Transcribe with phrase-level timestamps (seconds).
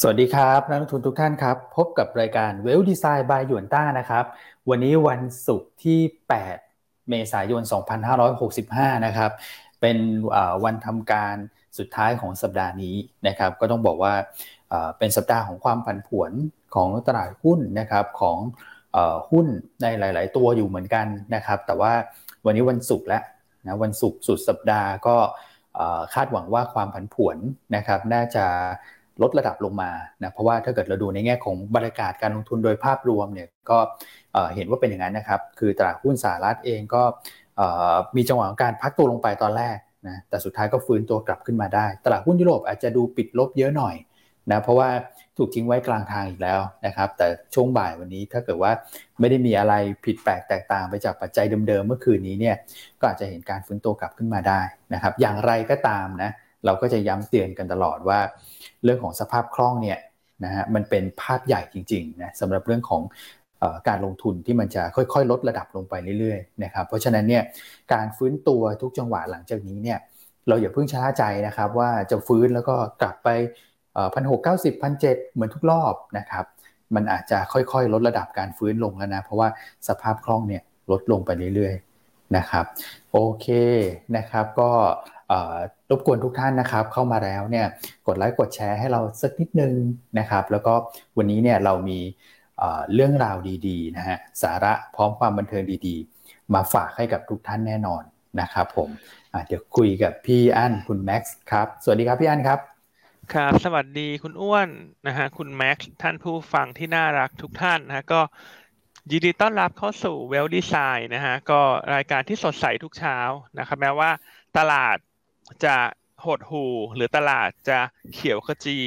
[0.00, 4.24] สวัสดีครับนักลงทุนทุกท่านครับ พบกับรายการเวลดีไซน์บายหยวนต้านะครับ
[4.68, 6.00] วันนี้วันศุกร์ที่
[6.56, 7.62] 8 เมษายน
[8.34, 9.30] 2565 นะครับ
[9.80, 9.98] เป็น
[10.64, 11.36] วันทำการ
[11.78, 14.14] สุดท้ายของสัปดาห์นี้นะครับ ก็ต้องบอกว่า
[14.98, 16.32] เป็นสัปดาห์ของความผันผวน
[16.74, 18.38] ของตลาดหุ้นนะครับของ
[19.30, 19.46] หุ้น
[19.82, 21.92] ในหลาย ๆ ตัวอยู่เหมือนกันนะครับ แต่ว่า
[22.44, 23.22] วันนี้วันศุกร์แล้ว
[23.66, 25.16] นะวันศุกร์สุดสัปดาห์ก็
[26.14, 27.36] คาดหวังว่าความผันผวน
[27.76, 28.44] นะครับน่าจะ
[29.22, 29.90] ลดระดับลงมา
[30.22, 33.78] นะเพราะว่าถ้าเกิดเราดูในแง่ของบรรยากาศการลงทุนโดยภาพรวมเนี่ยก็
[34.54, 37.02] เห็นว่าเป็นอย่างนั้นนะครับคือตลาดหุ้นสหรัฐเองก็
[38.16, 39.76] มีจังหวะของการพักตัวลงไปตอนแรก
[40.08, 43.94] นะแต่สุดท้ายก็ฟื้นตัวกลับขึ้นมาได้ ตลาดหุ้นยุโรปอาจจะดูปิดลบเยอะหน่อย
[44.50, 44.90] นะเพราะว่า
[45.40, 48.72] ถูกทิ้งไว้กลางทางอีกแล้วนะครับ แต่ช่วงบ่ายวันนี้ถ้าเกิดว่า
[49.20, 52.56] ไม่ได้มีอะไรผิดแปลกแตกต่างไปจากปัจจัยเดิมๆเมื่อคืนนี้เนี่ย
[53.00, 54.60] ก็อาจจะเห็นการฟื้นตัวกลับขึ้นมาได้
[54.94, 56.30] นะครับ อย่างไรก็ตามนะ
[56.64, 58.18] เราก็จะย้ำเตือนกันตลอดว่า
[58.84, 59.98] เรื่องของสภาพคล่องเนี่ย
[60.44, 63.02] นะฮะมันเป็นภาพใหญ่จริงๆนะสำหรับเรื่องของ
[63.88, 67.42] การลงทุนที่มันจะค่อยๆ ลดระดับลงไปเรื่อยๆนะครับเพราะฉะนั้นเนี่ย
[67.92, 69.98] การฟื้นตัวทุกจังหวะหลังจากนี้เนี่ย
[70.48, 73.28] เราอย่าเพิ่งช้าใจนะครับว่าจะฟื้นแล้วก็กลับไป
[74.14, 76.44] พันหกเก้าสิบพันเจ็ดเหมือนทุกรอบนะครับ
[76.94, 79.48] มันอาจจะค่อยๆ ลดระดับการฟื้นลงแล้วนะ เพราะว่า
[79.88, 82.64] สภาพคล่องเนี่ยลดลงไปเรื่อยๆนะครับ
[83.12, 83.46] โอเค
[84.16, 84.70] นะครับ ก็
[85.90, 87.66] รบกวนทุกท่านนะครับ เข้ามาแล้วเนี่ย
[88.06, 89.74] กดไลค์กดแชร์ให้เราสักนิดนึง
[90.18, 90.74] นะครับ แล้วก็
[91.16, 91.98] วันนี้เนี่ยเรามี
[92.94, 93.36] เรื่องราว
[93.68, 98.02] ดีๆนะฮะสาระพร้อมความบันเทิงดีๆ มาฝากให้กับทุกท่านแน่นอน
[98.40, 98.88] นะครับผม
[99.46, 102.69] เดี๋ยวคุยกับพี่อั้นคุณแม็กซ์ครับ สวัสดีครับพี่อั้นครับ
[103.34, 104.68] ครับ สวัสดีคุณอ้วน
[105.06, 108.20] นะฮะคุณแม็กซ์ท่านผู้ฟังที่น่ารักทุกท่านนะฮะก็
[109.10, 111.60] ยินดีต้อนรับเข้าสู่เวลดีไซน์นะฮะก็
[111.94, 113.18] รายการที่สดใสทุกเช้า
[113.58, 114.10] นะครับแม้ว่า
[114.58, 114.96] ตลาด
[115.64, 115.76] จะ
[116.24, 116.64] หดหู
[116.94, 117.78] หรือตลาดจะ
[118.12, 118.78] เขียวขจี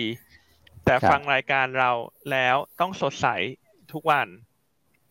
[0.85, 1.91] แต่ฟังรายการเรา
[2.31, 3.27] แล้วต้องสดใส
[3.91, 4.27] ทุกวัน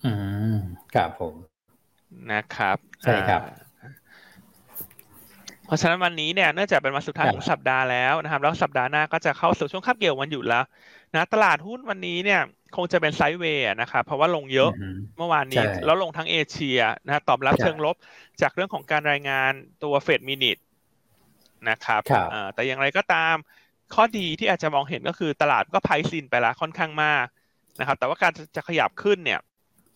[0.05, 0.13] อื
[0.55, 0.57] ม
[0.95, 1.35] ครับผม
[2.33, 3.62] นะครับ ใช่ครับเพ
[5.73, 10.65] ราะฉะนั้นวันนี้เนี่ยเนื่องจากเป็นวันสุดท้ายของสัปดาห์แล้วนะครับ แล้วสัปดาห์หน้าก็จะเข้าสู่ช่วงคับเกี่ยววันหยุดแล้ว
[11.15, 12.41] นะตลาดหุ้นวันนี้เนี่ย
[12.77, 14.71] คงจะเป็น sideway นะครับเพราะว่าลงเยอะ
[15.19, 17.97] เมื่อวานนี้แล้วลงทั้งเอเชียนะตอบรับเชิงลบ
[18.43, 19.53] จากเรื่องของการรายงาน
[19.83, 20.59] ตัวเฟด minute
[21.71, 22.01] นะครับ
[22.55, 23.37] แต่อย่างไรก็ตาม
[23.95, 27.27] ข้อดีที่อาจจะมองเห็นก็คือตลาดก็ price in ไปแล้วค่อนข้างมาก
[27.81, 29.41] นะครับ แต่ว่าการจะขยับขึ้นเนี่ย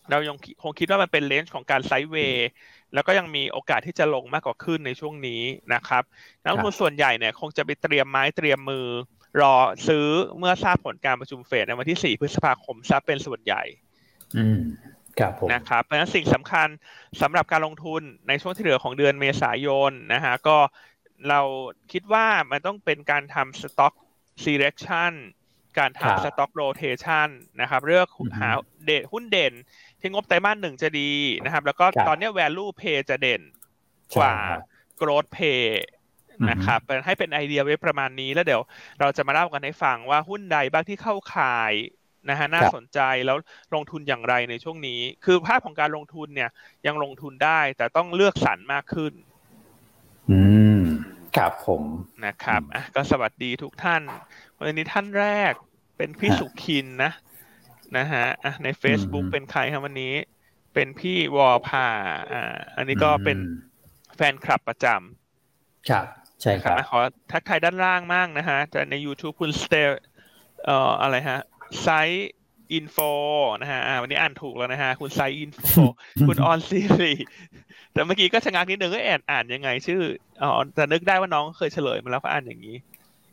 [0.09, 2.49] เรายังคงคิดว่ามันเป็น range ของการ sideway
[2.93, 5.41] แล้วก็ยังมีโอกาสที่จะลงมากกว่าขึ้นในช่วงนี้
[5.73, 6.03] นะครับ
[6.43, 8.87] นักลงทุนส่วนใหญ่เนี่ยคงจะไปเตรียมไม้เตรียมมือ
[9.41, 9.55] รอ
[9.87, 13.63] ซื้อเมื่อทราบผลการประชุมเฟดในวันที่ 4 พฤษภาคมซะเป็นส่วนใหญ่
[14.37, 14.61] อืม
[15.19, 16.67] ครับผมนะครับเพราะฉะนั้นสิ่งสำคัญ
[17.21, 20.57] สำหรับการลงทุนในช่วงที่เหลือของเดือนเมษายนนะฮะก็
[21.29, 21.41] เรา
[21.91, 23.93] คิดว่ามันต้องเป็นการทำ stock
[24.43, 25.13] selection
[25.79, 27.27] การทำ stock rotation
[27.61, 28.07] นะครับเลือก
[28.39, 28.49] หา
[28.85, 29.53] เดหุ้นเด่น
[30.01, 31.11] ที่งบไตรมาสหนึ่งจะดี
[31.43, 33.41] นะครับ แล้วก็ตอนนี้ value pay จะเด่น
[34.17, 34.33] กว่า
[34.99, 35.63] growth pay
[36.49, 38.61] นะครับให้เป็นไอเดียไว้ประมาณนี้แล้วเดี๋ยว
[38.99, 41.73] เราจะมาเล่ากันให้ฟังว่าหุ้นใดบ้างที่เข้าข่าย
[42.29, 43.37] นะฮะน่าสนใจแล้ว
[43.73, 46.49] ลงทุนอย่างไรในช่วงนี้ คือภาพของการลงทุนเนี่ย
[46.87, 49.13] ยังลงทุนได้ แต่ต้องเลือกสรรมากขึ้น
[50.31, 50.39] อื
[50.79, 50.81] ม
[51.37, 51.83] ครับผม
[52.25, 54.01] นะครับอะก็สวัสดีทุกท่าน
[54.57, 55.53] วันนี้ท่านแรก
[55.97, 57.11] เป็นพี่สุขินนะ
[57.97, 60.13] นะฮะอะใน Facebook เป็นใครครับวันนี้
[60.73, 61.87] เป็นพี่วอพา
[62.31, 63.37] อ่า อันนี้ก็เป็น
[64.15, 66.05] แฟนคลับประจำครับ
[66.41, 66.99] ใช่ครับขอ
[67.31, 69.91] ทักทายด้านล่างมากนะฮะจะใน YouTube คุณสเตล
[70.65, 71.39] เอ่ออะไรฮะ
[71.81, 72.31] ไซต์
[72.73, 72.97] อินโฟ
[73.61, 75.61] นะฮะวันนี้อ่านถูกแล้วนะฮะ คุณไซอินโฟ
[76.27, 77.13] คุณออนซีรี
[77.93, 80.01] แต่เมื่อกี้ก็ชะงักนิดนึงก็แอนอ่านยังไง ชื่อ
[80.41, 82.77] อ๋อแต่นึกได้ว่าน้องเคยเฉลยมาแล้วก็อ่านอย่างนี้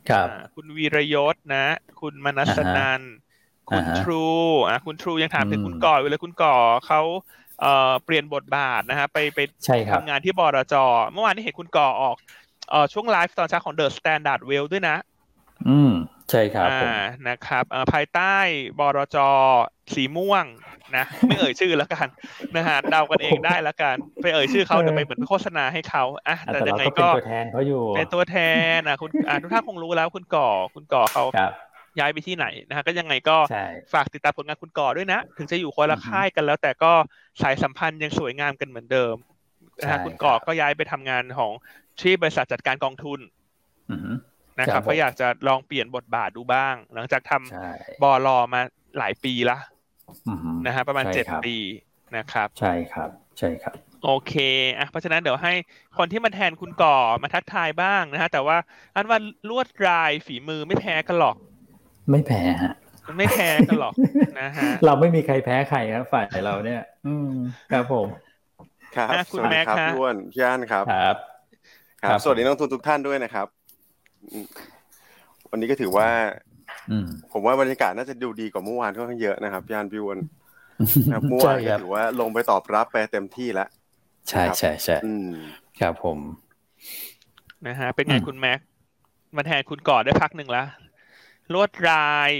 [0.09, 1.65] ครับ คุณวีรยศนะ
[2.01, 3.01] คุณมนัสนัน
[3.69, 4.25] คุณทรู
[4.67, 6.55] อะคุณทรูยังถามถึงคุณก่ออยู่เลยคุณก่อ
[6.87, 7.01] เขา
[7.61, 9.39] เอ่อเปลี่ยนบทบาทนะฮะไปไป
[9.91, 10.75] ทำงานที่บลจ
[11.11, 12.15] เมื่อวานนี้เห็นคุณก่อออก
[12.69, 14.95] เอ่อช่วงไลฟ์ตอนเช้าของ The Standard Wealth ด้วยนะ
[15.67, 15.91] อืม
[16.29, 16.79] ใช่ครับอ่า
[17.27, 17.63] นะครับ
[17.93, 18.35] ภายใต้
[18.79, 19.17] บลจ
[19.95, 20.45] สีม่วง
[20.97, 22.07] นะไม่เอ่ยชื่อแล้วกัน
[22.55, 28.37] นะฮะเดากันเองได้แล้วกัน ไปเอ่ยชื่อเขาเดี๋ยวไปเหมือนโฆษณาให้เขาอะแต่ยังไงก็เป็นตัวแทนเขาอยู่เป็นตัวแท
[28.77, 31.23] นอะคุณอ่าทุกท่านคงรู้แล้วคุณก่อคุณก่อเขา
[31.99, 33.37] ย้ายไปที่ไหนนะฮะก็ยังไงก็
[33.93, 36.91] ฝากติดตามผลงานคุณก่อด้วยนะ ถึงจะอยู่คนละค่ายกันแล้ว แต่ก็
[37.41, 39.15] สายสัมพันธ์ยังสวยงามกันเหมือนเดิม
[39.81, 41.51] นะฮะคุณก่อก็ย้ายไปทำงานของ
[42.01, 43.19] ที่บริษัทจัดการกองทุน
[44.59, 48.61] นะครับก็อยากจะลองเปลี่ยนบทบาทดูบ้าง หลังจากทำบอลอมา
[48.97, 49.57] หลายปีละ
[50.65, 51.55] นะฮะประมาณเจ็ดปี
[52.17, 53.09] นะครับ ใช่ครับ
[53.39, 54.33] ใช่ครับ โอเค
[54.77, 55.53] อะเพราะฉะนั้นเดี๋ยวให้
[55.97, 58.57] คนที่มาแทนคุณก่อมาทักทายบ้างนะฮะแต่ว่า
[58.95, 59.19] อันว่า
[59.49, 61.35] ลวดลายฝีมือไม่แพ้กันหรอก
[62.11, 62.73] ไม่แพ้ฮะ
[63.17, 63.93] ไม่แพ้กันหรอก
[64.39, 67.31] นะฮะเราไม่มีใครแพ้ใครครับฝ่ายเราเนี่ย อืม
[67.71, 68.07] ครับผม
[68.95, 71.15] ครับสวัสดีครับพี่อ้วนพี่อันครับ ครับ
[72.01, 73.47] ครับ สวัสดีนักทุนทุกท่านด้วยนะครับ
[75.51, 76.09] วันนี้ก็ถือว่า
[77.31, 80.19] ผมว่าบรรยากาศน่าจะดูดีกว่าเมื่อวานค่อนข้างเยอะนะครับพี่อันพี่อ้วน
[81.29, 83.69] เมื่อวานถือว่าลงไปตอบรับไปเต็มที่แล้ว
[84.29, 84.97] ใช่ใช่ใช่
[85.79, 86.17] ครับผม
[87.67, 88.59] นะฮะเป็นไงคุณแม็ก
[89.35, 90.67] มาแทนคุณกอดได้พักหนึ่งแล้ว
[91.53, 92.31] ลวดลาย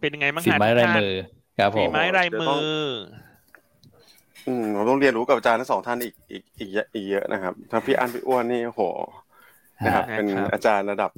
[0.00, 1.12] เป็นยังไงบ้างฝีไม้ลายมือ
[1.58, 2.54] ครับผมฝีไม้ลายมือ
[4.48, 8.82] อืมผมต้องเรียนรู้กับอาจารย์ทั้งสองท่านอีกอีกอีกอีกเยอะนะครับทั้งพี่อันพี่อ้วนนี่โห
[9.84, 11.10] นะครับเป็นอาจารย์ระดับ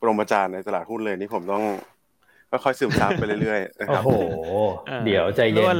[0.00, 1.64] ปรมาจารย์ในตลาดหุ้นเลยนี่ผมต้อง
[2.50, 4.22] ค่อยๆซึมซับไปเรื่อยๆนะครับโอ้โห
[5.04, 5.78] เดี๋ยวใจเย็น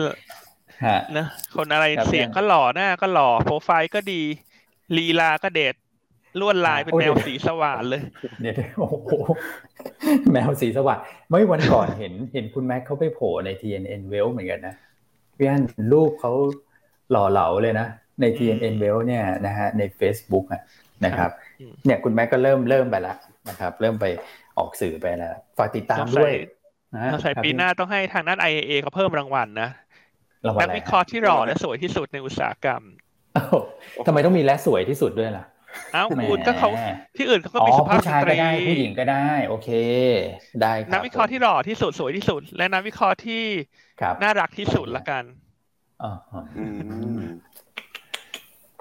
[1.17, 4.23] นะคนอะไรเสียงก็หล่อหน้าก็หล่อโปรไฟล์ก็ดี
[4.97, 5.75] ลีลาก็เด็ด
[6.41, 8.03] ลวดลายเป็นแมวสีสว่านเลย
[8.41, 9.13] เนี่ยโอ้โห
[10.33, 10.99] แมวสีสว่าน
[11.29, 14.75] เมื่อวันก่อนเห็นเห็นคุณแม็กเขาไปโผล่ใน TNN w e l เหมือนกันนะ
[15.37, 15.63] พี่อัน
[15.93, 16.33] รูปเขา
[17.11, 17.87] หล่อเหลาเลยนะ
[18.21, 20.63] ใน TNN w e l เนี่ยนะฮะใน Facebook อะ
[21.05, 21.31] นะครับ
[21.85, 23.17] เนี่ยคุณแม็กก็เริ่มเริ่มไปแล้ว
[23.49, 24.07] นะครับ เริ่มไป
[24.59, 26.33] ออกสื่อไปแล้วฝากติดตามด้วย
[26.95, 29.69] นะใส่ปีหน้าต้องให้ทางด้าน IAA เขาเพิ่มรางวัลนะ
[30.61, 32.83] นักวิเคราะห์ที่หล่อและสวยที่สุดในอุตสาหกรรม
[34.07, 36.71] ทำไมต้องมีและสวยที่สุดด้วยล่ะเอ้าคุณก็เขา
[37.17, 38.37] ที่อื่นเขาก็มีสุภาพสตรี
[38.69, 39.69] ผู้หญิงก็ได้ โอเค
[40.63, 43.43] ได้นักวิเคราะห์ที่หล่อที่สุดสวยที่สุด และนักวิเคราะห์ที่
[44.23, 45.25] น่ารักที่สุดละกัน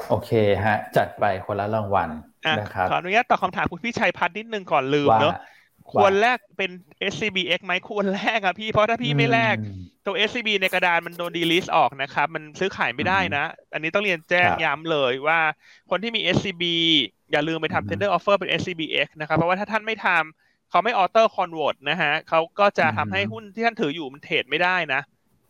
[0.09, 0.31] โอเค
[0.65, 2.09] ฮะ จัดไปคนละรางวัล
[2.59, 5.35] นะครับขออนุญาตตอบคำถามคุณพี่ชัยพัฒน์นิดนึงก่อนลืมเนาะ
[5.91, 6.71] ควรแลกเป็น
[7.11, 9.55] SCBX ไหมควรแลกอะพี่เพราะถ้าพี่ไม่แลก
[10.05, 13.43] ตัว SCB ในกระดานมันโดน delist ออกนะครับ มันซื้อขายไม่ได้นะ
[13.73, 15.39] อันนี้ต้องเรียนแจ้งย้ำเลยว่า
[15.89, 16.63] คนที่มี SCB
[17.31, 25.01] อย่าลืมไปทำ tender offer เป็น SCBX นะครับ เพราะว่าถ้าท่านไม่ทำเขาไม่ auto convert นะฮะเขาก็จะทำให้หุ้นที่ท่านถืออยู่มันเทรดไม่ได้นะ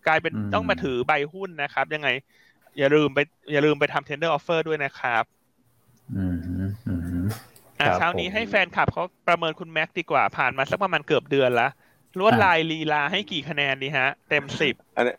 [0.07, 2.09] กลายเป็นต้องมาถือใบหุ้นนะครับ ยังไง
[2.77, 3.19] อย่าลืมไป
[3.51, 5.23] อย่าลืมไปทำ tender offer ด้วยนะครับ
[6.15, 6.98] อืม
[7.95, 11.67] เช้านี้ให้แฟนคลับเขาประเมินคุณแม็กดีกว่าผ่านมาสักประมาณเกือบเดือนละ
[12.19, 15.13] ลวดลายลีลาให้กี่คะแนนดีฮะ เต็มสิบอันนี้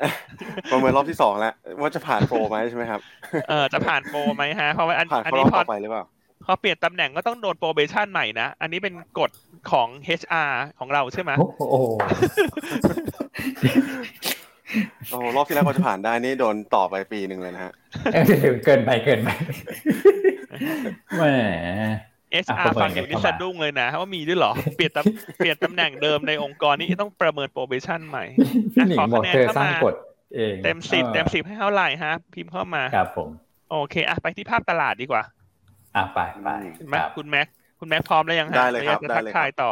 [0.71, 3.01] ประเมินรอบที่สองแล้วว่าจะผ่านโปรไหมใช่ไหมครับ
[3.49, 6.05] เออจะผ่านโปรไหมฮะเพราะว่าอันนี้พอไปหรือเปล่า
[6.47, 9.31] พอเปลี่ยนตำแหน่งก็ต้องโดนโปรเบชั่นใหม่นะ อันนี้เป็นกฎ
[9.73, 9.89] ของ
[10.21, 11.61] HR ของเราใช่ไหมโอ้โห
[15.11, 17.73] โอ้รอบที่แล้วก็จะผ่านได้นี่โดนต่อไปปีหนึ่งเลยนะฮะ
[18.65, 19.29] เกินไปเกินไป
[21.17, 21.23] แหม
[22.33, 24.93] เอสอาร์ฟังอยู่นี่สะดุ้งเลยนะว่ามีด้วยหรอ เปลี่ยน
[25.37, 28.25] เปลี่ยนตำแหน่งเดิมในองค์กรนี้ต้องประเมินโปรเบชั่นใหม่
[28.99, 29.71] ขอคะแนนเข้ามา
[30.65, 33.29] เต็มสิบเต็มสิบให้เท่าไหร่ฮะ พิมพ์เข้ามาครับผม
[33.71, 35.23] โอเคอะไปที่ภาพตลาดดีกว่า
[35.97, 37.47] อะไปไปคุณแม็กคุณแม็ก
[37.81, 39.71] คุณแม็กพร้อมแล้วยังฮะได้เลยครับได้เลยทักทายต่อ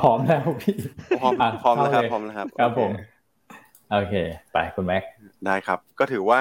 [0.00, 0.74] พร้อมแล้วพี่
[1.20, 1.32] พร้อม
[1.62, 2.90] พร้อมแล้วครับพร้อมแล้วครับครับผม
[3.92, 4.14] โอเค
[4.52, 5.02] ไปคุณแม็ก
[5.46, 6.40] ได้ครับ ก็ถือว่า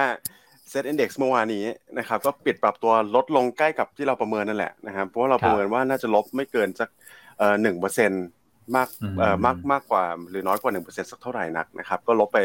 [0.70, 1.66] เซ็ตอินดี x เมื่อวานนี้
[1.98, 6.90] นะครับก็ปิดปรับตัวลดลงใกล้กับที่เราประเมินนั่นแหละนะครับเพราะว่าเราประเมินว่าน่าจะลบไม่เกินสัก
[7.62, 8.26] หนึ่งเปอร์เซ็นต์
[8.76, 8.90] มาก
[9.46, 12.38] มากมากกว่าหรือน้อยกว่าหนึ่งเปอร์เซ็นต์สักเท่าไหร่นักนะครับ ก็ลบไป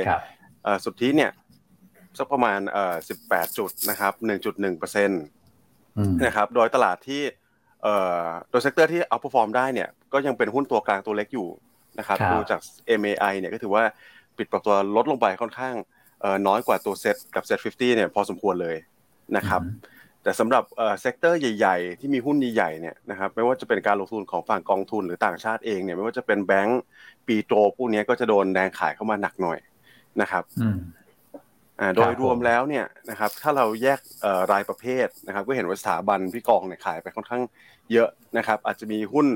[0.85, 1.31] สุดที่เนี่ย
[2.19, 2.61] สักประมาณ
[3.09, 5.23] สิบแปดจุดนะครับหนึ่งจุดหนึ่งเปอร์เซ็นต์
[6.27, 7.23] นะครับโดยตลาดที่
[8.51, 11.49] โดย sector ที่ outperform ได้เนี่ยก็ยังเป็นหุ้นตัวกลางตัวเล็กอยู่
[11.99, 12.61] นะครับดูจาก
[13.01, 13.85] MAI เนี่ยก็ถือว่า
[14.37, 15.75] ปิดปรับตัวลดลงไปค่อนข้าง
[16.47, 18.77] น้อยกว่าตัวเซ็ตกับ SET50 เนี่ยพอสมควรเลย
[19.37, 19.63] นะครับ
[20.23, 20.65] แต่สำหรับ
[21.01, 26.81] sector ใหญ่ ๆ ที่มีหุ้นใหญ่ๆเนี่ยนะครับไม่ว่าจะเป็นการลงทุนของฝั่งกองทุนหรือต่างชาติเองเนี่ยไม่ว่าจะเป็นแบงก์
[27.27, 29.59] ปีโตพวกนี้ก็จะโดนแรงขายเข้ามาหนักหน่อย
[30.21, 30.45] นะครับ
[31.97, 34.01] โดยรวมแล้วเนี่ยนะครับถ้าเราแยก
[34.53, 37.43] รายประเภทนะครับก็เห็นว่าสถาบันพี่กองเนี่ยขายไปค่อนข้าง
[37.93, 39.27] เยอะนะครับ อาจจะมีหุ้น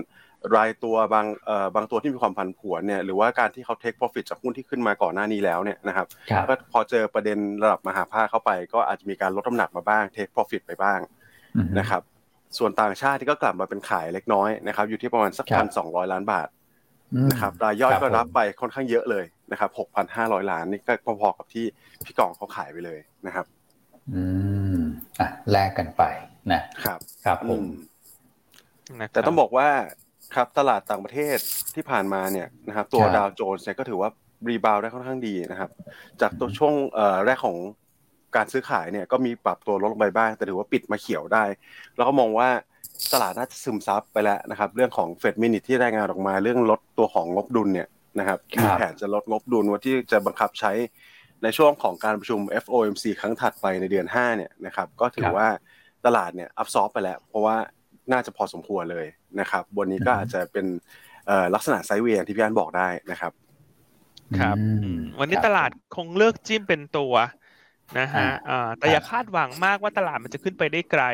[0.56, 6.06] รายตัวบางเอ่อบางตัวที่มีความผันผวนเนี่ยหรือว่าการที่เขาเทคโปรฟิตจากหุ้นที่ขึ้นมาก่อนหน้านี้แล้วเนี่ยนะครับ
[6.48, 11.00] ก็พอเจอประเด็นระดับมหาภาคเข้าไป ก็อาจจะมีการลดน้ำหนักมาบ้างเทคโปรฟิตไปบ้าง
[11.78, 12.02] นะครับ
[12.58, 16.48] ส่วนต่างชาติที่ก็กลับมาเป็นขายเล็กน้อยนะครับอยู่ที่ประมาณสักพันสองร้อยล้านบาท
[17.30, 21.64] นะครับรายย่อยก็รับไปค่อนข้างเยอะเลยนะครับหกพันห้าร้อยล้านนี่ก็พอๆกับที่
[22.04, 23.46] พี่กองเขาขายไปเลยนะครับ
[24.14, 24.22] อื
[24.76, 24.78] ม
[25.20, 26.02] อะแลกกันไป
[26.52, 27.64] นะครับ ครับผม
[29.12, 29.68] แต่ต้องบอกว่า
[30.36, 31.38] ครับตลาดต่างประเทศ
[31.74, 34.10] ที่ผ่านมาเนี่ยนะครับตัวดาวโจนส์เนี่ยก็ถือว่า
[34.48, 35.70] รีบาวได้ค่อนข้างดีนะครับ
[36.20, 36.74] จากตัวช่วง
[37.24, 37.56] แรกของ
[38.36, 41.44] การซื้อขายเนี่ยก็มีปรับตัวลดลงไปบ้าง แต่ถือว่าปิดมาเขียวได้
[41.96, 42.48] แล้วก็มองว่า
[43.12, 50.72] ตลาดน่าจะซึมซับไปแล้วนะครับ เรื่องของเฟด minute ที่รายงานออกมาเรื่องลดตัวของงบดุลเนี่ยนะครับมีแผนจะลดงบดุลว่าที่จะบังคับใช้
[51.42, 55.46] ในช่วงของการประชุม FOMC ครั้งถัดไปในเดือน 5 เนี่ยนะครับ ก็ถือว่า
[56.06, 57.56] ตลาดเนี่ย absorb ไปแล้ว เพราะว่า
[58.10, 59.06] น่าจะพอสมควรเลย
[59.40, 60.66] นะครับบนนี้ก็อาจจะเป็น
[61.54, 63.32] ลักษณะ sideway ที่พี่อันบอกได้นะครับ
[64.38, 64.56] ครับ
[65.20, 67.14] วันนี้ตลาดคงเลือกจิ้มเป็นตัว
[67.98, 68.28] นะฮะ
[68.78, 71.04] แต่อย่าคาดหวังมากว่าตลาดมันจะขึ้นไปได้ไกล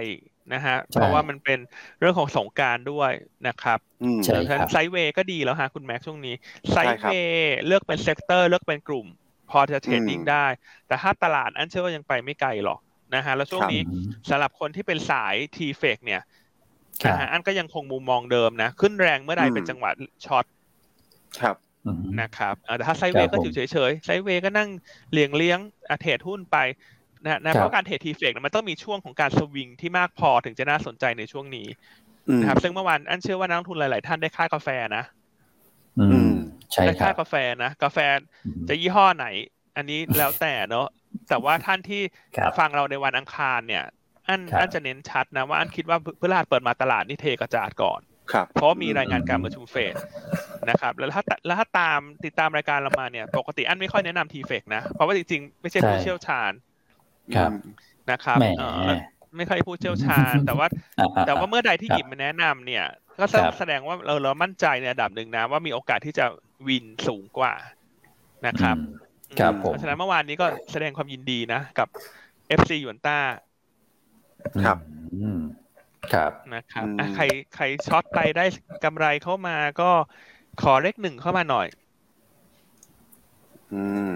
[0.54, 1.58] นะฮะเพราะว่ามันเป็น
[2.00, 3.12] เรื่องของสงกรานต์ด้วย
[3.48, 3.78] นะครับ
[4.24, 6.34] ใช่ครับ sideway ก็ดีแล้วฮะคุณแม็กช่วงนี้
[6.70, 9.06] sideway เลือกเป็น sector เลือกเป็นกลุ่ม
[9.50, 10.46] พอจะ trading ได้
[10.86, 12.80] แต่ถ้าตลาดอันเชื่อว่ายังไปไม่ไกลหรอก
[13.14, 13.82] นะฮะแล้วช่วงนี้
[14.28, 16.26] สำหรับคนที่เป็นสาย TFEX เนี่ยนะฮะ
[17.32, 19.90] อันก็ยังคงมุมมองเดิมนะ ขึ้นแรงเมื่อใดเป็นจังหวะ
[20.24, 20.44] short
[21.40, 21.56] ครับ
[22.20, 24.68] นะครับแต่ถ้า sideway ก็อยู่เฉยๆไซเวย์ก็นั่ง
[25.12, 25.58] เลี้ยงเลี้ยง
[26.00, 26.56] เทรดหุ้นไป
[27.24, 31.68] นะนะเพราะการเทรดทีเฟกมันต้องมีช่วงของการสวิงที่มากพอถึงจะน่าสนใจในช่วงนี้
[32.40, 35.04] นะครับ ซึ่งเมื่อวานอันเชื่อว่านักลงทุนหลาย ๆ ท่านได้ค่ากาแฟนะ
[36.86, 37.98] ได้ค่ากาแฟนะกาแฟ
[38.68, 39.26] จะยี่ห้อไหน
[39.76, 40.86] อันนี้แล้วแต่เนาะ
[41.28, 42.02] แต่ว่าท่านที่
[42.58, 43.84] ฟังเราในวันอังคารเนี่ย
[44.28, 48.00] อันอันจะเน้นชัดนะว่าอันคิดว่าพฤหัสเปิดมาตลาดนี่เทกระจาดก่อน
[48.54, 49.94] เพราะมีรายงานการประชุมเฟด
[50.70, 56.52] นะครับแล้วถ้าแล้วถ้าตามติดตามรายการเรามาเนี่ย ปกติอันไม่ค่อยแนะนำทีเฟกนะ เพราะว่าจริงๆ ไม่ใช่ผู้เชี่ยวชาญ
[57.36, 57.50] ครับ
[58.10, 58.38] นะครับ
[59.36, 60.66] ไม่ค่อยผู้เชี่ยวชาญ แต่ว่า
[61.26, 62.84] แต่ว่าเมื่อใดที่หยิบมาแนะนำเนี่ย
[63.20, 63.24] ก็
[63.58, 66.26] แสดงว่าเราเรามั่นใจในระดับหนึ่งนะ ว่ามีโอกาสที่จะ
[66.68, 67.54] วินสูงกว่า
[68.46, 68.76] นะครับ
[69.40, 71.88] ครับผมเพราะฉะนั้นเมื่อวานนี้ก็แสดงความยินดีนะ กับ
[72.48, 73.18] เอฟซียวนต้า
[74.64, 74.78] ครับ
[76.12, 77.24] ครับนะครับใคร
[77.54, 78.44] ใครช็อตไปได้
[78.84, 79.90] กำไรเข้ามาก็
[80.62, 81.68] ขอเลขหนึ่งเข้ามาหน่อย
[83.74, 84.10] อืม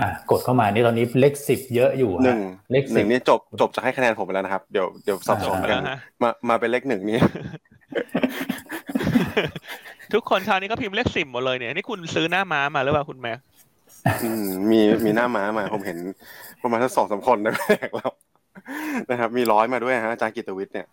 [0.00, 2.38] อ่ากดเข้ามานี่ตอนนี้เลขสิบเยอะอยู่หนึ่ง
[2.72, 5.82] เลขหนึ่งนี่จบจบจะให้คะแนนผมไปแล้วนะครับ เดี๋ยวเดี๋ยวสับสนกัน
[6.22, 7.18] มามาเป็นเลขหนึ่งนี่
[10.12, 13.38] ทุกคนชาวนี้ก็พิมพ์เลขสิบหมดเลยเนี่ยนี่คุณซื้อหน้าม้ามาหรือเปล่าคุณแม็ก
[14.70, 15.98] มีมีหน้าม้ามาผมเห็น
[16.62, 18.10] ประมาณทั้งสองสาคนนะแรกแล้ว
[19.10, 20.86] นะครับ มีร้อยมาด้วยฮะอาจารย์กิตวิทย์เนี่ย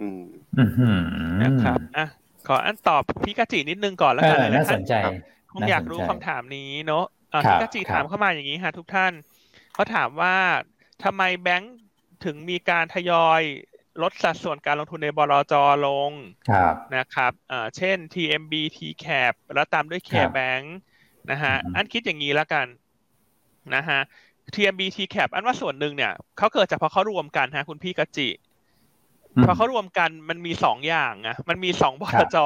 [0.00, 0.22] อืม
[1.42, 2.06] นะครับอะ
[2.46, 4.94] ขออันตอบพี่กะจินิดนึงก่อนแล้วกันน่าสนใจ
[5.52, 7.04] คงอยากรู้คำถามนี้เนาะ
[7.44, 9.12] พี่กะจิถามเข้ามาอย่างนี้ค่ะทุกท่าน
[9.74, 10.36] เขาถามว่า
[11.04, 11.76] ทำไมแบงค์
[12.24, 13.42] ถึงมีการทยอย
[14.02, 15.54] ลดสัดส่วนการลงทุนในบลจ
[15.86, 16.10] ลง
[16.96, 17.32] นะครับ
[17.76, 20.64] เช่น TMB TCAP แล้วตามด้วย KBank
[21.30, 22.66] นะฮะ อันคิดอย่างนี้แล้วกัน
[23.74, 24.00] นะฮะ
[24.54, 28.28] TMB TCAP อันว่าส่วนหนึ่งเนี่ยเขาเกิดจากพอเขารวมกันฮะ คุณพี่กจิ
[29.46, 32.36] พอเขารวมกันมันมีสองอย่างอะมันมีสองบลจ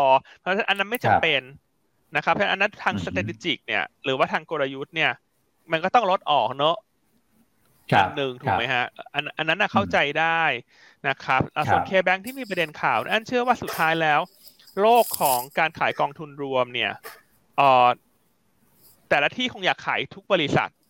[0.40, 1.42] เพราะฉะนั้นอันนั้นไม่จำเป็น
[2.16, 5.10] นะครับเพราะอันนั้นทาง strategic เนี่ย หรือว่าทางกลยุทธ์เนี่ย
[5.72, 6.76] มันก็ต้องลดออกเนอะ
[7.98, 8.84] อันหนึ่งถูกไหมฮะ
[9.14, 10.42] อันอันนั้นเข้าใจได้
[11.08, 14.20] นะครับส่วนเคแบงที่มีประเด็นข่าว อันเชื่อว่าสุดท้ายแล้ว
[14.80, 16.92] โลกของการขายกองทุนรวมเนี่ย
[17.56, 17.88] เอ่อ
[19.08, 20.85] แต่ละที่คงอยากขายทุกบริษัทห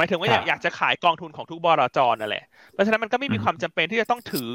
[0.00, 4.50] มายถึงว่าอยากอยากจะขายกองทุนของทุกบลจนั่นแหละ เพราะฉะนั้นมันก็ไม่มีความจำเป็นที่จะต้องถือ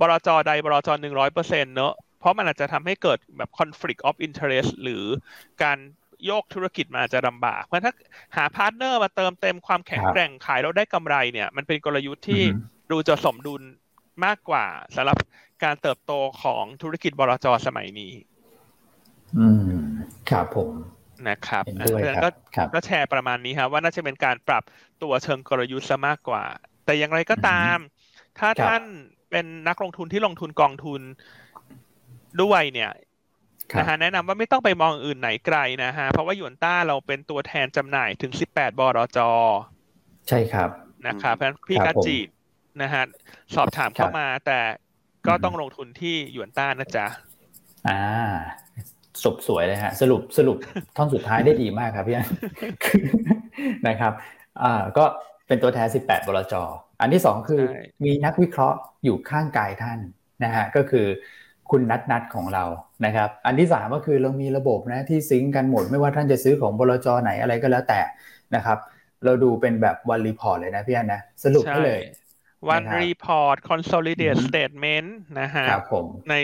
[0.00, 5.04] บลจใดบลจหนึ่งร้อยเปอร์เซ็นต์เนอะเพราะมันอาจจะทำให้เกิดแบบ conflict of interest หรือ
[5.62, 5.78] การ
[6.26, 7.92] โยกธุรกิจมันอาจจะลำบาก เพราะถ้า
[8.36, 12.42] หา partner มาเติมเต็มความแข็งแกร่งขายแล้วได้กำไรเนี่ย มันเป็นกลยุทธ์ที่
[12.90, 13.62] ดูจะสมดุล
[14.24, 15.18] มากกว่าสำหรับ
[15.64, 18.12] การเติบโตของธุรกิจบลจสมัยนี้
[19.38, 19.46] อื
[19.80, 19.84] ม
[20.30, 20.70] ครับผม
[21.28, 22.30] นะครับเพราะฉะนั้นก็
[22.74, 24.62] ก็แชร์ประมาณนี้ครับว่าน่าจะเป็นการปรับ
[25.02, 26.44] ตัวเชิงกลยุทธ์ซะมากกว่า
[26.84, 27.76] แต่อย่างไรก็ตาม
[28.38, 28.82] ถ้าท่าน
[29.30, 31.00] เป็นนักลงทุนที่ลงทุนกองทุน
[32.42, 32.92] ด้วยเนี่ย
[33.78, 39.18] นะฮะแนะนำว่าไม่ต้องไปมองอื่นไหนไกลนะฮะเพราะว่ายูนต้าเราเป็นตัวแทนจำหน่ายถึงสิบแปดบรจ
[40.28, 40.70] ใช่ครับ
[41.06, 42.18] นะครับเพราะฉะนั้นพี่กาจิ
[42.82, 43.02] นะฮะ
[43.54, 44.60] สอบถามเข้ามาแต่
[45.26, 47.06] ก็ต้องลงทุนที่ยูนต้านะจ๊ะ
[47.88, 48.02] อ่า
[49.24, 50.56] สบสวยเลยฮะสรุปสรุป
[50.96, 52.16] ท่อนสุดท้ายได้ดีมากครับพี่
[53.88, 54.12] นะครับ
[54.62, 55.04] อ่าก็
[55.46, 56.54] เป็นตัวแทน 18 บลจ
[57.00, 57.62] อันที่สองคือ
[58.04, 59.98] มีนักวิเคราะห์อยู่ข้างกายท่าน
[60.44, 61.06] นะฮะก็คือ
[61.70, 62.64] คุณนัดนัดของเรา
[63.06, 68.00] นะครับ อันที่สามก็คือเรามีระบบนะที่ซิงกันหมดไม่ว่าท่านจะซื้อของบลจไหนอะไรก็แล้วแต่
[68.54, 68.78] นะครับ
[69.24, 72.00] เราดูเป็นแบบ one report เลยนะพี่อันนะสรุปให้เลย
[72.68, 75.08] one report consolidate statement
[75.40, 75.66] นะฮะ
[76.30, 76.34] ใน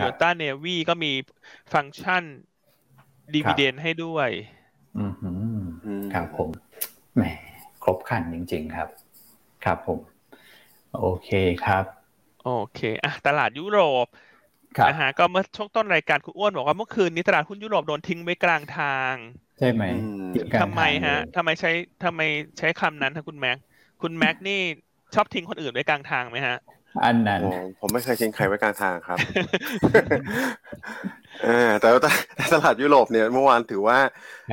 [0.00, 1.12] Yuanta Navi ก็มี
[1.72, 2.22] ฟังก์ชัน
[3.34, 4.28] dividend ให้ด้วย
[4.98, 5.04] อื
[6.14, 6.50] ครับผม
[7.14, 7.22] แหม
[7.84, 8.88] ครบครันจริง ๆ ครับ
[9.64, 9.98] ครับผม
[11.00, 11.30] โอเค
[11.64, 11.84] ครับ
[12.44, 14.06] โอเคอะตลาดยุโรป
[14.88, 19.14] นะฮะก็เมื่อช่วงต้นรายการคุณอ้วนบอกว่าเมื่อคืนนี้ตลาดหุ้นยุโรปโดนทิ้งไว้กลางทาง
[19.58, 19.82] ใช่ไหม
[20.60, 21.70] ทำไมฮะทำไมใช้
[22.04, 22.20] ทำไม
[22.58, 23.58] ใช้คำนั้นทคุณแม็ก
[24.02, 24.60] คุณแม็กนี่
[25.16, 26.56] ชอบทิ้งคนอื่นไว้กลางทางไหมฮะ
[27.04, 27.42] อันนั้น
[27.80, 29.18] ผมไม่เคยทิ้งใครไว้กลางทางครับ
[31.80, 31.88] แต่
[32.52, 33.98] ตลาดยุโรปเนี่ยเมื่อวานถือว่า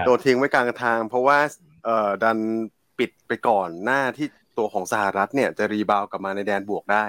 [0.05, 1.37] โดนทิ้งไว้กลางทาง เพราะว่า
[1.85, 2.37] เอ่อดัน
[2.99, 4.27] ปิดไปก่อนหน้าที่
[4.57, 7.05] ตัวของสหรัฐเนี่ยจะรีบาวกลับมาในแดนบวกได้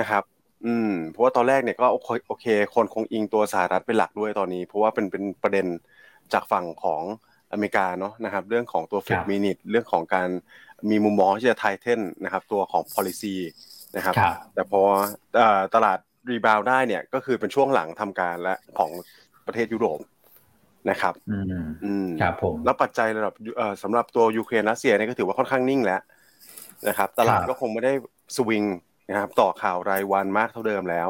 [0.00, 0.22] นะครับ
[0.66, 1.86] อืม เพราะว่าตอนแรกเนี่ยก็
[2.28, 5.66] โอเค คนคงอิงตัวสหรัฐเป็นหลักด้วยตอนนี้ เพราะว่าเป็นเป็นประเด็น
[6.32, 7.02] จากฝั่งของ
[7.52, 10.28] อเมริกาเนาะนะครับ เรื่องของตัว Fed Minutes เรื่องของการ
[10.90, 13.34] มีมุมมองที่จะ tighten นะครับตัวของ policy
[13.96, 14.14] นะครับ
[14.54, 14.80] แต่พอ
[15.74, 15.98] ตลาด
[16.30, 18.90] rebound ได้เนี่ยก็คือเป็นช่วงหลังทำการแล้วของ
[19.46, 20.00] ประเทศยุโรป
[20.90, 26.00] นะครับอืมอืมครับผมแล้วปัจจัยระดับเอ่อสำหรับตัวยูเครนรัสเซียเนี่ยก็ถือว่าค่อนข้างนิ่งแล้ว
[26.88, 27.92] นะครับ ตลาดก็คงไม่ได้
[28.36, 28.64] สวิง
[29.08, 31.08] นะครับต่อข่าวรายวันมากเท่าเดิมแล้ว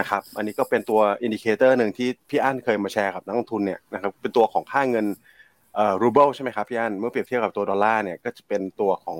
[0.00, 5.24] นะครับ อันนี้ก็เป็นตัว indicator หนึ่งที่พี่อั้นเคยมาแชร์กับนักลงทุนเนี่ยนะครับเป็นตัวของค่าเงินเอ่อ
[6.02, 9.18] รูเบิลใช่ไหมครับพี่อั้นเมื่อเปรียบเทียบกับตัวดอลลาร์เนี่ยก็จะเป็นตัวของ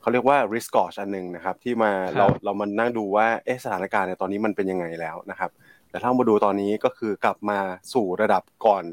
[0.00, 5.50] เขาเรียกว่า risk gauge อันหนึ่งนะครับ ที่มาเราเรามานั่งดูว่าเอ๊ะสถานการณ์ในตอนนี้มันเป็นยังไงแล้วนะครับ
[5.90, 7.58] แต่ถ้ามาดูตอนนี้ก็คือกลับมา
[7.92, 8.84] สู่ระดับก่อน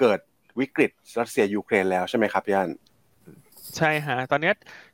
[0.00, 0.18] เกิด
[0.60, 2.70] วิกฤตรัสเซียยูเครนแล้วใช่ไหมครับพี่อัน
[3.76, 4.52] ใช่ฮะตอนนี้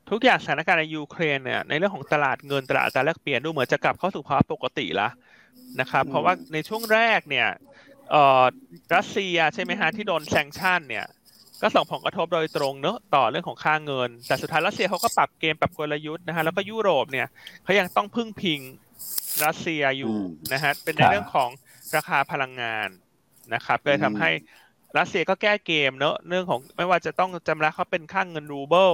[0.09, 5.09] ทุกอย่างสถานการณ์ในยูเครนเนี่ยในเรื่องของตลาดเงินตลาดการแลกเปลี่ยนดูเหมือนจะกลับเข้าสู่ภาวะปกติละ
[5.79, 7.47] นะครับ เพราะว่าในช่วงแรกเนี่ย
[8.11, 8.43] เอ่อ
[8.95, 11.05] รัสเซียใช่ไหมฮะที่โดนแซงชั่นเนี่ย
[11.61, 17.27] ก็ส่งผลกระทบโดยตรงเนอะต่อเรื่องของค่าเงิน แต่สุดท้ายรัสเซียเขาก็ปรับเกมปรับกลยุทธ์นะฮะแล้วก็ยุโรปเนี่ย
[17.63, 18.59] เขายังต้องพึ่งพิง
[19.45, 20.13] รัสเซียอยู่
[20.53, 21.49] นะฮะเป็นในเรื่องของ
[21.95, 22.89] ราคาพลังงาน
[23.53, 24.29] นะครับเลยทำให้
[24.97, 28.93] รัสเซียก็แก้เกมเนอะเรื่องของไม่ว่าจะต้องชำระเขาเป็นค่าเงินรูเบิล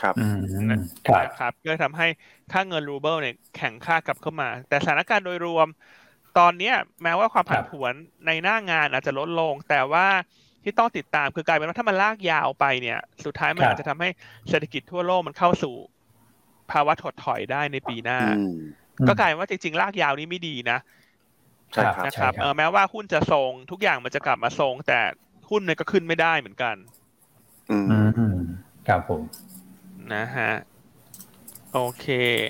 [0.00, 0.14] ครับ
[0.70, 0.78] นะ
[1.38, 2.06] ครับก็ทำให้
[2.52, 5.68] ค่าเงินรูเบิลเนี่ยแข็งค่ากลับเข้ามา แต่สถานการณ์โดยรวม
[6.38, 7.92] ตอนนี้แม้ว่าความผันผวน
[8.26, 10.06] ในหน้างานอาจจะลดลง แต่ว่า
[10.62, 14.08] ที่ต้องติดตามคือกลายเป็นว่าถ้ามันลากยาวไปเนี่ย สุดท้ายมันอาจจะทำให้
[14.48, 15.74] เศรษฐกิจทั่วโลกมันเข้าสู่
[16.70, 18.20] ภาวะถดถอยได้ในปีหน้า
[19.08, 20.78] ก็กลายว่าจริงๆลากยาวนี้ไม่ดีนะ
[21.72, 25.00] ใช่ครับนะครับเออแม้ว่าหุ้นจะทรงทุกอย่างมันจะกลับมาทรง แต่
[25.50, 26.76] หุ้นเนี่ยก็ขึ้นไม่ได้เหมือนกัน
[27.70, 27.76] อื
[28.38, 28.40] ม
[28.88, 29.22] ครับผม
[30.14, 30.52] นะฮะ
[31.72, 32.06] โอเค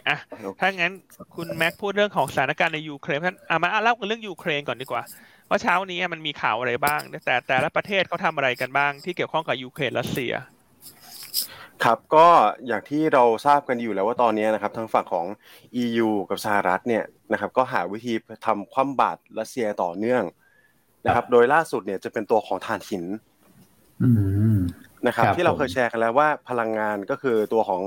[0.09, 0.19] อะ
[0.61, 0.93] ถ้างั้น
[1.35, 5.03] คุณแม็กพูดเรื่องของสถานการณ์ในยูเครนท่านอะมาเล่าเรื่องยูเครนก่อนดีกว่า
[5.51, 10.33] ว่าเช้านี้มันมีข่าวอะไรบ้าง แต่แต่ละประเทศเขาทาอะไรกันบ้าง ที่เกี่ยวข้องกับยูเครนรัสเซีย
[11.85, 12.29] ครับก็
[12.67, 15.27] อย่างที่เราทราบกันอยู่แล้วว่าตอนนี้นะครับทางฝั่งของ
[15.83, 18.15] EU กับสหรัฐเนี่ยนะครับก็หาวิธี
[18.47, 20.25] ทำคว่ำบาตรรัสเซียต่อเนื่อง
[21.05, 23.05] นะครับ โดยล่าสุดเนี่ยจะเป็นตัวของถ่านหิน
[25.07, 27.83] นะครับ ที่เราเคยแชร์กันแล้วว่าพลังงานก็คือตัวของ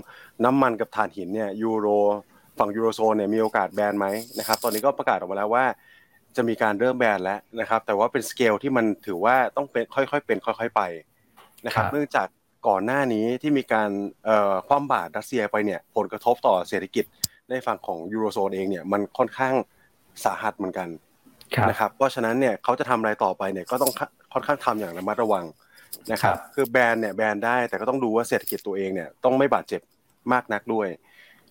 [0.46, 1.88] น้ำมันกับถ่านหินเนี่ยยูโร
[2.60, 4.08] ฝั่งยูโรโซนเนี่ยมีโอกาสแบนไหม
[4.40, 5.66] นะครับ ตอนนี้ก็ประกาศออกมาแล้วว่า
[6.38, 10.82] จะมีการเริ่มแบนแล้วนะครับ แต่ว่าเป็นสเกลที่มันถือว่าต้องเป็นค่อยๆเป็นค่อย ๆไป
[11.66, 12.28] นะครับเนื่องจาก
[12.68, 13.90] ก่อนหน้านี้ที่มีการ
[14.68, 17.06] คว่ำบาตรรัสเซียไปเนี่ยผลกระทบต่อเศรษฐกิจ
[17.50, 19.54] ในฝั่งของยูโรโซนเองเนี่ยมันค่อนข้าง
[20.26, 20.90] สาหัสเหมือนกัน
[21.70, 23.92] นะครับเพราะฉะนั้นเนี่ยเขาจะทำอะไรต่อไปเนี่ยก็ต้อง
[24.34, 25.46] ค่อนข้างทำอย่างระมัดระวัง
[26.12, 29.82] นะครับคือแบนเนี่ยแบนได้แต่ก็ต้องดูว่าเศรษฐกิจตัวเองเนี่ยต้องไม่บาดเจ็บ
[30.34, 30.88] มากนักด้วย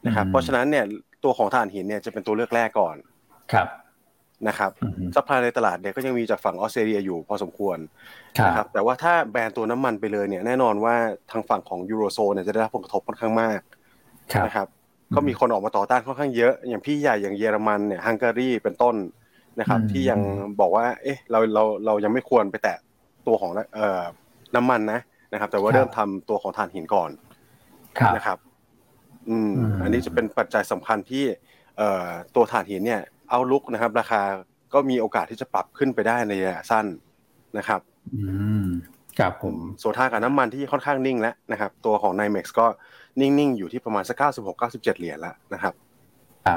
[0.07, 0.85] นะครับเพราะฉะนั้นเนี่ย
[1.25, 2.97] ตัวของถ่านหินเนี่ยจะเป็นตัวเลือกแรกก่อน
[3.53, 3.67] ครับ
[4.49, 4.71] นะครับ
[5.15, 7.79] supply ในตลาดเนี่ยก็ยังมีจากฝั่งออสเตรเลียอยู่พอสมควร
[8.47, 10.95] นะครับแต่ว่าถ้าแบนตัวน้ำมันไปเลยเนี่ยแน่นอนว่า
[11.31, 13.61] ทางฝั่งของยูโรโซนเนี่ยจะได้รับผลกระทบค่อนข้างมาก
[14.47, 14.69] นะครับ
[15.15, 18.97] ก็มีคนออกมาต่อต้านค่อนข้างเยอะ อย่างพี่ใหญ่อย่างเยอรมันเนี่ยฮังการีเป็นต้น
[19.61, 20.21] นะครับ ที่ยัง
[20.61, 22.77] บอกว่า เอ๊ะเราเราเรายังไม่ควรไปแตะ
[23.27, 24.03] ตัวของเอ่อ
[24.57, 25.01] น้ำมันนะ
[25.33, 27.11] นะครับ แต่ว่าเริ่มทำตัวของถ่านหินก่อน
[28.17, 28.39] นะครับ
[29.29, 29.51] อืม
[29.83, 31.25] อันนี้จะเป็นปัจจัยสำคัญที่
[31.79, 33.01] เอ่อตัวถ่านหินเนี่ย
[33.33, 34.23] เอาลุกนะครับ ราคา
[34.75, 36.87] ก็มีโอกาสที่จะปรับขึ้นไปได้ในระยะสั้น
[37.59, 37.81] นะครับ
[38.15, 38.23] อื
[38.65, 38.67] ม
[39.19, 42.67] ครับผมโซทากับน้ำมันที่ค่อนข้างนิ่งแล้วนะครับ ตัวของ n เ m e x ก็
[43.21, 45.75] นิ่งๆ อยู่ที่ประมาณสักเก้าสิบหกเก้าสิบเจ็ดเหรียญแล้วนะครับ
[46.47, 46.57] อ่า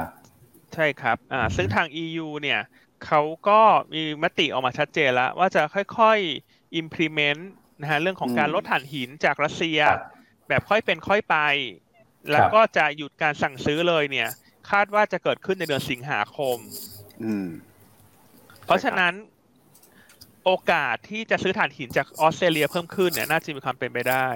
[0.74, 2.60] ใช่ครับอ่าซึ่งทาง EU เนี่ย
[3.06, 3.60] เขาก็
[3.94, 7.40] มีมติออกมาชัดเจนแล้ว ว่าจะค่อยๆ implement
[7.80, 9.78] นะฮะเรื่องของการลดถ่านหินจากรัสเซีย
[10.48, 11.36] แบบค่อยเป็นค่อยไป
[12.32, 14.28] แล้วก็จะหยุดการสั่งซื้อเลยเนี่ย
[14.70, 16.58] คาดว่าจะเกิดขึ้นในเดือนสิงหาคม
[17.24, 17.48] อืม
[18.64, 19.14] เพราะฉะนั้น
[20.44, 24.28] โอกาสที่จะซื้อถ่านหินจากออสเตรเลียเพิ่มขึ้นเนี่ยน่าจะมีความเป็นไปได้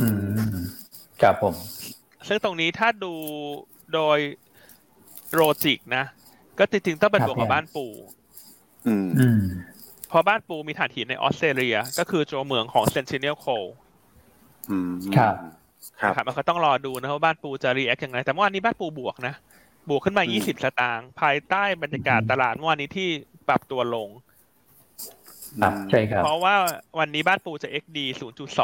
[0.00, 0.06] อื
[0.54, 0.56] ม
[1.22, 1.54] ครับผม
[2.28, 3.14] ซึ่งตรงนี้ถ้าดู
[3.94, 4.18] โดย
[5.34, 6.04] โรจิกนะ
[6.58, 7.86] ก็จริงๆต้องเป็นบวกกับบ้านปู
[8.88, 8.96] อื
[9.40, 9.42] ม
[10.10, 13.46] พอบ้านปูมีถ่านหินในออสเตรเลีย ก็คือโจเมืองของเซนติเนลโค
[14.70, 15.34] อืมครับ
[16.00, 19.34] ครับมันก็ต้องรอดูนะว่าบ้านปูจะ react ยังไงแต่เมื่อวานนี้บ้านปูบวกนะ
[19.88, 23.08] บวกขึ้นมา 20 สตางค์ภายใต้บรรยากาศตลาดเมื่อวานนี้ที่
[23.48, 24.08] ปรับตัวลง
[25.90, 26.54] ใช่ครับเพราะว่า
[26.98, 27.98] วันนี้บ้านปูจะ XD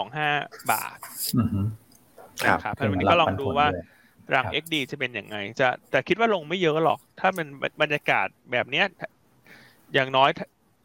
[0.03, 0.99] 0.25 บาท
[2.64, 3.66] ครับวันนี้ก็ลองดูว่า
[4.35, 7.46] รัง XD จะเป็นยังไง จะแต่คิดว่าลงไม่เยอะหรอก ถ้ามัน
[7.83, 8.87] บรรยากาศแบบเนี้ย
[9.94, 10.31] อย่างน้อย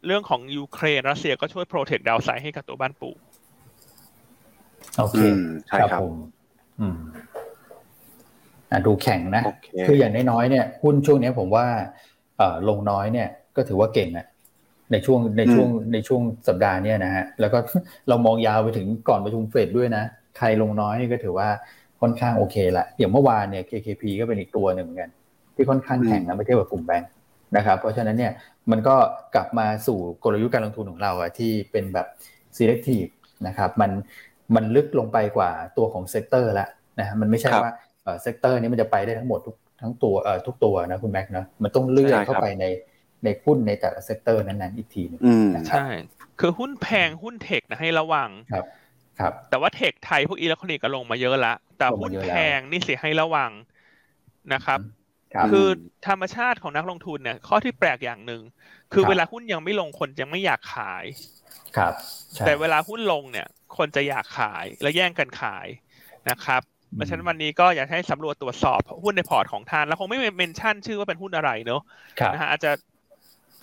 [0.06, 3.10] เรื่องของยูเครนรัสเซียก็ช่วย protect downside ให้กับตัวบ้านปู
[4.98, 5.16] โอเค
[5.68, 6.00] ใช่ครับ
[6.80, 6.98] อืม
[8.86, 9.42] ดูแข็งนะ
[9.86, 11.66] คืออย่างน้อยๆเนี่ยหุ้นช่วงนี้ผมว่า
[12.68, 14.26] ลงน้อยเนี่ย ก็ถือว่าเก่งอะ
[14.92, 17.58] ในช่วงในช่วงในช่วงสัปดาห์นี้นะฮะแล้วก็
[18.08, 20.04] เรามองยาวไปถึงก่อนประชุมเฟดด้วยนะ
[20.38, 21.48] ใครลงน้อยก็ถือว่า
[22.00, 25.10] ค่อนข้างโอเคละอย่างเมื่อวานเนี่ย KKP ก็เป็นอีกตัวหนึ่งเหมือนกัน
[25.54, 27.10] ที่ค่อนข้างแข็งนะไม่เทียบกับกลุ่มแบงค์
[27.56, 28.32] นะครับ เพราะฉะนั้นเนี่ย
[28.70, 28.96] มันก็
[29.34, 32.06] กลับมาสู่กลยุทธ์การลงทุนของเราอะที่เป็นแบบ
[32.56, 33.10] selective
[33.46, 33.90] นะครับ มัน
[34.56, 36.68] มันลึกลงไปกว่าตัวของ sector แล้ว
[37.00, 37.72] นะมันไม่ใช่ว่า
[38.22, 42.64] sector นี้มันจะไปได้ทั้งหมดทุกทั้งตัวเอ่อทุกตัวนะคุณแม็กนะมันต้องเลือกเข้าไปใน
[43.24, 45.20] ในหุ้นในแต่ละ sector นั้นๆอีกทีนึง
[45.68, 45.86] ใช่
[46.40, 48.64] คือหุ้นแพงหุ้น tech นะให้ระวังครับ
[49.20, 53.50] ครับ แต่ว่า tech ไทยพวกอิเล็กทรอนิกส์ก็ลงมาเยอะละแต่หุ้นแพงนี่เสี่ยงให้ระวัง
[54.54, 54.80] นะครับ
[55.52, 55.68] คือ
[56.08, 58.42] ธรรมชาติของนักลงทุนเนี่ย ข้อที่แปลกอย่างหนึ่ง
[58.92, 61.04] คือเวลาหุ้นยังไม่ลงคนยังไม่อยากขาย
[61.76, 61.92] ครับ
[62.46, 63.46] แต่เวลาหุ้นลงเนี่ย
[63.78, 65.66] คนจะอยากขายและแย่งกันขาย
[66.30, 66.62] นะครับ
[66.94, 71.82] เพราะฉะนั้นวันนี้ก็อยากให้สำรวจตรวจสอบหุ้นในพอร์ตของท่านแล้วคงไม่เมนชั่นชื่อว่าเป็นหุ้นอะไรเนอะ
[72.34, 72.70] นะฮะอาจจะ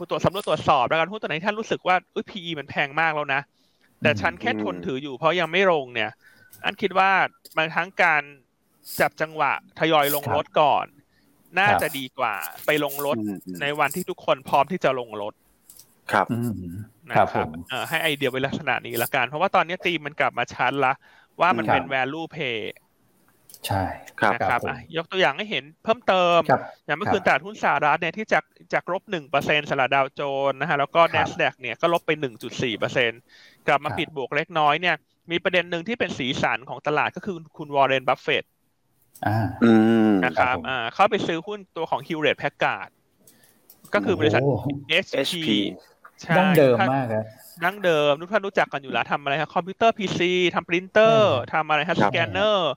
[0.09, 3.41] ตรวจสำรวจตรวจสอบแล้วกันหุ้นตัวไหนท่านรู้สึกว่าอุ้ย PE มันแพงมากแล้วนะ
[4.01, 6.11] แต่ฉันแค่ทนถืออยู่เพราะยังไม่ลงเนี่ย
[6.65, 7.09] อันคิดว่า
[7.57, 8.21] บางทั้งการ
[8.99, 10.85] จับจังหวะทยอยลงรถก่อน
[11.59, 13.17] น่าจะดีกว่าไปลงรถ
[13.61, 15.33] ในวันที่ทุกคนพร้อมที่จะลงรถ
[16.11, 16.27] ครับ
[17.09, 17.47] นะครับ
[17.89, 20.93] ให้ไอเดียไว้ลักษณะนี้ละกัน เพราะว่าตอนนี้ตีมันกลับมาชัดละ
[21.41, 22.59] ว่ามันเป็น value pay
[23.67, 23.83] ใช่
[24.33, 24.59] นะครับ
[24.97, 26.39] ยกตัวอย่างให้เห็นเพิ่มเติม
[26.85, 28.43] อย่างเมื่อคืนตลาดหุ้นสหรัฐเนี่ยที่จาก
[28.73, 33.21] จากลบหนึ่งเปอร์เซ็นต์สลัดดาวโจนนะฮะแล้วก็ NASDAQ เนี่ยก็ลบไปหนึ่งจุดสี่เปอร์เซ็นต์
[33.67, 34.95] กลับมาปิดบวกเล็กน้อยเนี่ย
[35.31, 38.43] มีประเด็นหนึ่งที่เป็นสีสันของตลาดก็คือคุณวอร์เรนบัฟเฟต
[40.25, 42.89] นะครับอ่าเข้าไปซื้อหุ้นตัวของ Hewlett Packard
[43.93, 44.41] ก็คือบริษัท
[45.05, 45.55] HP ใช่
[46.37, 47.25] ดั้งเดิมมากครับ
[47.63, 52.71] ดั้งเดิมทุกท่านรู้จักกันอยู่แล้วทำอะไรครับคอมพิวเตอร์ PC ทำปรินเตอร์ทำอะไรครับสแกนเนอร์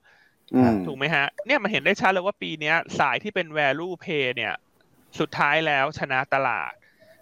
[0.87, 4.55] ถูกไหมฮะ เนี่ยมันเห็นได้ชัดเลยว่าปีนี้สายที่เป็น value play เนี่ย
[5.19, 6.73] สุดท้ายแล้วชนะตลาด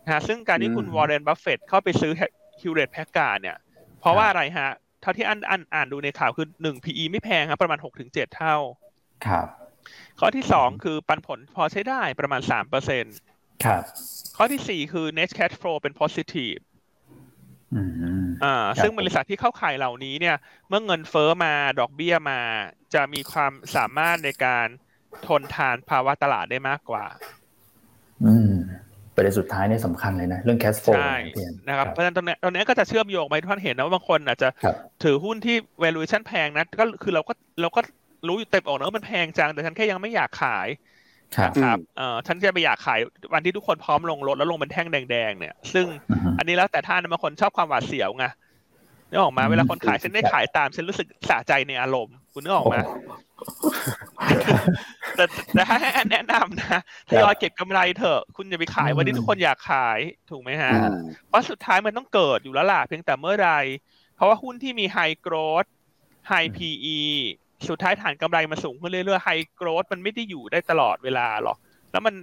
[0.05, 2.13] นะฮะซึ่งการที่คุณวอร์เรนบัฟเฟตเข้าไปซื้อ
[2.61, 3.57] Hewlett Packard เนี่ย
[4.01, 8.57] เพราะว่าอะไรฮะ เท่าที่อันอันอ่านดูในข่าวคือหนึ่ง PE ไม่แพงครับประมาณหกถึงเจ็ดเท่า
[9.27, 9.47] ครับ
[10.21, 13.17] ข้อที่สองคือปันผลพอใช้ได้ประมาณสามเปอร์เซ็นต์
[13.65, 13.83] ครับ
[14.43, 16.61] ข้อที่สี่คือ net cash flow เป็น positive
[18.45, 20.37] อ่า ซึ่งบริษัทที่เข้าข่ายเหล่านี้เนี่ย
[20.69, 22.41] เมื่อเงินเฟ้อมาดอกเบี้ยมา
[22.95, 24.67] จะมีความสามารถในการ
[25.27, 27.05] ทนทานภาวะตลาดได้มากกว่า
[28.25, 28.53] อืม
[29.15, 31.15] ประเด็นสุดท้ายนี่สำคัญเลยนะ เรื่อง cash flow ใช่
[31.69, 34.49] นะครับเพราะฉะนั้นตรงนี้ตรงนี้ก็จะเชื่อมโยงไปทุกท่านเห็นนะว่าบางคนอาจจะ
[35.05, 37.81] ถือหุ้นที่ valuation แพงนะก็คือเราก็เราก็
[38.29, 40.81] รู้อยู่เต็มออกนะว่ามันแพงจังแต่ฉันแค่ยังไม่อยากขายนะ
[41.37, 43.01] ครับเอ่อฉันจะไปอยากขาย
[43.35, 45.87] วันที่ทุกคนพร้อมลงรถแล้วลงเป็นแท่งแดงๆเนี่ย ซึ่ง
[46.39, 48.27] อันนี้แล้วแต่ท่านบางคนชอบความหวาดเสียวไง
[49.11, 52.81] นึกออกมาเวลาคนขายฉันได้ขายตาม ฉันรู้สึกสะใจในอารมณ์คุณนึกออกมา
[55.17, 55.77] แต่แต่ให้
[56.11, 59.99] แนะนำนะทยอยเก็บกำไรเถอะ คุณอย่าไปขายวันที่ทุกคนอยากขาย
[60.31, 60.73] ถูกไหมฮะ
[61.29, 63.51] เพราะสุดท้ายมันต้องเกิดอยู่แล้วล่ะเพียงแต่เมื่อไร
[64.17, 65.65] เพราะว่าหุ้นที่มีไฮโกรด
[66.29, 67.01] ไฮพีอี
[67.69, 71.59] สุดท้ายฐานกำไรมันสูงขึ้นเรื่อยๆไฮโกรดมันไม่ได้อยู่ได้ตลอดเวลาหรอก
[71.93, 72.15] แล้วมัน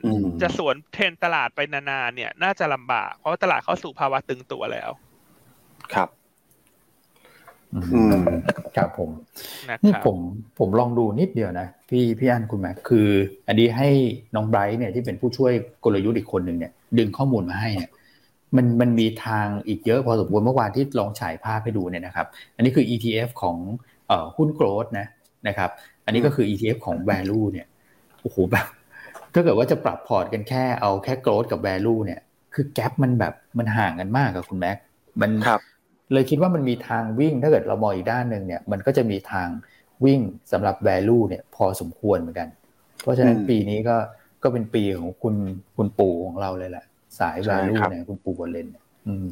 [0.41, 4.89] จะสวนเทรนตลาดไปนานๆเนี่ย น่าจะลำบาก เพราะว่าตลาดเข้าสู่ภาวะตึงตัวแล้ว
[5.93, 6.09] ครับ
[7.73, 7.79] อื
[8.13, 8.23] ม
[8.75, 9.09] ครับผม
[9.83, 10.17] นี่ผม
[10.59, 13.07] ผมลองดูนิดเดียวนะ พี่พี่อันคุณแม่คือ
[13.47, 13.89] อันนี้ให้
[14.35, 17.91] น้องไบรท์เนี่ยที่เป็นผู้ช่วยกลยุทธ์อีกคนหนึ่งเนี่ย ดึงข้อมูลมาให้เนี่ย
[18.55, 23.57] มันมันมีทางอีกเยอะพอสมควรเมื่อวานที่ลองฉายภาพให้ดูเนี่ยนะครับ อันนี้คือ ETF ของ
[24.07, 25.07] เอ่อหุ้นโกลด์นะ
[25.47, 25.69] นะครับ
[26.05, 27.67] อันนี้ก็คือ ETF ของ value เนี่ย
[28.21, 28.67] โอ้โหแบบ
[29.33, 32.19] ถ้าเกิดว่าจะปรับพอร์ตกันแค่เอาแค่ growth กับ value เนี่ย
[32.53, 34.77] คือแกลบมันแบบมันห่างกันมากกับคุณแม็ก
[35.21, 35.31] มัน
[36.13, 39.47] เลยคิดว่ามันมีทางวิ่งถ้าเกิดเรามองอีกด้านหนึ่งเนี่ย มันก็จะมีทาง
[40.05, 40.19] วิ่ง
[40.51, 42.49] สำหรับ value เนี่ย พอสมควรเหมือนกัน
[43.01, 43.97] เพราะฉะนั้นปีนี้ก็
[44.43, 45.35] ก็เป็นปีของคุณ
[45.77, 46.85] คุณปู่ของเราเลยแหละ
[47.19, 48.67] สาย value เนี่ยคุณปู่บอลเลน
[49.07, 49.29] อืม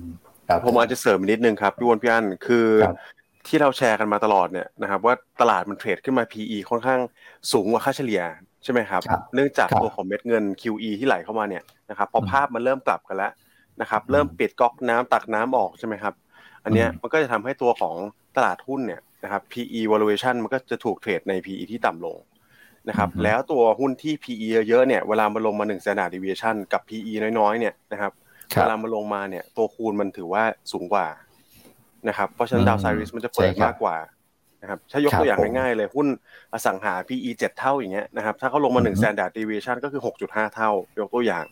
[0.66, 2.68] ผมอาจจะเสริมนิดนึงครับพี่วอนพี่อันคือ
[3.48, 7.00] ที่เราแชร์กันมาตลอดเนี่ยนะครับว่าตลาดมันเทรดขึ้นมา PE ค่อนข้าง
[7.52, 8.22] สูงกว่าค่าเฉลี่ย
[8.64, 9.02] ใช่ไหมครับ
[9.34, 13.32] เนื่องจากตัวของเม็ดเงิน QE ที่ไหลเข้ามาเนี่ยนะครับพอภาพมันเริ่มกลับกันแล้ว
[13.82, 16.14] นะครับเริ่มปิดก๊อกน้ำตักน้ำออกใช่ไหมครับ
[16.64, 17.96] อันเนี้ยมันก็จะทำให้ตัวของ
[18.36, 22.18] ตลาดหุ้นเนี่ยนะครับ PE valuation มันก็จะถูกเทรดใน PE ที่ต่ำลง
[22.90, 28.12] นะครับแล้วตัวหุ้นที่ PE เยอะๆเนี่ยเวลามาลงมา1 standard deviation กับ PE น้อยๆเนี่ยนะครับ
[28.56, 31.08] เวลามาลงมาเนี่ยตัวคูณมันถือว่าสูงกว่า
[32.08, 33.98] นะครับเพราะฉะนั้นดาวไซริสมันจะเปิดมากกว่า
[34.62, 36.08] นะครับถ้ายกตัวอย่างง่ายๆเลยหุ้น
[36.54, 41.46] อสังหา PE 7 เท่าอย่างเงี้ยนะครับถ้าเขาลงมา1 standard deviation ก็คือ 6.5 เท่า ยกตัวอย่าง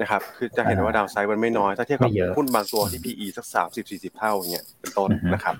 [0.00, 5.54] นะครับคือจะเห็นว่าดาวไซด์มันไม่น้อย ถ้าเทียบกับหุ้นบางตัวที่ PE สัก 30 40 เท่าอย่างเงี้ยเป็นต้นนะครับ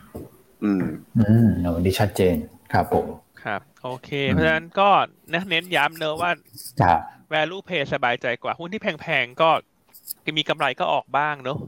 [0.64, 0.84] อืม
[1.18, 2.36] อืมโอ้ดีชัดเจน
[2.72, 3.06] ครับผม
[3.44, 4.88] ครับ โอเค เพราะฉะนั้นก็
[5.50, 6.30] เน้นย้ำเนอะว่า
[7.32, 9.50] value pay สบายใจกว่าหุ้นที่แพงๆก็
[10.38, 11.58] มีกำไรก็ออกบ้างเนอะ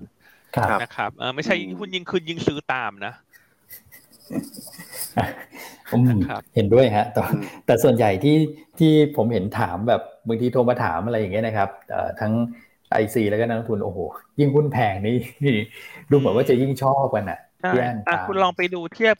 [0.82, 3.14] นะครับเออไม่ใช่หุ้นยิงคืนยิงซื้อตามนะ
[6.54, 7.22] เห็นด้วยฮะแต่
[7.66, 8.36] แต่ส่วนใหญ่ที่
[8.78, 11.68] ที่ผมเห็นถามแบบบางทีโทรมาถามอะไรอย่างเงี้ยนะครับ
[12.20, 12.32] ทั้ง
[12.90, 13.98] IC แล้วก็นักลงทุนโอ้โห
[14.38, 15.16] ยิ่งหุ้นแพงนี่
[16.10, 17.38] ดูเหมือนว่าจะยิ่งชอบกันอะ
[17.72, 17.96] พี่อัน
[18.28, 19.16] คุณลองไปดูเทียบ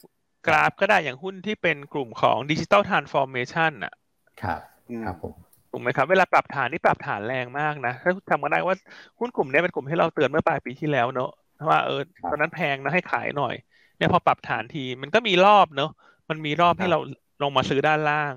[0.47, 3.93] กราฟก็ได้อย่างหุ้นที่เป็นกลุ่มของ digital transformation อะ
[4.41, 4.61] ครับ
[5.05, 8.75] ครับผม ถูกไหมครับเวลาปรับฐานนี่ปรับฐานแรงมากนะถ้าจำกันได้ว่า
[9.19, 11.29] หุ้นกลุ่มนี้เป็นกลุ่มที่เราเตือนเมื่อปลายปีที่แล้วเนอะ
[11.69, 13.55] ว่าเออตอนนั้นแพงนะให้ขายหน่อย
[13.97, 15.91] เนี่ยพอปรับฐานทีมันก็มีรอบเนอะ
[16.29, 16.99] มันมีรอบให้เรา
[17.43, 18.33] ลงมาซื้อด้านล่าง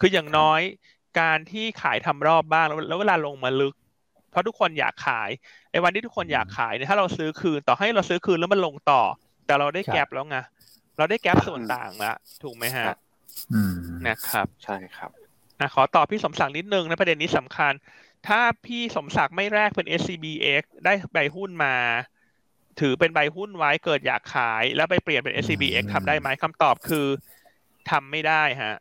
[0.00, 0.60] คืออย่างน้อย
[1.20, 3.74] การที่ขายทำรอบบ้างแล้วเวลาลงมาลึก
[4.30, 5.30] เพราะทุกคนอยากขาย
[5.70, 9.02] ไอ้วันที่ทุกคนอยากขายเนี่ยถ้าเราซื้อคืนต่อให้เราซื้อคืนแล้วมันลงต่อ
[9.46, 10.36] แต่เราได้แก็บแล้วไง
[10.98, 12.88] เราได้แก็บส่วนต่างละถูกไหมฮะ
[14.06, 15.10] นะครับ ใช่ครับ
[15.60, 17.72] อะขอตอบพี่สมศักดิ์นิดนึงนะประเด็นนี้สำคัญ
[18.28, 21.74] ถ้าพี่สมศักดิ์ไม่แรกเป็น SCBX ได้ใบหุ้นมา
[22.80, 27.06] ถือเป็นใบหุ้นไว้เกิดอยากขาย แล้วไปเปลี่ยนเป็น SCBX ทำได้ไหมคำตอบคือ
[27.90, 28.76] ทำไม่ได้ฮะ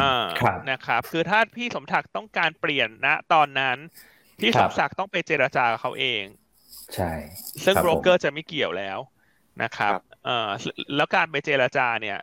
[0.00, 0.26] อ่า
[0.70, 3.78] นะครับ คือถ้าพี่สมศักดิ์ต้องการเปลี่ยนนะตอนนั้น
[4.40, 6.24] พี่สมศักดิ์ต้องไปเจรจากับเขาเอง
[6.94, 7.12] ใช่
[7.64, 8.98] ซึ่งโบรกเกอร์จะไม่เกี่ยวแล้ว
[9.62, 9.92] นะครับ
[10.24, 10.50] เอ่อ
[10.96, 12.18] แล้วการไปเจรจาเนี่ย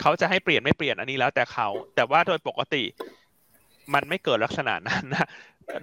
[0.00, 2.82] เขาจะให้เปลี่ยนไม่เปลี่ยนอันนี้แล้วแต่เขา แต่ว่าโดยปกติ
[3.94, 5.26] มันไม่เกิดลักษณะนั้นนะ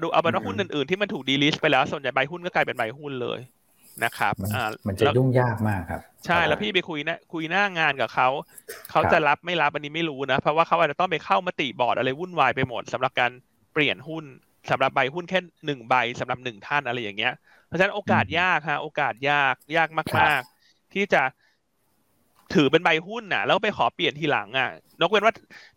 [0.02, 3.40] ดูเอาเป็นว่าหุ้นอื่นๆที่มันถูก delist ไปแล้วส่วนใหญ่ใบหุ้นก็กลายเป็นใบหุ้นเลย
[4.04, 8.28] นะครับอ่ามันจะยุ่งยากมากครับ ใช่แล้วพี่ไปคุยนะคุยหน้างานกับเขา
[8.92, 13.32] เขาจะรับไม่รับอันนี้ไม่รู้นะ เพราะว่าเขาอาจจะต้องไปเข้ามติบอร์ดอะไรวุ่นวายไปหมดสำหรับการ
[13.74, 14.26] เปลี่ยนหุ้น
[14.72, 17.34] สำหรับใบหุ้นแค่หนึ่งใบสำหรับหนึ่งท่านอะไรอย่างเงี้ย
[17.68, 21.22] เพราะฉะนั้นโอกาสยากฮะโอกาสยากยากมาก ๆ ที่จะ
[22.54, 25.34] ถือเป็นใบหุ้นน่ะ แล้วไปขอเปลี่ยนทีหลังอะนกเว้นว่า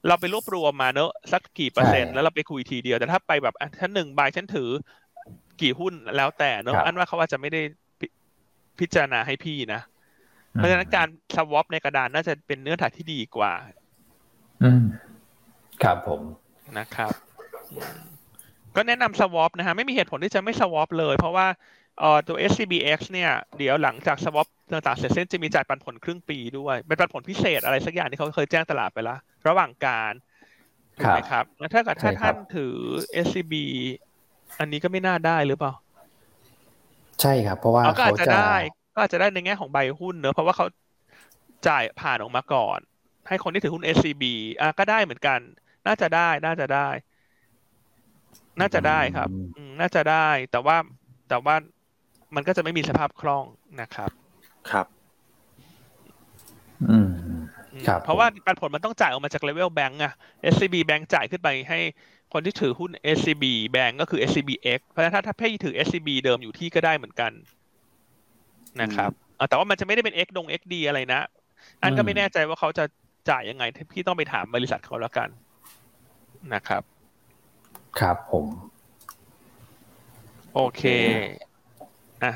[0.08, 4.68] เราไปรวบรวมมาเนอะสักกี่เปอร์เซ็นต์แล้วเราไปคุยทีเดียวแต่ถ้าไปแบบฉันหนึ่งใบฉันถือ
[5.60, 7.60] กี่หุ้นแล้วแต่เนอะอันว่าเขาอาจจะไม่ได้
[8.78, 9.80] พิจารณาให้พี่นะ
[10.52, 13.52] เพราะฉะนั้นการสวอปในกระดานน่าจะเป็นเนื้อหาที่ดีกว่า
[14.62, 14.82] อืม
[15.82, 16.20] ครับผม
[16.78, 17.12] นะครับ
[18.76, 21.46] ก็แนะนำสวอปนะฮะไม่มีเหตุผลที่จะไม่สวอปเลย เพราะว่า
[21.98, 30.12] เอ่อตัว SCBX เนี่ยเดี๋ยวหลังจากสวอปต่างๆเสร็จสิ้นจะมีจ่ายปันผลครึ่งปีด้วยเป็นปันผลพิเศษอะไรสักอย่างที่เขาเคยแจ้งตลาดไปแล้วระหว่างการ
[31.00, 32.74] ถูกไหมครับแล้วถ้าเกิดถ้าท่านถือ
[33.12, 33.58] SCB
[34.58, 35.72] อันนี้ก็ไม่น่าได้หรือเปล่า
[37.20, 38.38] ใช่ครับ เพราะว่าก็อาจจะได้
[38.94, 40.66] ก็อาจจะได้ในแง่ของใบหุ้นเนอะเพราะว่าเขา
[41.66, 42.80] จ่ายผ่านออกมาก่อน
[43.28, 45.40] ให้คนที่ถือหุ้น SCB อะก็ได้เหมือนกัน
[45.86, 46.88] น่าจะได้น่าจะได้
[48.60, 50.76] น่าจะได้ครับอืน่าจะได้ แต่ว่า
[51.28, 51.54] แต่ว่า
[52.36, 53.44] มันก็จะไม่มีสภาพคล่อง
[53.80, 54.10] นะครับ
[54.70, 54.86] ครับ
[56.90, 57.10] อืม
[57.86, 60.12] ครับ เพราะว่าปันผลมันต้องจ่ายออกมาจากเลเวลแบงก์อะ
[60.52, 61.78] SCB แบงก์จ่ายขึ้นไปให้
[62.32, 67.32] คนที่ถือหุ้น SCB แบงก์ก็คือ SCBX เพราะฉะนั้นถ้าถ้าพี่ถือ SCB เดิมอยู่ที่ก็ได้เหมือนกัน
[68.82, 69.10] นะครับ
[69.48, 71.20] แต่ว่ามันจะไม่ได้เป็น X ดง XD อะไรนะ
[71.82, 72.84] อันก็ไม่แน่ใจว่าเขาจะ
[73.30, 75.28] จ่ายยังไง พี่ต้องไปถามบริษัทเขาแล้วกัน
[76.54, 76.82] นะครับ
[78.00, 78.46] ครับผม
[80.54, 80.82] โอเค
[82.22, 82.32] อะ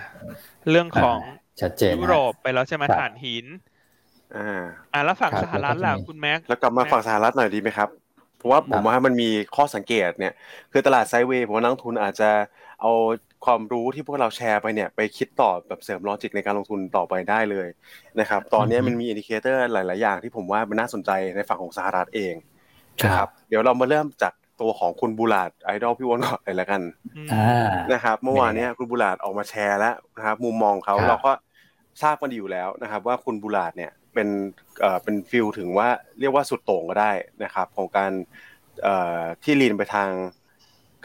[0.71, 1.19] เรื่องของ
[1.61, 3.47] ชัดเจนยุโรปไปแล้วใช่ไหมฐานหิน
[4.37, 4.63] อ่า
[4.93, 7.89] อ่าแล้วฝั่งสหรัฐล่ะคุณแม็กแล้วกลับมาฝั่งสหรัฐหน่อยดีไหมครับ
[8.39, 10.33] เพราะว่าผมว่ามันมีข้อสังเกตเนี่ย
[10.73, 12.31] คือตลาด sideway ผมว่านักทุนอาจจะ
[12.81, 12.93] เอา
[13.45, 17.69] ความรู้ที่พวกเราแชร์ไปเนี่ยไปคิดต่อแบบเสริม logic ในการลงทุนต่อไปได้เลย
[18.21, 22.35] นะครับ ตอนนี้มันมี indicator หลาย ๆ อย่างที่ผมว่ามันน่าสนใจในฝั่งของสหรัฐเอง
[23.05, 26.83] นะครับ เดี๋ยวเรามาเริ่มจาก ตัวของคุณบูลาดไอดอลพี่วอนก่อนเลยละกัน
[27.93, 31.33] นะครับ เมื่อวานนี้คุณบูลาดออกมาแชร์แล้วนะครับ มุมมองเขาเราก็
[32.03, 34.29] ทราบกันอยู่แล้วนะครับ ว่าคุณบูลาดเนี่ยเป็น
[34.81, 35.89] เอ่อเป็นฟิลถึงว่า
[36.21, 37.13] เรียกว่าสุดโต่งก็ได้
[37.45, 38.13] นะครับ ของการ
[38.83, 40.11] เอ่อที่ลีนไปทาง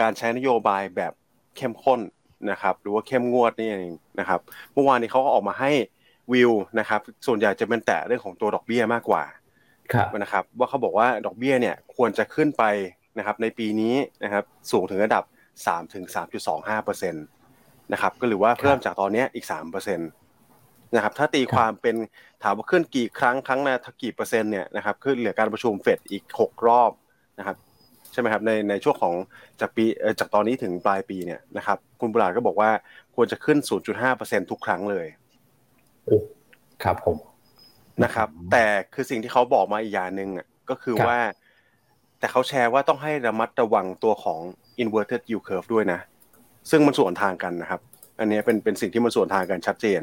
[0.02, 1.14] การใช้นโยบายแบบ
[1.58, 2.00] เข้มข้น
[2.52, 4.40] นะครับหรือว่าเข้มงวดนี่เองนะครับ
[4.74, 5.72] เมื่อวานนี้เขาก็ออกมาให้
[6.34, 9.24] วิวนะครับ ส่วนใหญ่จะเป็นแต่เรื่องของตัวดอกเบี้ยมากกว่า
[10.22, 12.64] นะครับ ว่าเขาบอกว่าดอกเบี้ยเนี่ยควรจะขึ้นไป
[13.18, 15.24] นะครับในปีนี้นะครับสูงถึงระดับ
[15.60, 16.06] 3 ถึง
[16.64, 21.96] 3.25%นะครับก็หรือว่าเพิ่มจากตอนนี้อีก3%นะครับถ้าตีความเป็น
[22.44, 23.74] ถามว่าขึ้นกี่ครั้งครั้งละ
[24.04, 26.92] กี่เปอร์เซ็นต์เนี่ยนะครับคือเหลือการประชุมเฟดอีกหกรอบ
[27.40, 27.58] นะครับ
[28.12, 29.16] ใช่ไหมครับในในช่วงของ
[29.62, 29.86] จากปี
[30.20, 32.70] จากตอนนี้ถึงปลายปีเนี่ยนะครับคุณบุราก็บอกว่า
[33.16, 33.58] ควรจะขึ้น
[34.06, 35.08] 0.5%ทุกครั้งเลย
[36.06, 36.18] โอ้
[36.84, 37.18] ครับผม
[38.04, 41.18] นะครับ แต่คือสิ่งที่เขาบอกมาอีกอย่างหนึ่งอะก็คือว่า
[42.24, 44.40] แต่เขาแชร์ว่าต้องให้ระมัดระวังตัวของ
[44.84, 46.00] inverted yield curve ด้วยนะ
[46.70, 47.82] ซึ่งมันส่วนทางกันนะครับ
[48.20, 50.02] อันนี้เป็นเป็นสิ่งที่มันส่วนทางกันชัดเจน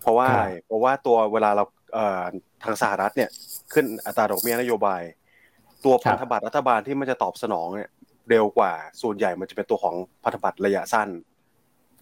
[0.00, 0.28] เพราะว่า
[0.66, 2.24] เพราะว่าตัวเวลาเราเอ่อ
[2.64, 3.30] ทางสหรัฐเนี่ย
[3.72, 5.02] ขึ้นอัตราดอกเบี้ยนโยบาย
[5.84, 7.90] ตัวพันธบัตรรัฐบาลที่มันจะตอบสนองเนี่ย
[8.30, 11.08] เร็วกว่าส่วนใหญ่มันจะเป็นตัวของพันธบัตรระยะสั้น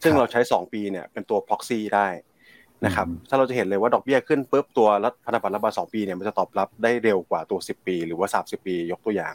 [0.02, 2.08] ซึ่งเราใช้สองปีเนี่ยเป็นตัว proxy ได้
[2.86, 9.34] นะครับถ้าเราจะเห็นเลยว่าดอกเบี้ยขึ้นปุ๊บตัวรัฐพันธบัตรรัฐบาลสองปีเนี่ยมันจะตอบรับได้เร็วกว่าตัวสิบปี หรือว่าสามสิบปียกตัวอย่าง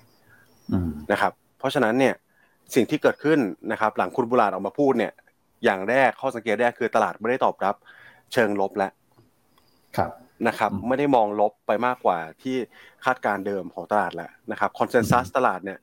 [1.12, 2.13] นะครับ เพราะฉะนั้นเนี่ย
[2.75, 3.39] สิ่งที่เกิดขึ้น
[3.71, 5.13] นะครับ หลังคุณบุราออกมาพูดเนี่ย
[5.63, 7.75] อย่างแรกข้อสังเกตแรกคือตลาดไม่ได้ตอบรับ
[8.34, 8.91] เชิงลบแล้ว
[9.97, 10.12] ครับ
[10.47, 12.56] นะครับ ไม่ได้มองลบไปมากกว่าที่
[13.06, 15.79] คาดการเดิมของตลาดแล้วนะครับคอนเซนแซสตลาดเนี่ย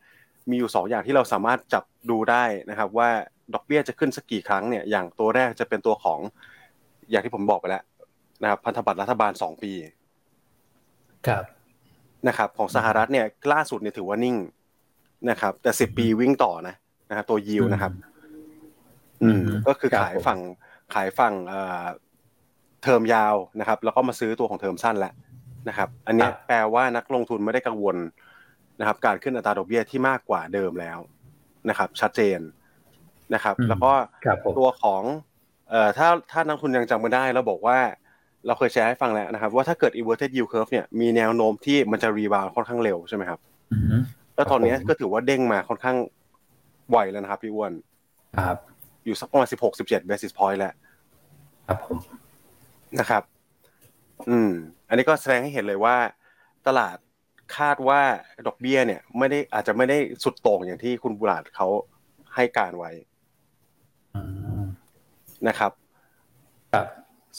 [0.51, 3.11] มีอยู่ 2 อย่างที่เราสามารถจับดูได้นะครับ ว่า
[3.55, 6.21] ดอกเบี้ยจะขึ้นสักกี่ครั้งเนี่ยอย่างตัวแรกจะเป็นตัวของ
[7.11, 7.85] อย่างที่ผมบอกไปแล้ว
[8.43, 9.73] นะครับพันธบัตรรัฐบาล2ปี
[11.27, 11.45] ครับ
[12.29, 14.37] นะครับ ของสหรัฐเนี่ยล่าสุดเนี่ยถือว่านิ่ง
[15.31, 16.75] นะครับ แต่สิบปีวิ่งต่อนะ
[17.09, 17.93] นะครับตัวยิวนะครับ
[19.23, 20.41] อืมก็คือขายฝั่ง
[20.95, 21.85] ขายฝั่งเอ่อ
[22.83, 25.13] เทอมยาวนะครับ แล้วก็มาซื้อตัวของเทอมสั้นแหละ
[25.69, 27.97] นะครับ อันนี้แปลว่านักลงทุนไม่ได้กังวล
[28.81, 30.99] นะครับ การขึ้นอัตราดอกเบี้ยที่มากกว่าเดิมแล้ว
[31.69, 32.41] นะครับ ชัดเจน
[33.35, 33.93] นะครับ แล้วก็
[34.59, 35.03] ตัวของ
[35.71, 37.79] เอ่อถ้าถ้านักทุนยังจำไม่ได้เราบอกว่า
[38.47, 43.39] เราเคยแชร์ให้ฟังแล้วนะครับ ว่าถ้าเกิด inverted yield curve เนี่ยมีแนวโน้มที่มันจะรีบาวค่อนข้างเร็วใช่ไหมครับ
[44.37, 45.97] แล้วตอนนี้ก็ถือว่าเด้งมาค่อนข้าง
[46.91, 47.73] ไวแล้วนะครับพี่อ้วน
[48.39, 48.57] ครับ
[49.05, 50.73] อยู่สักประมาณสิบหกสิบเจ็ด basis point แล้ว
[51.69, 51.99] ครับผม
[53.01, 53.23] นะครับ
[54.29, 54.51] อืม
[54.89, 55.97] อันนี้ก็แสดงให้เห็นเลยว่า
[56.67, 56.97] ตลาด
[57.57, 58.01] คาดว่า
[58.47, 61.69] ดอกเบี้ยเนี่ย ไม่ได้อาจจะไม่ได้สุดโต่งอย่างที่คุณบุราดเขา
[62.35, 62.91] ให้การไว้
[65.49, 65.73] นะครับ
[66.75, 66.87] ครับ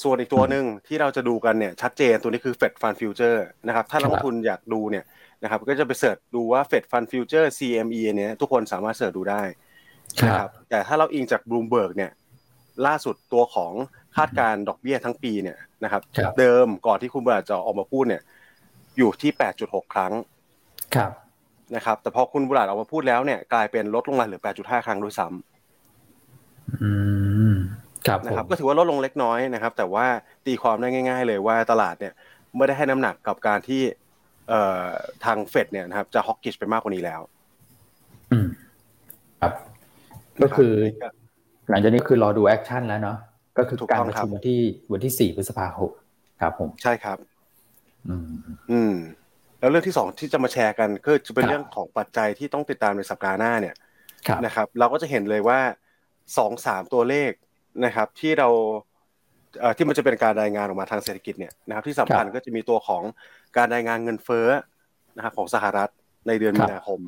[0.02, 5.06] ส่วนอีกตัวหนึ่งที่เราจะดูกันเนี่ยชัดเจนตัวนี้คือ Fed Fund Future นะครับถ้านักลงทุนอยากดูเนี่ย
[5.44, 9.44] นะครับก็จะไปเสิร์ชดูว่า Fed Fund Future CME เนี้ยทุกคนสามารถเสิร์ชดูได้
[10.28, 12.12] นะครับแต่ถ้าเราอิงจาก Bloomberg เนี่ย
[12.86, 13.74] ล่าสุดตัวของ
[14.18, 16.02] คาดการดอกเบี้ยทั้งปีเนี่ยนะครับ
[16.40, 18.22] เดิมก่อนที่คุณบราจะออกมาพูดเนี่ย
[18.98, 20.14] อยู่ที่ 8.6 ครั้ง
[20.96, 21.12] ครับ
[21.76, 26.92] นะครับแต่พอคุณบุราออกมาพูดแล้วเนี่ยกลายเป็นลดลงมาเหลือ 8.5 ครั้งด้วยซ้ำอื
[27.54, 27.81] มครับ
[28.26, 30.06] นะครับก็ถือว่าลดลงเล็กน้อยนะครับ แต่ว่า
[30.46, 32.14] ตีความได้ง่าย ๆ เลยว่าตลาดเนี่ย
[32.56, 33.82] ไม่ได้ให้น้ำหนักกับการที่
[34.50, 34.88] เอ่อ
[35.26, 37.22] ทางเฟดเนี่ยนะครับ จะฮอกกิชไปมากกว่านี้แล้ว
[38.32, 38.48] อืม
[39.42, 39.54] ครับ
[40.44, 40.74] ก็คือ
[41.70, 43.18] หลังจากนี้คือรอดู action แล้วเนาะ
[43.58, 44.62] ก็คือการประชุมวันที่
[44.92, 45.92] วันที่สี่พฤษภาคม
[46.42, 47.18] ครับผมใช่ครับ
[48.08, 48.32] อืม
[48.72, 48.96] อืม
[49.60, 53.76] แล้วเรื่องที่สองที่จะมาแชร์กันก็จะเป็นเรื่องของปัจจัยที่ต้องติดตามในสัปดาห์หน้าเนี่ย
[54.46, 55.60] นะครับ เราก็จะเห็นเลยว่า
[56.38, 57.32] สองสามตัวเลข
[57.86, 58.50] นะครับที่เรา
[59.76, 63.04] ที่มันจะเป็นการรายงานออกมาทางเศรษฐกิจเนี่ยนะครับที่สำคัญก็จะมีตัวของ
[63.58, 64.48] การรายงานเงินเฟ้อ
[65.16, 65.90] นะครับของสหรัฐ
[66.28, 67.00] ในเดือนมีนาคม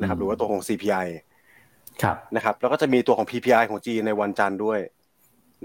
[0.00, 1.06] นะครับหรือว่าตัวของ CPI
[2.02, 4.78] ครับนะครับแล้วก็จะมีตัวของ PPI ของจีนในวันจันทร์ด้วย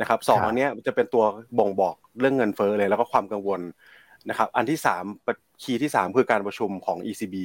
[0.01, 1.23] นะครับสองอันนี้จะเป็นตัว
[1.59, 3.61] บ่งบอกเรื่องเงินเฟ้อเลยแล้วก็ความกังวล
[4.29, 5.03] นะครับอันที่สาม
[5.63, 7.35] คีย์ที่สามคือการประชุมของ ECB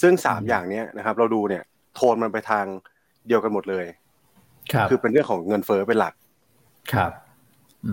[0.00, 1.64] ซึ่งสามอย่างนี้นะครับเราดูเนี่ย
[1.94, 2.64] โทนมันไปทาง
[3.28, 3.86] เดียวกันหมดเลย
[4.90, 6.14] คือเป็นเรื่องของเงินเฟ้อเป็นหลัก
[6.92, 7.12] ครับ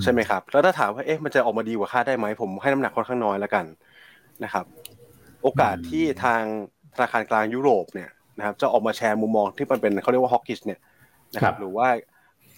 [0.03, 3.65] ใช่ไหมครับ แล้วถ้าถามว่าเอ๊ะมันจะออกมาดีกว่าคาดได้ไหมผมให้น้ำหนักค่อนข้างน้อยแล้วกัน
[4.43, 4.65] นะครับ
[5.43, 6.41] โอกาสที่ทาง
[6.95, 10.79] ธนาคารกลางยุโรปเนี่ยนะครับ จะออกมาแชร์มุมมองที่มันเป็นเขาเรียกว่า hawkish เนี่ย
[11.35, 11.87] นะครับ หรือว่า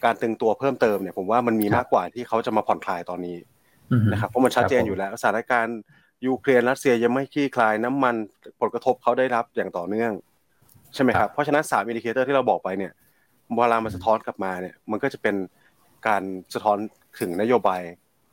[0.04, 3.38] การตึงตัวเพิ่มเติมเนี่ย ผมว่ามันมีมากกว่าที่เขาจะมาผ่อนคลายตอนนี้
[4.12, 5.80] นะครับเพราะมันชัดเจนอยู่แล้วสถานการณ์
[6.28, 8.16] ยูเครนรัสเซียยังไม่คลี่คลายน้ำมัน
[8.60, 10.12] ผลกระทบเขาได้รับอย่างต่อเนื่อง
[10.94, 12.92] ใช่ไหมครับเพราะฉะนั้นสาม indicator ที่เราบอกไปเนี่ย
[13.56, 15.36] เวลามันสะท้อนกลับมาเนี่ย มันก็จะเป็น
[16.08, 16.78] การสะท้อน
[17.20, 17.82] ถึงนโยบาย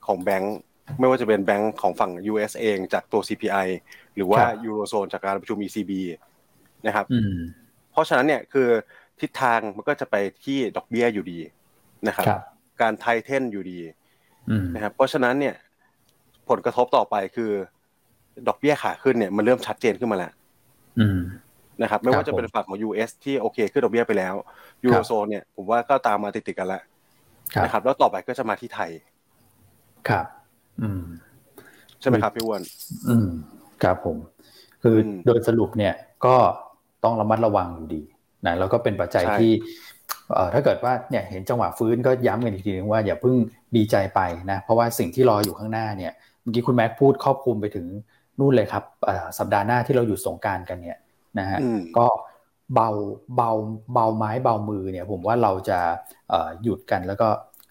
[0.07, 0.57] ของแบงก์
[0.99, 3.69] ไม่ว่าจะเป็นแบงก์ของฝั่ง US เองจากตัว CPI
[4.15, 5.93] หรือว่ายูโรโซนจากการประชุม ECB
[6.87, 7.07] นะครับ
[7.93, 8.69] เพราะฉะนั้นเนี่ยคือ
[9.21, 11.39] ทิศทางมันก็จะไปที่ดอกเบี้ยอยู่ดี
[12.09, 12.27] นะครับ
[12.81, 13.81] การไทเทนอยู่ดี
[14.75, 15.55] นะครับ เพราะฉะนั้นเนี่ย
[16.49, 17.51] ผลกระทบต่อไปคือ
[18.49, 20.33] ดอกเบี้ยขาขึ้นเนี่ยมันเริ่มชัดเจนขึ้นมาแล้ว
[21.83, 24.35] นะครับ ไม่ว่าจะเป็นฝั่งของ US ที่โอเคขึ้นดอกเบี้ยไปแล้ว
[24.85, 26.83] ยูโรโซนเนี่ยผมว่าก็ตามมาติดๆกันแล้ว
[27.65, 28.91] นะครับ แล้วต่อไปก็จะมาที่ไทย
[30.09, 30.27] ครับ
[30.83, 31.05] อืม
[32.01, 32.63] ใช่ไหมครับพี่อ้วน
[33.09, 33.29] อืม
[33.83, 34.17] ครับผม
[34.83, 34.97] คือ
[35.27, 35.95] โดยสรุปเนี่ย
[36.27, 36.37] ก็
[37.05, 38.03] ต้องระมัดระวังอยู่ดี
[38.47, 39.53] นะแล้วก็เป็นปัจจัยที่
[40.33, 43.37] เอ่อถ้าเกิดว่าเนี่ยเห็นจังหวะฟื้นก็ย้ำกันอีกทีนึงว่าอย่าเพิ่ง
[43.77, 47.87] ดีใจไปนะเพราะว่าสิ่งที่รออยู่ข้างหน้าเนี่ยเมื่อกี้คุณแม็กพูดครอบคลุมไปถึง
[48.39, 48.85] นู่นเลยครับ
[49.39, 50.99] สัปดาห์หน้าที่เราอยู่สงการกันเนี่ย
[51.39, 51.59] นะฮะ
[51.97, 52.07] ก็
[52.75, 52.89] เบา
[53.37, 53.51] เบา
[53.95, 55.79] เบาไม้เบามือเนี่ยผมว่าเราจะ
[56.63, 57.29] หยุดกันแล้วก็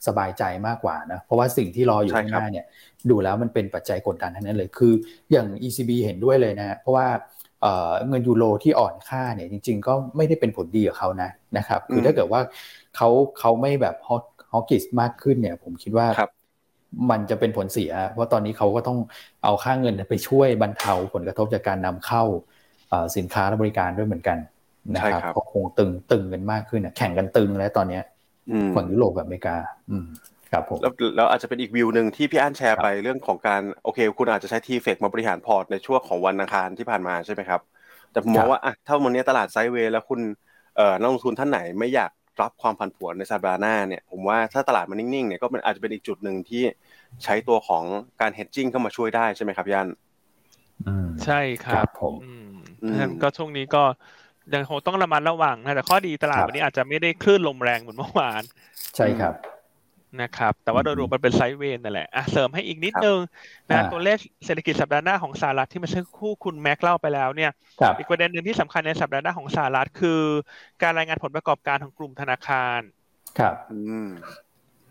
[0.08, 2.66] สบายใจมากกว่านะเพราะว่าสิ่งที่รออยู่ข้างหน้าเนี่ย
[3.10, 4.94] ดูแล้วมันเป็นปัจจัยกดดันทั้งนั้นเลยคือ
[5.32, 7.08] อย่าง ECB เห็นด้วยเลยนะเพราะว่า
[8.08, 12.42] เงินยูโรที่อ่อนค่าเนี่ยจริง ๆ ก็ไม่ได้เป็นผลดีกับเขานะนะครับคือถ้าเกิดว่า
[12.96, 14.24] เขาเขาไม่แบบฮอต
[14.54, 16.08] ฮอกิสมากขึ้นเนี่ยผมคิดว่า
[17.10, 19.00] มันจะเป็นผลเสีย เพราะตอนนี้เขาก็ต้อง
[19.44, 22.24] เอาค่าเงินไปช่วยบรรเทาผลกระทบจากการนำเข้า
[23.18, 24.38] สินค้าและบริการด้วยเหมือนกัน
[24.94, 28.00] นะครับก็คงตึงตึงกันมากขึ้นแข่งกันตึงแล้วตอนนี้
[28.76, 29.56] ฝั่งยุโรปกับอเมริกา
[29.92, 30.06] อืม
[30.52, 37.62] ครับผมแล้วแล้วอาจจะเป็นอีกวิวหนึ่งที่พี่อั้นแชร์ไปเรื่องของการโอเค คุณอาจจะใช้ TFEX มาบริหารพอร์ตในช่วงของวันอังคารที่ผ่านมาใช่ไหมครับ
[38.12, 40.20] แต่ผมมองว่าอะถ้าวันนี้ตลาด sideway แล้วคุณ
[40.76, 42.12] เอ่อนักลงทุนท่านไหนไม่อยาก
[42.42, 46.64] รับความผันผวนในสัปดาห์หน้าเนี่ยผมว่าถ้าตลาดมันนิ่งๆเนี่ยก็มันอาจจะเป็นอีกจุดหนึ่งที่
[47.24, 47.84] ใช้ตัวของ
[48.22, 49.88] การเฮดจิ้งเข้ามาช่วยได้ใช่ไหมครับยัน
[51.26, 52.16] ใช่ครับผม
[53.22, 53.84] ก็ช่วงนี้ก็
[54.54, 58.44] ยังคงต้องระมัดระวังนะแต่ข้อดีตลาดวันนี้อาจจะไม่ได้คลื่นลมแรงเหมือนเมื่อวาน
[58.96, 59.34] ใช่ครับ
[60.22, 63.20] นะครับ แต่ว่าโดยรวมมันเป็นไซด์เวนนั่นแหละอะเสริมให้อีกนิดนึง
[63.70, 67.52] นะตัวเลขเศรษฐกิจสัปดาห์หน้าของสหรัฐที่มาช่คู่คุณแม็กเล่าไปแล้วเนี่ย
[67.98, 70.22] อีกประเด็นหนึ่งที่สำคัญในสัปดาห์หน้าของสหรัฐคือ
[70.82, 72.80] การรายงานผลประกอบการของกลุ่มธนาคาร
[73.40, 73.56] ครับ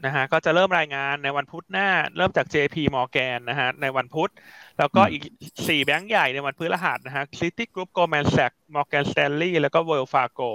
[0.05, 4.31] นะฮะก็จะเริ่มรายงานในวันพุธหน้า เริ่มจาก JP Morgan นะฮะในวันพุธ
[4.79, 5.23] แล้วก็อีก
[5.69, 10.51] สี่แบงก์ใหญ่ในวันพฤหัสนะฮะ City Group Goldman Sachs Morgan Stanley แล้วก็ Wells Fargo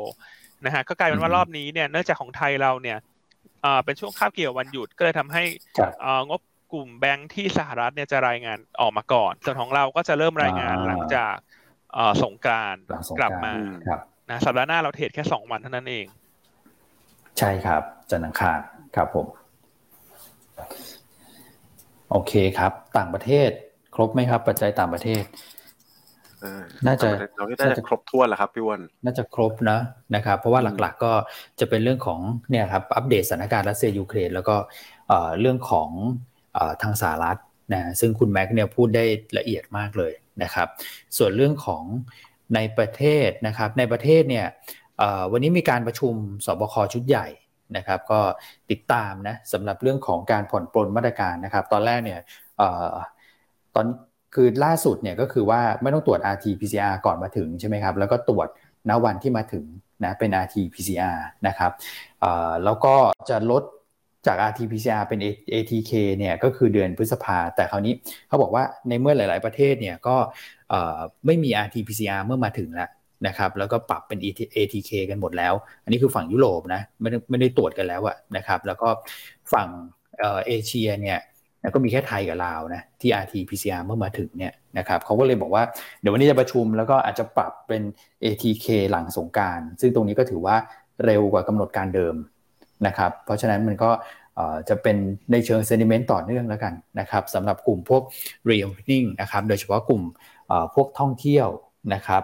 [0.65, 2.97] นะฮะก็กลายเป็นว่ารอบนี้เนี่ยเนื่องจากของไทยเราเนี่ย
[3.83, 5.43] เป็นช่วงคาบเกี่ยววันหยุดก็เลยทำให้
[6.29, 6.41] งบ
[6.73, 11.35] กลุ่มแบงค์ที่สหรัฐเนี่ยจะรายงานออกมาก่อน ส่วนของเราก็จะเริ่มรายงานหลังจาก
[12.23, 12.75] สงการ
[13.19, 13.53] กลับมา
[14.29, 16.05] นะสัปดาห์หน้าเราเทรดแค่สองวันเท่านั้นเอง
[17.39, 18.59] ใช่ครับจันทร์อังคาร
[18.95, 19.25] ครับผม
[22.11, 23.49] โอเคครับ ต่างประเทศ
[23.95, 25.23] ครบไหมครับ ปัจจัยต่างประเทศ
[26.87, 27.09] น่าจะ
[27.61, 29.79] น่าจะครบถ้วนแหละครับพี่วันน่าจะครบนะ
[30.15, 31.13] นะครับ เพราะว่าหลักๆก็
[31.59, 34.55] จะเป็นเรื่องของเนี่ยครับอัปเดตสถานการณ์รัสเซียยูเครนแล้วก็
[35.39, 35.89] เรื่องของ
[36.81, 37.37] ทางสหรัฐ
[37.73, 39.05] นะซึ่งคุณแม็กเนี่ยพูดได้
[39.37, 40.67] ละเอียดมากเลยนะครับ
[41.17, 41.83] ส่วนเรื่องของ
[42.55, 44.45] ในประเทศนะครับ ในประเทศเนี่ย
[45.31, 46.13] วันนี้มีการประชุม
[46.45, 47.27] สบคชุดใหญ่
[47.77, 48.19] นะครับก็
[48.71, 52.19] ติดตามนะสำหรับเรื่องของการผ่อนปลนมาตรการนะครับ ตอนแรกเนี่ย
[53.75, 53.85] ตอน
[54.35, 58.47] คือล่าสุดเนี่ยก็คือว่าไม่ต้องตรวจ RT-PCR ก่อนมาถึงใช่ไหมครับแล้วก็ตรวจ
[58.89, 59.65] ณวันที่มาถึง
[60.03, 61.17] นะเป็น RT-PCR
[61.47, 61.71] นะครับ
[62.63, 62.95] แล้วก็
[63.29, 63.63] จะลด
[64.27, 65.19] จาก RT-PCR เป็น
[65.53, 67.93] ATK เนี่ยก็คือเดือนพฤษภาแต่คราวนี้
[68.27, 70.15] เขาบอกว่าในเมื่อหลาย ๆ ประเทศเนี่ยก็
[71.25, 72.89] ไม่มี RT-PCR เมื่อมาถึงแล้ว
[73.27, 74.19] นะครับแล้วก็ปรับเป็น
[74.55, 75.53] ATK กันหมดแล้ว
[75.83, 78.89] อันนี้คือฝั่งยุโรปนะไม่ได้ไม่ได้ตรวจกันแล้วอะนะครับแล้วก็
[79.53, 79.67] ฝั่ง
[80.19, 81.19] เอเชียเนี่ย
[81.73, 85.63] ก็มีแค่ไทยกับลาวนะที่ RT-PCR เมื่อมาถึงเนี่ยนะครับเขาก็เลยบอกว่า
[86.01, 87.81] เดี๋ยววันนี้จะประชุมแล้วก็อาจจะปรับเป็น
[88.23, 90.55] ATK หลังสงการ ซึ่งตรงนี้ก็ถือว่า
[91.05, 92.15] เร็วกว่ากำหนดการเดิม
[92.87, 93.91] นะครับเพราะฉะนั้นมันก็
[94.69, 94.97] จะเป็น
[95.31, 98.01] ในเชิงเซนิเมนต์ต่อเนื่องแล้วกันนะครับสำหรับกลุ่มพวก
[98.49, 100.03] reopening นะครับโดยเฉพาะกลุ่ม
[100.75, 101.47] พวกท่องเที่ยว
[101.93, 102.23] นะครับ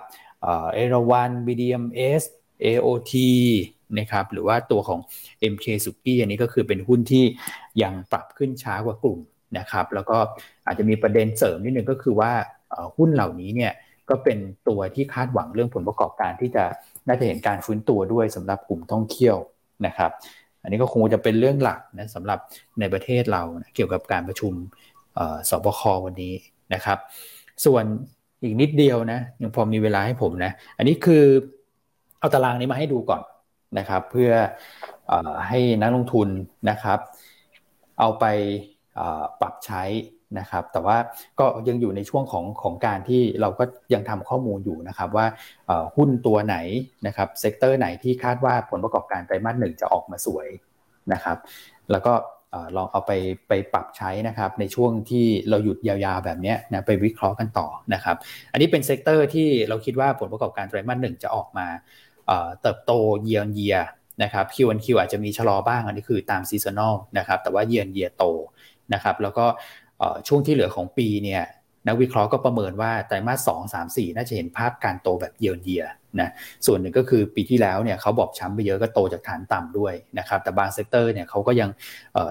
[0.74, 2.24] เอราวัน BDMs
[2.66, 3.14] AOT
[4.00, 5.00] นะครับหรือว่าตัวของ
[5.54, 7.26] MK s u k i อันนี้ก็คือเป็นหุ้นที่
[7.84, 9.20] ยังปรับขึ้นช้ากว่ากลุ่ม
[9.58, 10.18] นะครับแล้วก็
[10.66, 12.32] อาจจะมีประเด็นเสริมนิดนึงก็คือว่า
[12.98, 13.74] หุ้นเหล่านี้เนี่ย
[14.10, 14.38] ก็เป็น
[14.68, 16.64] ตัวที่คาดหวังเรื่องผลประกอบการที่จะ
[17.08, 19.36] น่าจะเห็นการฟื้นตัวด้วยสำหรับกลุ่มท่องเที่ยว
[19.86, 20.12] นะครับ
[20.62, 22.40] อันนี้ก็คงจะเป็นเรื่องหลักนะสำหรับ
[22.80, 24.54] ในประเทศเรานะเกี่ยวกับการประชุม
[25.50, 26.34] สบควันนี้
[26.74, 26.98] นะครับ
[27.66, 27.86] ส่วน
[28.44, 31.24] อีกนิดเดียวนะยังพอมีเวลาให้ผมนะ อันนี้คือ
[32.20, 33.22] เอาตารางนี้มาให้ดูก่อน
[33.78, 34.32] นะครับ เพื่อ
[35.12, 35.14] อ
[35.48, 36.28] ให้นักลงทุน
[36.70, 37.00] นะครับ
[38.00, 38.26] เอาไป
[39.42, 39.84] ปรับใช้
[40.40, 40.98] นะครับ แต่ว่า
[41.40, 43.64] ก็ยังอยู่ในช่วงของของการที่เราก็
[43.94, 45.26] ยังทำข้อมูลอยู่นะครับ ว่า
[45.96, 46.58] หุ้นตัวไหน
[47.08, 50.48] นะครับ sector ไหนที่คาดว่าผลประกอบการไตรมาสหนึ่งจะออกมาสวย
[51.14, 51.38] นะครับ
[51.92, 52.14] แล้วก็
[52.76, 53.12] ลองเอาไป
[53.48, 58.16] ไปปรับใช้นะครับในช่วงที่เราหยุดยาวๆแบบนี้นะไปวิเคราะห์กันต่อนะครับ
[58.52, 61.68] อันนี้เป็น sector ที่เราคิดว่าผลประกอบการไตรมาสหนึ่งจะออกมา
[62.62, 62.92] เติบโต
[63.22, 63.78] เยียร์เยีย
[64.24, 68.24] นะครับ Q1Q อาจจะมีชะลอบ้างอันนี้คือตาม seasonal นะครับแต่ว่าเยียร์เยียโต
[68.94, 69.46] นะครับแล้วก็
[70.28, 71.44] ช่วงที่เหลือของปีเนี่ย
[71.88, 75.84] นักวิเคราะห์ก็ประเมินว่าไตรมาสสองสามสี่น่าจะเห็นภาพการโตแบบเยียร์เยีย
[76.22, 76.30] นะ
[76.66, 81.70] ส่วนหนึ่งก็คือปีที่แล้วเนี่ยเขาบอกช้ำไปเยอะก็โตจากฐานต่ำด้วยนะครับแต่บาง sector เนี่ยเขาก็ยัง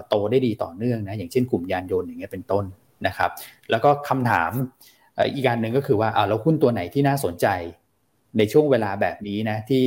[0.09, 2.65] โตได้ดีต่อเนื่องนะอย่างเช่นกลุ่มยานยนต์อย่างเงี้ยเป็นต้น
[3.07, 3.29] นะครับ
[3.71, 4.51] แล้วก็คำถาม
[5.33, 7.47] อีกการหนึ่งก็คือว่าเราหุ้นตัวไหนที่น่าสนใจ
[8.37, 9.83] ในช่วงเวลาแบบนี้นะที่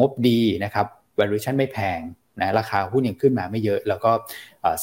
[0.00, 0.86] งบดีนะครับ
[1.18, 2.00] valuation ไม่แพง
[2.40, 4.12] นะราคาหุ้นยังขึ้นมาไม่เยอะ แล้วก็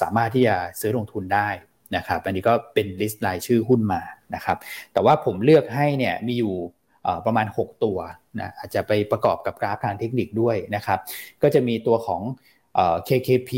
[0.01, 1.49] สามารถที่จะซื้อลงทุนได้
[1.95, 4.01] นะครับอันนี้ก็เป็น list รายชื่อหุ้นมา
[4.35, 4.57] นะครับ
[4.93, 6.55] แต่ว่าผมเลือกให้เนี่ยมีอยู่
[7.25, 7.97] ประมาณ 6 ตัว
[8.39, 10.99] นะอาจจะไปประกอบกับกราฟทางเทคนิคด้วยนะครับ
[11.41, 12.21] ก็จะมีตัวของ
[13.07, 13.51] KKP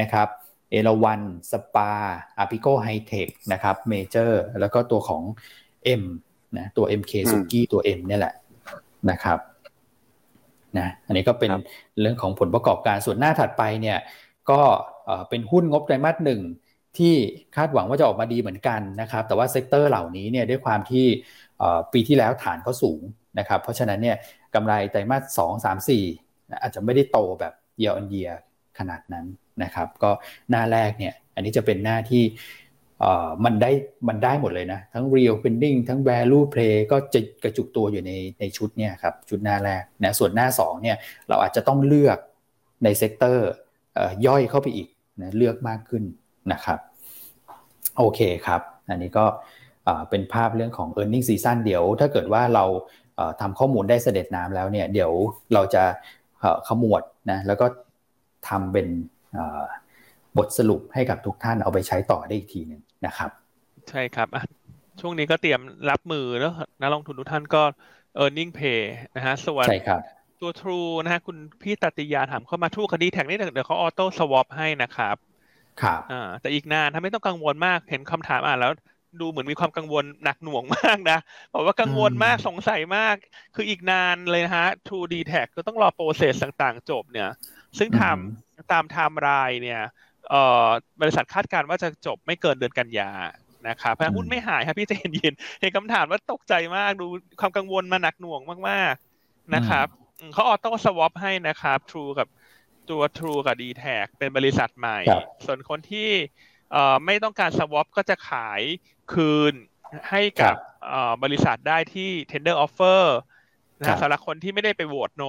[0.00, 0.28] นะครับ
[0.70, 1.20] เอราวัน
[1.50, 1.92] สปา
[2.38, 5.22] อาพิโกไฮเทคนะครับเมเจอร์แล้วก็ตัวของ
[6.00, 6.02] M
[6.56, 8.34] นะตัว MK สุกี้ตัว M เนี่ยแหละ
[9.10, 9.38] นะครับ
[10.78, 11.50] นะอันนี้ก็เป็น
[12.00, 13.98] เรื่องของผลประกอบการส่วนหน้าถัดไปเนี่ย
[14.50, 14.60] ก็
[15.28, 16.40] เป็นหุ้นงบไตรมาสหนึ่ง
[16.98, 17.14] ที่
[17.56, 21.06] คาดหวังว่าจะออกมาดีเหมือนกันนะครับ แต่ว่า sector เหล่านี้เนี่ยด้วยความที่
[21.92, 23.00] ปีที่แล้วฐานเขาสูง
[23.38, 24.16] นะครับ เพราะฉะนั้นเนี่ย
[24.54, 26.04] กำไรไตรมาสสองสามสี่
[26.62, 28.30] อาจจะไม่ได้โตแบบ year on year
[28.78, 29.26] ขนาดนั้น
[29.62, 30.10] นะครับ ก็
[30.50, 32.24] หน้าแรกเนี่ยอันนี้จะเป็นหน้าที่
[33.44, 33.70] มันได้
[34.08, 40.96] มันได้หมดเลยนะ ทั้ง reopening ทั้ง value play ก็จะกระจุกตัวอยู่ในในชุดเนี่ยครับชุดหน้าแรกนะส่วนหน้า2เนี่ย
[41.28, 42.18] เราอาจจะต้องเลือก
[42.84, 43.50] ใน sector
[44.26, 44.88] ย่อยเข้าไปอีก
[45.20, 46.04] นะเลือกมากขึ้น
[46.52, 46.78] นะครับ
[47.98, 49.24] โอเคครับ อันนี้ก็
[50.10, 52.64] เป็นภาพเรื่องของ earning season เดี๋ยว ถ้าเกิดว่าเรา
[53.40, 55.12] ทำข้อมูลได้เสร็จสิ้นแล้วเนี่ยเดี๋ยว
[55.54, 55.84] เราจะ
[56.68, 57.66] ขมวดนะแล้วก็
[58.48, 58.86] ทำเป็น
[60.36, 63.30] บทสรุปให้กับทุกท่านเอาไปใช้ต่อได้อีกทีหนึ่งนะครับ
[63.90, 64.28] ใช่ครับ
[65.00, 65.60] ช่วงนี้ก็เตรียม
[65.90, 67.62] รับมือแล้วนักลงทุนทุกท่านก็
[68.22, 68.80] e a r n i n g pay
[69.16, 70.00] นะฮะส่วนใช่ครับ
[70.40, 75.16] ตัว True นะฮะคุณพี่ตติยาถามเข้ามา True กับ dtac นี่เดี๋ยวเขา auto swap ให้นะครับ
[75.82, 78.72] ครับอ่าแต่อีกนานถ้าไม่ต้องกังวลมากเห็นคำถามอ่านแล้ว
[79.20, 81.18] ดูเหมือนมีความกังวลหนักหน่วงมากนะ
[81.54, 83.16] บอกว่ากังวลมากสงสัยมาก
[83.54, 87.30] คืออีกนานเลยนะฮะ True d t a c ก็ต้องรอ process ต่างๆ จบเนี่ย
[87.78, 89.82] ซึ่งทำตามไทม์ไลน์เนี่ย
[90.30, 90.66] เอ่อ
[91.00, 93.10] บริษัทคาดการณ์ว่าจะจบไม่เกินเดือนกันยา
[93.68, 97.06] นะครับเพราะหุ้นไม่หายครับพี่ใจเย็นๆเห็นคำถามว่าตกใจมากดู
[97.40, 99.86] ความกังวลมาหนักหน่วงมากๆนะครับ
[100.32, 102.28] เขาออโต้สวอปให้นะครับ True กับ
[102.90, 103.84] ตัว True กับ d t แท
[104.18, 104.98] เป็นบริษัทใหม่
[105.44, 106.10] ส่วนคนที่
[107.04, 108.60] ไม่ต้องการสวอปก็จะขาย
[109.12, 109.54] คืน
[110.10, 110.56] ให้กับ
[111.22, 113.04] บริษัทได้ที่ tender offer
[113.80, 115.24] นะสำหรับคนที่ไม่ได้ไปโหวตโน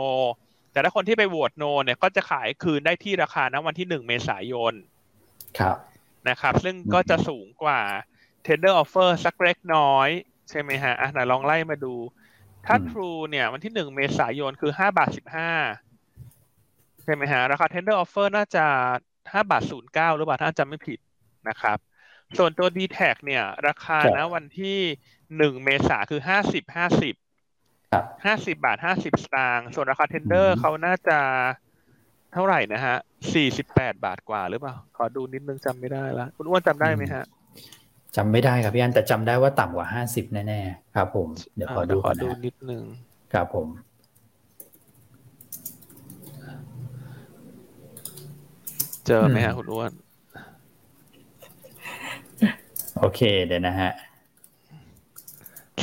[0.72, 4.74] แต่ถ้าคนที่ไปโหวตโนเนี่ยก็จะขายคืนได้ที่ราคาณวันที่หนึ่งเมษายน
[5.60, 5.78] ครับ
[6.30, 7.82] นะครับ ซึ่งก็จะสูงกว่า
[8.46, 10.10] tender offer สักเล็กน้อย
[10.50, 11.96] ใช่ไหมฮะอะไหนลองไล่มาดู
[12.66, 15.52] ถ้า True เนี่ยวันที่หนึ่งเมษายนคือห้าบาทสิบห้า
[17.04, 18.66] ใช่ไหมฮะ ราคา tender offer น่าจะ
[19.32, 21.00] ห้าบาทศูนย์เก้าหรือเปล่าถ้าจำไม่ผิด
[21.50, 21.78] นะครับ
[22.38, 24.80] ส่วนตัว d t แทเนี่ย ราคานะวันที่
[25.38, 27.16] หนึ่งเมษาคือห้าสิบห้าสิบ
[28.26, 31.20] ห้าสิบบาทห้าสิบสตางค์ส่วนราคาเทนเดอร์เขาน่าจะ
[32.34, 32.96] เท่าไหร่นะฮะ
[33.34, 37.24] สี่สิบแปดบาทกว่าหรือเปล่า ขอดูนิดนึงจำไม่ได้ละคุณอ้วนจำได้ไหมฮะ
[38.16, 42.84] จำไม่ได้ครับพี่อันแต่จำได้ว่าต่ำกว่าห้าสิบแน่ๆครับ ผม เดี๋ยวขอดูขอดูนิดนึง
[43.34, 43.68] ครับผม
[49.06, 49.92] เจอไหมฮะคุณอ้วน
[53.00, 53.92] โอเคเดี๋ยวนะฮะ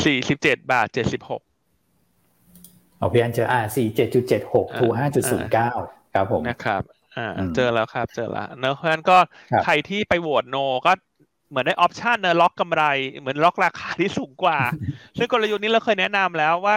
[0.04, 1.42] สี่สิบเจ็ดบาทเจ็ดสิบหก
[2.98, 5.70] เอาพี่อั้นเจออ่าสี่เจ็ดจุดเจ็ดหก True ห้าจุดศูนย์เก้า
[6.14, 6.82] ครับผมนะครับ
[7.16, 9.18] อ่าเจอแล้วครับ เจอแล้วเนอะเพราะฉะนั้นก็
[9.64, 10.56] ใครที่ไปโหวต no
[10.86, 10.92] ก็
[11.50, 12.84] เหมือนได้ option เนอะล็อกกำไร
[13.18, 14.58] เหมือนล็อกราคาที่สูงกว่า
[15.18, 16.76] ซึ่งกลยุทธ์นี้เราเคยแนะนำแล้วว่า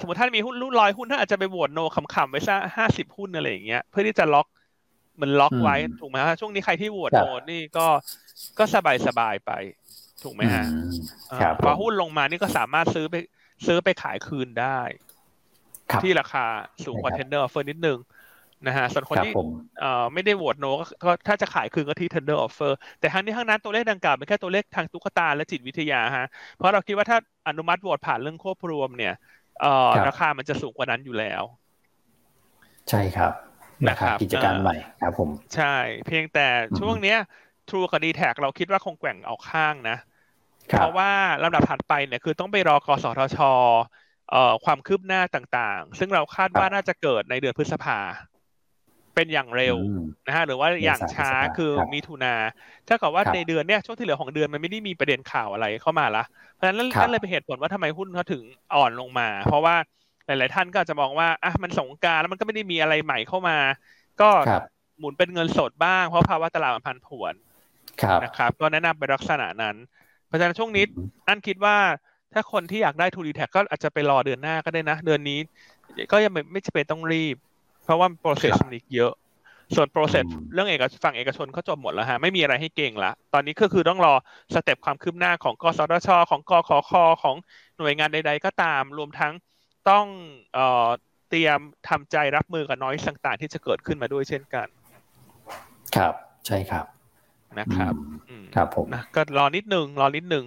[0.00, 4.46] สมมติท่านมีหุ้นอยู่ร้อยหุ้นท่านอาจจะไปโหวต no ขำๆไว้สักห้าสิบหุ้นอะไรอย่างเงี้ยเพื่อที่จะล็อก
[5.22, 7.86] มันล็อกไว้ถูกไหมฮะช่วงนี้ใครที่โหวต no นี่ก็
[8.58, 9.52] ก็สบายสบายไป
[10.22, 10.64] ถูกไหมฮะ
[11.62, 13.14] พอหุ้นลงมานี่ก็สามารถซื้อไป
[13.66, 14.80] ซื้อไปขายคืนได้
[16.02, 16.44] ที่ราคา
[16.84, 17.98] สูงกว่า tender offer นิดนึง
[18.66, 19.32] นะฮะส่วนคนที่
[20.12, 20.66] ไม่ได้โหวต no
[21.04, 27.18] ก็ถ้าจะขายคืนก็ที่ tender offer แต่ทั้งนี้ทั้งนั้นตัวเลขดังกล่าวเป็นแค่ตัวเลขทางตุ๊กตาและจิตวิทยาฮะเพราะเราคิดว่าถ้า
[27.48, 29.14] อนุมัติโหวตผ่านเรื่องควบรวมเนี่ย
[30.08, 31.42] ราคามันจะสูงกว่านั้นอยู่แล้ว
[32.90, 33.32] ใช่ครับ
[33.88, 35.74] นะครับกิจการใหม่ครับผมใช่
[36.06, 36.46] เพียงแต่
[36.78, 37.18] ช่วงเนี้ย
[37.68, 39.96] True กับ d t แทเราคิดว่าคงแกว่งเอาข้างนะ
[40.66, 41.10] เพราะว่า
[41.42, 43.38] ลำดับถัดไปเนี่ยคือต้องไปรอกสทช
[44.30, 47.98] เอ่อความคืบหน้าต่างๆ ซึ่งเราคาดว่าน่าจะเกิดในเดือนพฤษภา
[49.14, 49.76] เป็นอย่างเร็ว
[50.26, 52.34] นะฮะหรือว่าอย่างช้าคือมีทุนา
[52.88, 56.24] ถ้ากับว่าในเดือนเนี้ยช่วงที่เหลือของเดือนมันไม่ได้มีประเด็นข่าวอะไรเข้ามาละ
[56.54, 58.42] เพราะฉะนั้นนั่นเลยเป็นเหตุผลว่าทำไมหุ้นเขาถึง
[58.74, 59.76] อ่อนลงมา เพราะว่า
[60.26, 63.58] หลาย ๆ ท่านก็จะมองว่าอะมันสงกรานต์แล้วมันก็ไม่ได้มีอะไรใหม่เข้ามา
[64.20, 64.30] ก็
[64.98, 67.34] หมุนเป็นเงินสดบ้างเพราะภาวะตลาดมันผันผวน
[68.24, 69.76] นะครับ ก็แนะนำเป็นลักษณะนั้น
[70.26, 70.84] เพราะฉะนั้นช่วงนี้
[71.28, 71.76] อันคิดว่า
[72.32, 75.38] ถ้าคนที่อยากได้ TRUE DTAC ก็อาจจะไปรอเดือนหน้าก็ได้นะ เดือนนี้
[76.12, 77.36] ก็ยังไม่ไม่จำเป็นต้องรีบ
[77.84, 79.12] เพราะว่า process มันอีกเยอะ
[79.74, 84.14] ส่วน process เรื่องเอกฝั่งเอกชนเขาจบหมดแล้วฮะไม่มีอะไรให้เก็งละ ตอนนี้ก็คือต้องรอ
[84.54, 86.92] step ความคืบหน้าของกสทชของกขค
[87.22, 87.36] ของ
[87.78, 89.32] หน่วยงานใด ๆ ก็ตามรวมทั้ง
[89.90, 90.06] ต้อง
[90.54, 90.88] เอ่อ
[91.28, 94.66] เตรียมทำใจรับมือกับน้อยต่างๆ ที่จะเกิดขึ้นมาด้วยเช่นกัน
[95.96, 96.14] ครับ
[96.46, 96.86] ใช่ครับ
[97.58, 97.94] นะครับ
[98.54, 100.44] ครับผมนะก็รอนิดนึงรอนิดนึง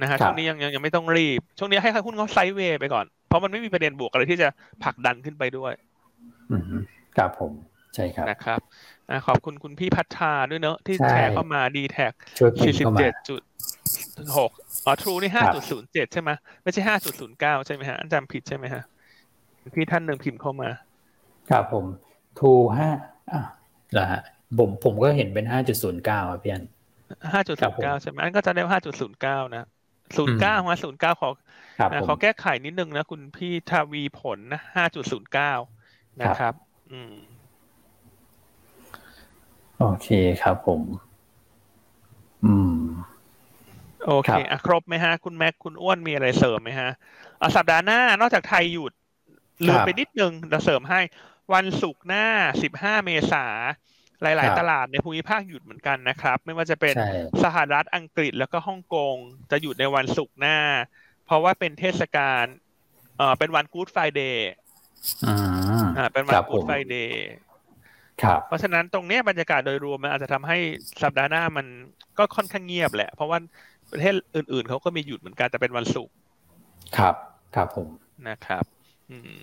[0.00, 4.48] นะฮะช่วงนี้ยังยังยังไม่ต้องรีบ ช่วงนี้ให้หุ้นเขาไซด์เวย์ไปก่อน เพราะมันไม่มีประเด็นบวกอะไรที่จะ
[4.84, 5.72] ผลักดันขึ้นไปด้วย
[7.16, 7.52] ครับผม
[7.94, 8.60] ใช่ครับนะครับ
[9.26, 12.12] ขอบคุณคุณพี่พัฒนาด้วยเนอะที่แชร์เข้ามาดีแท็ก
[12.64, 13.42] สี่สิบเจ็ดจุด
[14.38, 14.50] หก
[14.86, 16.30] อ๋อทรูนี่ห้าจุดศูนย์เจ็ดใช่ไหม
[16.62, 18.82] ไม่ใช่ห้าจุดศูนย์เก้าใช่ไหมฮะอันจำผิดใช่ไหมฮะ
[19.74, 20.68] พี่ท่านหนึ่งพิมพ์เข้ามา
[21.50, 21.84] ครับผม
[22.38, 22.88] ทูห้า
[23.32, 23.40] อะ
[23.92, 24.22] เหรอฮะ
[24.58, 26.64] ผมผมก็เห็นเป็นห้าจุดศูนย์เก้าอะพี่อัน
[27.32, 29.64] ห้าจุดศูนย์เก้าใช่ไหมอันก็จะได้ห้าจุดศูนย์เก้านะ
[30.16, 31.28] ศูนย์เก้ามาศูนย์เก้าขอ
[32.08, 35.52] ขอแก้ไขนิดนึงนะคุณพี่ทวีผลนะห้าจุดศูนย์เก้า
[36.22, 36.54] นะครับ
[36.92, 37.14] อืม
[39.78, 40.08] โอเค
[40.42, 40.80] ครับผม
[42.44, 42.73] อืม
[44.04, 46.90] โอเคอะครบไหมฮะ คุณแม็กคุณอ้วนมีอะไรเสริมไหมฮะ
[47.40, 48.92] อะสัปดาห์หน้านอกจากไทยหยุด
[49.66, 51.00] ลืมไปนิดนึงจะเสริมให้
[51.54, 52.26] วันศุกร์หน้า
[52.62, 53.44] สิบห้าเมษา
[54.22, 56.96] หลาย ๆ ตลาดในภูมิภาคหยุดเหมือนกันนะครับ ไม่ว่าจะเป็น
[57.42, 59.16] สหรัฐอังกฤษแล้วก็ฮ่องกง
[59.50, 60.58] จะหยุดในวันศุกร์หน้า
[61.24, 62.44] เพราะว่าเป็นเทศกาล
[63.16, 64.48] เอ่อเป็นวันกู๊ดไฟเดย์
[65.96, 67.16] อ่าเป็นวันกู๊ดไฟเดย์
[68.22, 70.56] ครับเพราะฉะนั้นตรงนี้บรรยากาศโดยรวมมันอาจจะทำให้
[71.02, 71.66] สัปดาห์หน้ามัน
[72.18, 73.38] ก็ค่อนข้างเงียบแหละ เพราะว่า
[73.92, 76.14] ประเทศอื่น ๆเขาก็มีหยุดเหมือนกันแต่เป็นวันศุกร์
[76.98, 77.14] ครับ
[77.54, 77.88] ครับผม
[78.28, 78.64] นะครับ
[79.10, 79.40] อืม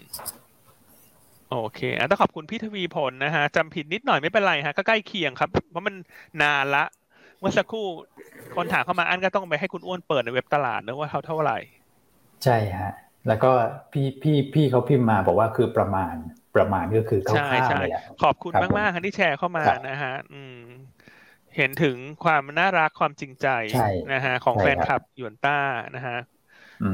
[1.50, 5.96] โอเคอะต้องขอบคุณพี่ทวีผลนะฮะจำผิดนิดหน่อยไม่เป็นไรฮะก็ใกล้เคียงครับ เพราะมัน
[6.42, 6.84] นานละ
[7.40, 7.86] เมื่อสักครู่
[8.56, 11.58] คนถามเข้ามาอันก็ต้องไปให้คุณอ้วนเปิดในเว็บตลาดนะว่าเท่าเท่าไหร่
[12.44, 12.92] ใช่ฮะ
[13.28, 13.52] แล้วก็
[13.92, 16.14] พี่พี่พี่เขาพิมพ์มาบอกว่าคือประมาณ
[16.56, 17.92] ประมาณก็คือคร่าวๆเลย
[18.24, 20.60] ขอบคุณมากมากที่แชร์เข้ามานะฮะ อืม
[21.56, 23.48] เห็นถึงความน่ารักความจริงใจ
[24.14, 25.60] นะฮะของแฟนคลับยวนต้า
[25.96, 26.18] นะฮะ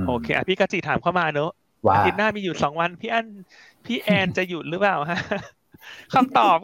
[0.07, 1.51] โอเคอะพี่กจิถามเข้ามาเนอะ
[1.93, 3.27] อาทิตย์หน้ามีอยู่สองวันพี่อัน
[3.85, 5.19] พี่แอนจะหยุดหรือเปล่าฮะ
[6.13, 6.57] คำตอบ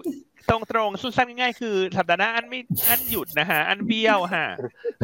[0.50, 4.48] ตรงๆสั้นๆง่ายๆคือสัปดาห์หน้าอันไม่อันหยุดนะฮะอันเบี้ยวฮะ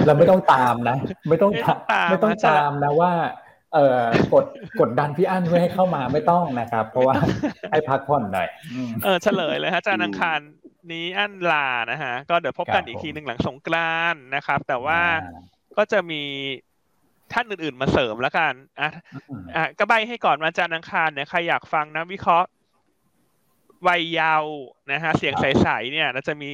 [0.05, 0.95] เราไม่ต้องตามนะ
[1.29, 1.51] ไม่ต้อง
[1.91, 3.11] ตามไม่ต้องตามนะว่า
[3.73, 4.01] เออ
[4.33, 4.45] กด
[4.79, 7.15] กดดันพี่อั้นเพื่อให้เข้ามาไม่ต้องนะครับ เพราะว่า
[7.71, 8.47] ให้พักผ่อนหน่อย
[9.03, 10.39] เออเฉลยเลยฮะจานังคาร
[10.93, 14.99] นี้อันลานะฮะ ก็เดี๋ยวพบกันอีกทีหนึ่งหลังสงกรานนะครับ แต่ว่า
[15.77, 16.23] ก็จะมี
[17.33, 18.89] ท่านอื่นๆมาเสริมแล้วกันอะ
[19.55, 22.47] อะก็ใบให้ก่อนวันจันทร์อังคารเนี่ยใครอยากฟังนะวิเคราะห์
[23.87, 24.43] วัยยาว
[24.91, 26.49] นะฮะ เสียงใสๆเนี่ยเราจะมี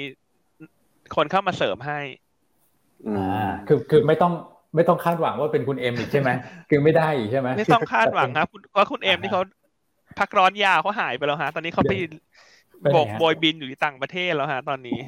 [1.16, 2.00] คนเข้ามาเสริมให้
[3.18, 4.34] อ่าคือคือไม่ต้อง
[4.76, 6.30] ไม่ต้องคาดหวังว่าเป็นคุณเอ็มอีกใช่ไหม
[6.70, 9.42] คือไม่ได้อีกใช่ไหมไม่ต้องคาดหวังครับเพราะคุณเอ็มที่เขา
[10.20, 11.94] พักร้อนยาวเขาหายไปแล้วฮะ ตอนนี้เขาไป
[12.96, 15.00] บกโบยบินอยู่ที่ต่างประเทศแล้วฮะตอนนี้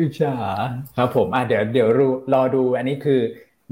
[0.00, 0.34] อิจฉา
[0.96, 2.00] ครับผมอะเดี๋ยวเดี๋ยวร
[2.34, 3.20] รอดูอันนี้คือ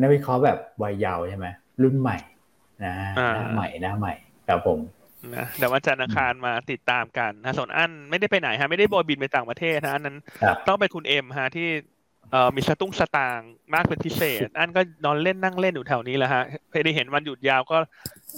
[0.00, 1.46] นักวิเคราะห์แบบวัยเยาว์ใช่ไหม
[1.82, 2.18] รุ่นใหม่
[2.84, 2.94] นะ
[3.34, 4.14] หน้าใหม่หน้าใหม่
[4.48, 4.78] ครับผม
[5.34, 10.16] นะเดี๋ยววันจันทร์อังคารมาติดตามกันนะส่วนอันไม่ได้ไปไหนฮะไม่ได้โบยบินไปต่างประเทศนะอันนั้น
[10.68, 11.68] ต้องไปคุณเอ็มฮะที่
[12.32, 13.40] เอ่อมีสตุ้งสตาง
[13.74, 17.76] มากเป็นพิเศษ อันก็นอนเล่นนั่งเล่นอยู่แถวนี้แหละฮะเคยได้เห็นวันหยุดยาวก็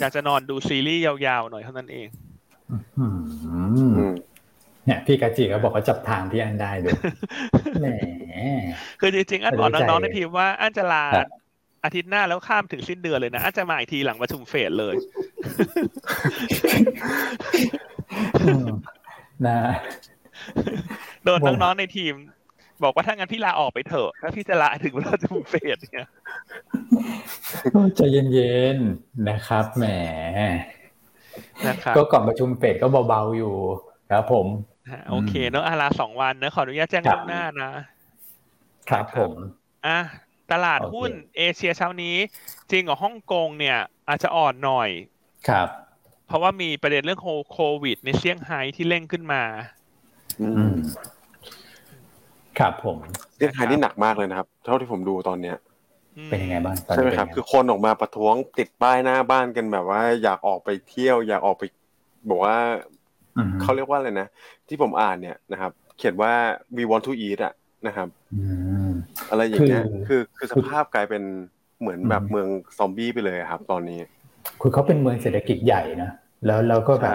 [0.00, 2.06] อยากจะนอนดูซีรีส์ยาวๆหน่อยเท่านั้นเอง
[4.86, 6.98] เนี่ยพี่กาจิเขาบอกเขาจับทางพี่อันได้ด้วย
[7.80, 7.86] แหม
[9.00, 11.04] คือจริงๆอันบอกน้องๆในทีมว่าอันจะลา
[11.84, 14.94] อาทิตย์หน้าแล้วข้ามถึงสิ้นเดือนเลยนะอันจะมาอีกทีหลังประชุมเฟสเลย
[19.46, 19.58] นะ
[21.24, 22.14] โดนน้องๆในทีม
[22.82, 26.08] บอกว่าถ้างั้นพี่ลาออกไปเถอะ ถ้าพี่จะลาถึงประชุมเฟสเนี่ย
[27.96, 28.00] ใจ
[28.32, 29.84] เย็นๆนะครับแหม
[31.68, 33.54] นะครับก็ก่อนประชุมเฟดก็เบาๆอยู่
[34.10, 34.46] ครับผม
[35.10, 37.72] โอเคเนอะอาลาสองวันเนอะขออนุญาตแจ้งล่วงหน้านะ
[38.88, 39.32] ครับผม
[39.86, 39.98] อะ
[40.52, 42.16] ตลาดหุ้นเอเชียเช้านี้
[42.70, 43.78] จริงกับฮ่องกงเนี่ย
[44.08, 44.90] อาจจะอ่อนหน่อย
[45.48, 45.68] ครับ
[46.26, 47.20] เพราะว่ามีประเด็นเรื่อง
[47.52, 49.42] โควิด ในเซี่ยงไฮ้ที่เร่งขึ้นมา
[50.42, 50.74] อืม
[52.58, 52.96] ครับผม
[53.34, 55.56] เซี่ยงไฮ้นี่หนักมากเลยนะครับ เท่าที่ผมดูตอนเนี้ย
[56.28, 61.62] เป็นยังไงบ้างใช่ไหมครับ คือคนออกมาประท้วงติดป้ายหน้าบ้านกันแบบว่า อยากออกไปเที่ยว อยากออกไป
[62.28, 62.56] บอกว่า
[63.60, 64.28] เขาเรียกว่าอะไรนะ
[64.68, 66.32] ที่ผมอ่านเนี่ยนะครับ เขียนว่า
[66.76, 67.54] we want to eat อะ
[67.86, 68.08] นะครับ
[69.30, 71.22] อะไรอย่างเงี้ยคือคือสภาพกลายเป็น
[71.80, 72.48] เหมือนแบบเมือง
[72.78, 73.98] ซอมบี้ไปเลยครับ ตอนนี้
[74.60, 76.10] คือเขาเป็นเมืองเศรษฐกิจใหญ่นะ
[76.46, 77.14] แล้วแล้วก็แบบ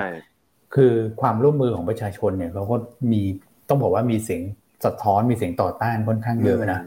[0.75, 2.75] คือความร่วมมือของประชาชนเนี่ยเขาก็
[3.11, 3.21] มี
[3.69, 4.41] ต้องบอกว่ามีเสียง
[4.85, 6.79] สะท้อนมีเสียงต่อต้านค่อนข้างเยอะนะ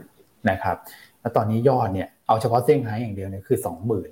[0.51, 0.77] นะครับ
[1.21, 4.11] แล้วตอนนี้ยอดเนี่ยเอาเฉพาะเซี่ยงไฮ้อย่างเดียวเนี่ยคือสองหมื่น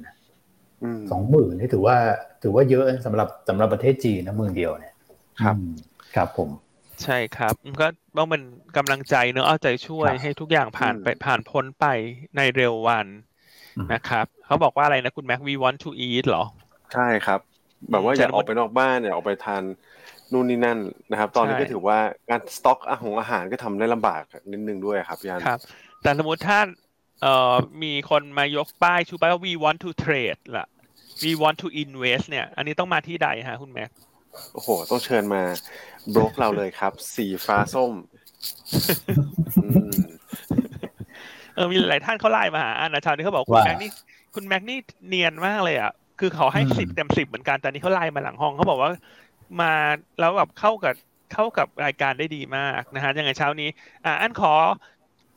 [1.11, 1.97] สองหมื่นนี่ถือว่า
[2.43, 4.95] ถือว่าเยอะสำหรับสำหรับประเทศจีนนะเมืองเดียวเนี่ย
[5.43, 5.57] ครับ
[6.17, 6.51] ครับผม
[7.05, 7.87] ใช่ครับ ก็
[8.17, 8.43] ต้องเป็น
[8.77, 11.87] กำลังใจเนอะเอาใจช่วยให้ทุกอย่างผ่านไปผ่านพ้นไป
[12.37, 13.07] ในเร็ววัน
[13.93, 16.45] นะครับ เขาบอกว่าอะไรนะคุณแม็ก we want to eat หรอ
[16.95, 17.41] ใช่ครับ
[17.91, 19.63] แบบว่าอยากออกไปนอกบ้านอยากออกไปทาน
[20.33, 20.79] นู่นนี่นั่น
[21.11, 21.99] นะครับ ตอนนี้ก็ถือว่า
[22.31, 25.61] การสต็อกอาหารอาหารก็ทำได้ลำบากนิดนึงด้วยครับพี่อันครับ
[26.03, 26.59] แต่สมมติถ้า
[27.23, 30.67] เอ่อมีคนมายกป้ายชูป้ายว่า we want to trade ล่ะ
[31.25, 33.91] we want to invest เนี่ย อันนี้ต้องมาที่ใดฮะคุณแม็ก
[34.53, 35.43] โอ้โห ต้องเชิญมา
[36.15, 37.93] บล็อกเราเลยครับ สีฟ้าส้ม
[41.55, 43.91] เออมีหลายท่านเขาไล่มาหาอันนะชาวนี้เขาบอกคุณแม็กนี่
[44.35, 48.91] คุณแม็กนี่เนียนมากเลยอะคือเขาให้สิบเต็มสิบเหมือนกันแต่นี้เขาไล่มาหลังห้องเขาบอกว่า
[49.61, 49.73] มา
[50.21, 50.95] แล้วแบบเข้ากับ
[51.33, 53.69] เข้ากับรายการได้ดีมากนะฮะยังไงเช้านี้
[54.05, 54.55] อ่าอันขอ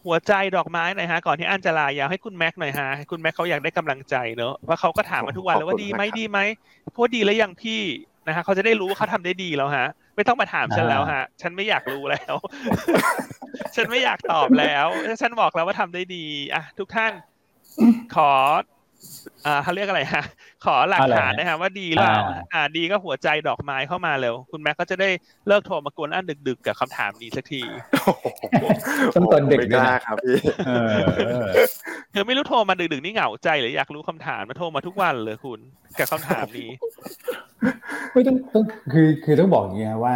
[0.05, 6.39] หัวใจดอกไม้หน่อยฮะก่อนที่อันจะลายาวให้คุณแม็กหน่อยฮะคุณแม็กเขาอยากได้กำลังใจเนอะว่าเขาก็ถามมาทุกวันเลยว่าดีไหมดีไหม
[6.95, 7.81] พูดดีแล้วยังพี่
[8.27, 12.35] นะฮะเขาจะได้รู้ว่าเขาทำได้ดีแล้วฮะ ไม่ต้องมาถามฉันแล้วฮะ ฉันไม่อยากรู้แล้ว
[13.75, 14.87] ฉันไม่อยากตอบแล้ว
[15.21, 17.11] ฉันบอกแล้วว่าทำได้ดีอะทุกท่าน
[18.15, 18.31] ขอ
[19.45, 20.23] อ่าเขาเรียกอะไรฮะ
[20.65, 22.21] ขอหลักฐานนะครับว่าดีหรือเปล่า
[22.53, 25.09] อ่าดีก็หัวใจดอกไม้เข้ามาเร็ว คุณแม็กก็จะได้
[25.47, 27.61] เลิกโทรมากวนอันดึก ๆ กับคำถามนี้สักที
[29.15, 30.37] ต้องตอนเด็กด้วยนะครับพี่
[32.11, 35.59] เธอไม่รู้โทรมาดึกๆนี่เหงาใจหรืออยากรู้คำถามมาโทรมาทุกวันเลยคุณ
[35.97, 36.69] กับคำถามนี้
[38.11, 40.15] ไม่ต้องต้องคือคือต้องบอกอย่างนี้ว่า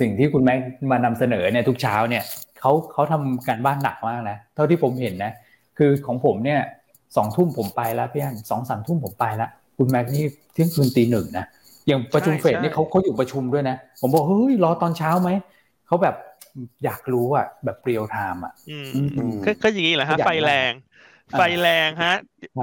[0.00, 0.58] สิ่งที่คุณแม็ก
[0.90, 2.24] มานำเสนอเนี่ยทุกเช้าเนี่ย
[2.60, 5.32] เขาเขาทำการบ้านหนักมากนะเท่าที่ผมเห็นนะ
[5.78, 6.60] คือของผมเนี่ย
[7.16, 11.46] สองทุ่มผมไปแล้วพี่อันสองสามทุ่มผมไปแล้วคุณแม็กนี่เที่ยงคืนตีหนึ่งนะ
[11.86, 15.30] อย่างประชุมเฟดนี่เขาเขาอยู่ประชุมด้วยนะ ผมบอกเฮ้ยรอตอนเช้าไหม
[15.86, 16.16] เขาแบบ
[16.84, 18.52] อยากรู้อะแบบ real time อะ
[19.62, 20.72] ก็อย่างนี้แหละฮะไฟแรง
[21.38, 22.16] ไฟแรงฮะ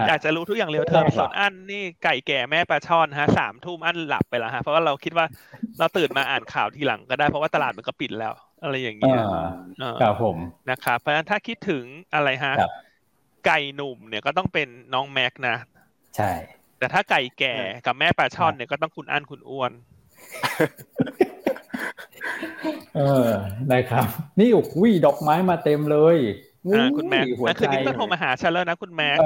[0.07, 5.25] อยากจะรู้ทุกอย่าง real time ส่วนอันนี่ไก่แก่แม่ปลาช่อนฮะสามทุ่มอันหลับไปแล้วฮะเพราะว่าเราคิดว่า
[5.79, 8.33] เราตื่นมาอ่านข่าวทีหลังก็ได้เพราะว่าตลาดมันก็ปิดแล้ว
[8.63, 9.17] อะไรอย่างเงี้ย
[10.01, 10.37] ครับผม
[10.69, 11.83] นะครับเพราะฉะนั้นถ้าคิดถึง
[12.13, 12.53] อะไรฮะ
[13.45, 15.55] ไก่หนุ่มเนี่ยก็ต้องเป็นน้องแม็กนะ
[16.17, 16.31] ใช่
[16.79, 19.71] แต่ถ้าไก่แก่กับแม่ปลาช่อนเนี่ยก็ต้องคุณอั้นคุณอ้วน
[22.95, 23.29] เออ
[23.69, 24.07] ได้ครับ
[24.39, 26.17] นี่โอ้ยดอกไม้มาเต็มเลย
[26.73, 27.25] อ่าคุณแม็ก
[27.59, 29.17] คืนนี้ต้องโทรมาหาฉันแล้วนะคุณแม็ก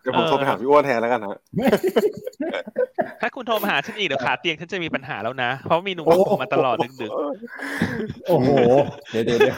[0.00, 1.38] เดี๋ยวผมโทรไปหาพี่อ้วนแทนแล้วกันนะ
[3.20, 8.48] ถ้าคุณโทรมาหาฉันอีกเดี๋ยวขาเตียงฉันจะมีปัญหาแล้วนะ เพราะมีหนุ่มโทรมาตลอดดึกๆ โอ้โห
[9.10, 9.56] เดี๋ยวเดี๋ยว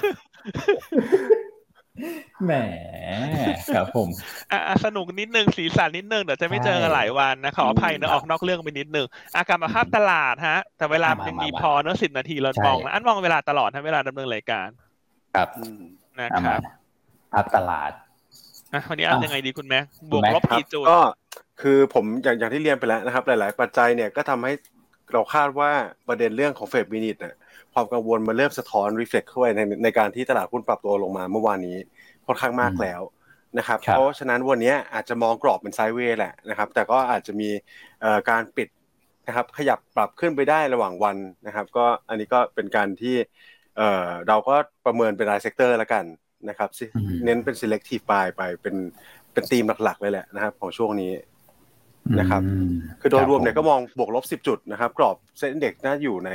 [2.44, 2.52] แหม
[3.74, 4.08] ครับผม
[4.52, 14.68] อะสนุกนิดนึงสีสันนิดนึงเดี๋ยวจะไม่เจอกันหลายวันนะขออภัยนะออกนอกเรื่องไปนิดนึงอาการมาภาพตลาดฮะ แต่เวลามันมีพอเนอะสิบนาทีเรามองนะอันมองเวลาตลอดทั้งเวลาดำเนินรายการ
[15.34, 15.48] ครับ
[16.20, 16.60] นะครับ
[17.32, 17.92] ภาพตลาด
[18.72, 19.80] อะวันนี้อันยังไงดีคุณแม่
[20.10, 21.00] บวกลบกี่จุดก็
[21.62, 24.52] คือผมอย่างอย่างที่เรียนไปแล้วนะครับ หลาย ๆ ปัจจัยเนี่ยก็ทำให้
[25.12, 25.70] เราคาดว่า
[26.08, 27.34] ประเด็นเรื่องของ Fed Minutes เนี่ย
[27.74, 31.76] ความกังวลมาเริ่มสะท้อน reflect เข้าไปในในการที่ตลาดหุ้นปรับตัวลงมาเมื่อวานนี้
[32.26, 33.00] ค่อนข้างมากแล้ว
[33.58, 37.48] นะครับเพราะฉะนั้นวันนี้อาจจะมองกรอบเป็น sideway แหละนะครับแต่ก็อาจจะมี
[38.30, 38.68] การปิด
[39.26, 41.16] นะครับขยับปรับขึ้นไปได้ระหว่างวัน
[41.46, 43.16] นะครับ ก็อันนี้ก็เป็นการที่
[44.28, 44.54] เราก็
[44.86, 46.04] ประเมินเป็นราย sector แล้วกัน
[46.48, 46.70] นะครับ
[47.24, 48.76] เน้นเป็น selective buy ไปเป็น
[49.32, 51.12] เป็นธีมหลักๆเลยแหละนะครับ ของช่วงนี้
[52.20, 52.42] นะครับ
[53.00, 56.30] คือโดยรวมเนี่ยก็มองบวกลบ10จุดนะครับ กรอบ SET Index น่าอยู่ใน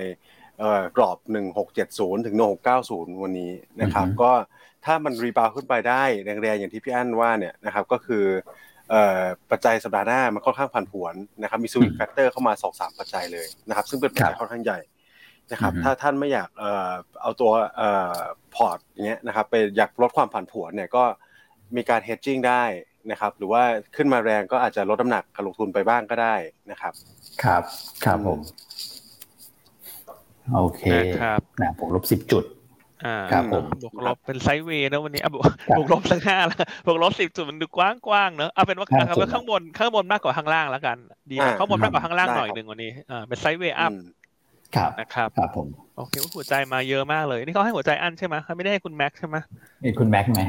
[0.98, 1.18] กรอบ
[1.72, 2.36] 1670 ถึง
[2.80, 3.52] 1690 วันนี้
[3.82, 4.32] นะครับ ก็
[4.86, 8.26] ถ้ามัน rebound ขึ้นไปได้แรงๆอย่างที่พี่อั้นว่าเนี่ยนะครับก็คือ
[9.52, 14.80] ปัจจัยสัปดาห์หน้ามันค่อนข้างผันผวนนะครับมี swing factor เข้ามาสองสามปัจจัยเลยนะครับ ซึ่งเป็นปัจจัยค่อนข้างใหญ่
[15.52, 16.50] นะครับถ้าท่านไม่อยาก
[17.22, 17.52] เอาตัว
[18.56, 21.04] port อย่างเงี้ยนะครับไปอยากลดความผันผวนเนี่ยก็
[21.76, 22.64] มีการ hedging ได้
[23.12, 23.64] นะครับหรือว่า
[23.96, 26.36] ขึ้นมาแรงก็อาจจะลดน้ำหนักการลงทุนไปบ้างก็ได้
[26.72, 26.94] นะครับ
[27.44, 27.64] ครับ
[28.06, 28.40] ครับผม
[30.56, 30.84] โอเค
[31.22, 32.44] ครับนะบวกลบสิบจุด
[33.06, 37.80] อ่าครับผมบวกลบเป็น sideway นะวันนี้อะบวกบวกลบสักห้าแล้วบวกลบสิบจุดมันดูก
[38.12, 40.98] ว้างๆเนอะเอาเป็นว่าเอาเป็นข้างบนข้างบนมากกว่าข้างล่างแล้วกัน
[41.32, 43.94] ดีข้างบนมากกว่าข้างล่างหน่อยหนึ่งวันนี้อ่าเป็นไซด์เวย์อัพ
[44.76, 45.68] ครับนะครับครับผม
[45.98, 49.38] โอเคหัวใจมาเยอะมากเลย นี่เขาให้หัวใจอันใช่ไหมเขาไม่ได้ให้คุณแม็กใช่ไหม
[49.84, 50.42] นี่คุณแม็กไหม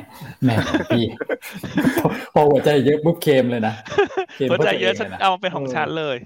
[0.45, 0.55] แม่
[0.91, 1.05] พี่
[2.35, 3.75] พอหัวใจเยอะปุ๊บเคมเลยนะ
[4.51, 6.17] หัวใจเยอะฉันเอาเป็นของฉันเลย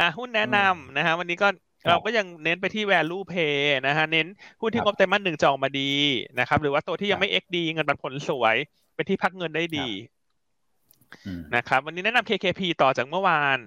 [0.00, 1.48] อะหุ้นแนะนำนะฮะวันนี้ก็
[1.88, 3.56] เราก็ยังเน้นไปที่ value pay
[3.86, 4.26] นะฮะ เน้น
[4.60, 5.92] หุ้นที่งบไตรมาสหนึ่งจะออกมาดี
[6.38, 8.56] นะครับ หรือว่าตัวที่ยังไม่ XD เงินปันผลสวย
[8.94, 9.88] เป็นที่พักเงินได้ดี
[11.56, 13.58] นะครับ วันนี้แนะนำ KKP ต่อจากเมื่อวาน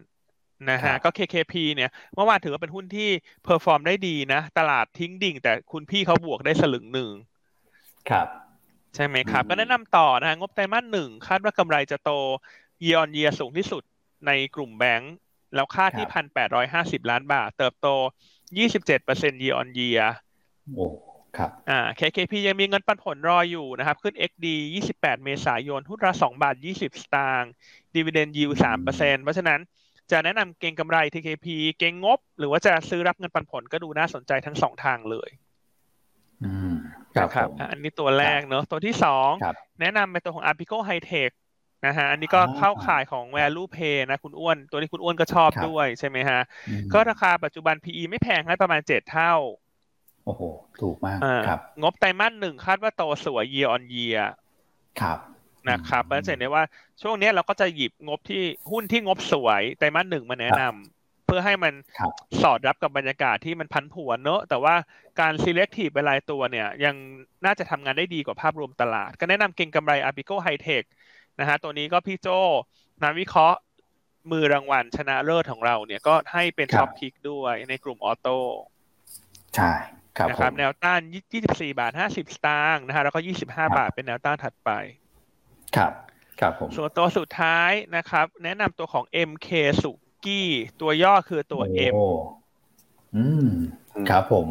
[0.70, 3.10] นะฮะก็ KKP เนี่ยเมื่อวานถือว่าเป็นหุ้นที่
[3.44, 7.12] perform ได้ดีนะ ตลาดทิ้งดิ่ง แต่คุณพี่เขาบวกได้สลึงหนึ่ง
[8.10, 8.28] ครับ
[8.96, 12.12] ใช่ไหมครับ ก็แนะนำต่อนะฮะงบไตรมาสหนึ่งคาดว่ากำไรจะโต
[12.84, 13.84] year on year สูงที่สุด
[14.28, 15.14] ในกลุ่มแบงก์
[15.56, 17.88] แล้วค่าที่พันแปดร้อยห้าสิบล้านบาท เติบโต
[18.58, 20.04] ยี่สิบเจ็ดเปอร์เซ็นต์ year on year
[20.76, 20.88] โอ้
[21.38, 24.45] ครับอ่า KKP ยังมีเงินปันผลรออยู่นะครับ ขึ้น XD
[24.86, 27.52] 28 เมษายนหุ้นละ2บาท 20 สตางค์
[27.95, 29.60] dividend yield 3เปอร์เซ็นต์เพราะฉะนั้น
[30.12, 31.47] จะแนะนำเก็งกำไร TKP
[31.80, 35.30] เก็งงบ หรือว่าจะซื้อรับเงินปันผลก็ดูน่าสนใจทั้งสองทางเลย
[36.43, 36.76] อืม
[37.16, 39.30] ครับ อันนี้ตัวแรกเนอะตัวที่สอง
[39.82, 41.34] แนะนำเป็นตัวของ Apico Hightech
[41.86, 46.42] นะฮะอันนี้ก็เข้าข่ายของ value pay นะคุณอ้วน ตัวนี้คุณอ้วนก็ชอบด้วยใช่ไหมฮะ
[46.94, 49.34] ก็ราคาปัจจุบัน PE ไม่แพงให้ประมาณเจ็ดเท่า
[50.26, 50.42] โอ้โห
[50.82, 54.20] ถูกมากครับ งบไตรมาสหนึ่งคาดว่าโตสวย year on year
[55.02, 55.20] ครับ
[55.70, 56.64] นะครับเพราะฉะนั้นว่า
[57.02, 61.74] ช่วงนี้เราก็จะหยิบงบที่หุ้นที่งบสวยไตรมาสหนึ่งมาแนะนำเพื่อให้มัน
[62.42, 64.76] สอดรับกับบรรยากาศที่มันพันผวนเนอะแต่ว่า
[65.20, 66.96] การ selective เป็นรายตัวเนี่ย ยัง
[67.46, 70.84] น่าจะทำงานได้ดีกว่าภาพรวมตลาด ก็แนะนำเก่งกำไร Apico High Tech
[71.40, 72.28] นะฮะตัวนี้ก็พี่โจ
[73.04, 73.60] นักวิเคราะห์
[74.32, 78.38] มือรางวัลชนะเลิศของเราเนี่ยก็ให้เป็นท็อปพิกด้วยในกลุ่มออโต้
[79.56, 79.72] ใช่
[80.18, 81.02] ครับนะครับแนวต้าน
[81.40, 84.70] 24 บาท 50 สตางค์นะฮะแล้วก็ 25 บาทเป็นแนวต้านถัดไป
[85.76, 85.94] ครับ
[86.40, 89.50] ครับผมส่วนตัวสุดท้ายนะครับ แนะนำตัวของ MK
[89.84, 89.92] สุ
[90.26, 90.50] กี้
[90.82, 91.64] ตัวย่อคือตัว
[91.94, 91.96] M
[93.16, 93.50] อืม
[94.10, 94.48] ครับผม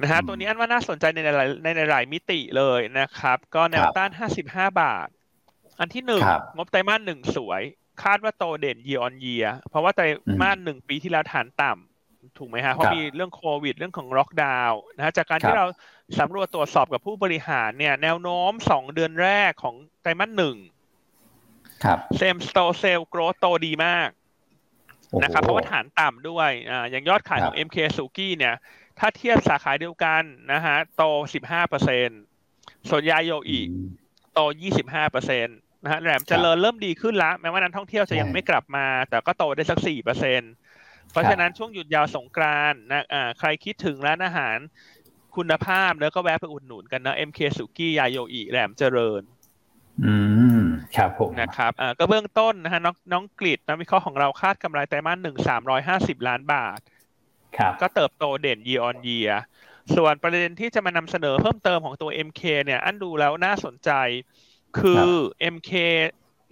[0.00, 4.10] นะฮะตัวนี้อันว่าน่าสนใจในหลายในหลายมิติเลยนะครับ ก็แนวต้าน
[4.44, 5.08] 55 บาท
[5.80, 6.22] อันที่หนึ่ง
[6.56, 7.62] งบไตรมาสหนึ่งสวย
[8.02, 10.04] คาดว่าโตเด่น year on year เพราะว่าไตร
[10.40, 15.66] มาสหนึ่งปีที่แล้วฐานต่ำถูกไหมฮะ เพราะมีเรื่องโควิด เรื่องของล็อกดาวน์นะฮะจากการที่เรา
[16.18, 20.56] สำรวจตรวจสอบกับผู้บริหารเนี่ย แนวโน้มสองเดือนแรกของไตรมาสหนึ่ง
[22.16, 24.08] same store sales growth โตดีมาก
[25.22, 28.54] นะครับเพราะว่าฐานต่ำด้วยอ่าอย่างยอดขายของ MK สุกี้เนี่ย
[28.98, 30.22] ถ้าเทียบสาขาเดียวกัน
[30.52, 31.02] นะฮะโต
[31.40, 32.08] 15เปอร์เซ็น
[32.88, 33.60] ส่วนยาโยอี
[34.32, 34.40] โต
[34.76, 35.52] 25เปอร์เซ็นต
[35.84, 40.42] นะฮะแหลมเจริญเริ่มดีขึ้นละแม้ว่านักท่องเที่ยวจะยังไม่กลับมา แต่ก็โตได้สัก4เปอร์เซ็น
[41.10, 44.56] เพราะฉะนั้นช่วงหยุดยาวสงกรานนะอ่าใครคิดถึงร้านอาหาร
[45.36, 49.22] คุณภาพแล้วก็แวะไปอุดหนุนกันนะ MK สุกี้ยาโยอีแหลมเจริญ
[50.04, 50.14] อื
[50.60, 50.62] ม
[50.96, 56.80] ครับผมนะครับอ่าก็เบื้องต้นนะฮะน้องน้องกฤษนักวิเคราะห์ของเราคาดกำไรไตรมาสหนึ่งสามร้อยห้าสิบล้านบาท
[57.56, 59.32] ครับก็เติบโตเด่น year on year
[59.96, 63.90] ส่วนประเด็นที่จะมานำเสนอเพิ่มเติมของตัว MK เนี่ย อันดูแล้วน่าสนใจ
[64.78, 65.04] คือ
[65.54, 65.70] MK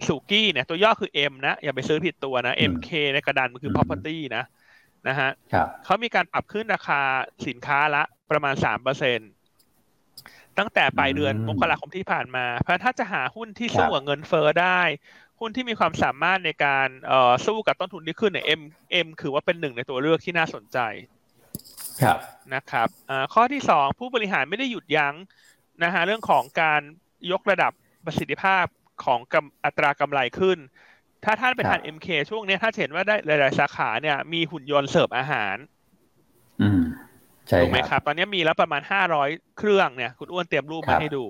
[0.07, 4.43] สุกี้เนี่ยตัวย่อคือ M นะ อย่าไปซื้อผิดตัวนะ MK ในกระดานมันคือ property นะ
[5.07, 5.29] นะฮะ
[5.85, 7.01] เขามีการปรับขึ้นราคา
[7.47, 9.29] สินค้าละประมาณสามเปอร์เซ็นต์
[10.57, 14.81] ตั้งแต่ปลายเดือนมกราคมที่ผ่านมา เพราะถ้าจะหาหุ้นที่สู้กับเงินเฟอ้อได้
[15.39, 18.61] หุ้นที่มีความสามารถในการเอ่อสู้กับต้นทุนที่ขึ้นเนี่ยเอ็ม
[18.91, 20.77] เอ็มคือว่าเป็นหนึ่งในตัวเลือกที่น่าสนใจ
[22.01, 22.17] ครับ
[22.55, 22.87] นะครับ
[23.33, 25.15] ข้อที่สองผู้บริหารไม่ได้หยุดยั้ง
[25.83, 26.81] นะฮะเรื่องของการ
[27.31, 27.71] ยกระดับ
[28.07, 28.65] ประสิทธิภาพ
[29.03, 29.19] ของ
[29.65, 30.57] อัตรากำไรขึ้น
[31.25, 35.55] ถ้าท่านไปทาน MK ช่วงนี้ถ้าเห็นว่าได้หลาย ๆ สาขาเนี่ย มีหุ่นยนต์เสิร์ฟอาหาร
[36.61, 36.81] อืม
[37.61, 41.25] ถูกไหมครับ ตอนนี้มีแล้วประมาณห้าร้อยเครื่องเนี่ย คุณอ้วนเตรียมรูปมาให้ดู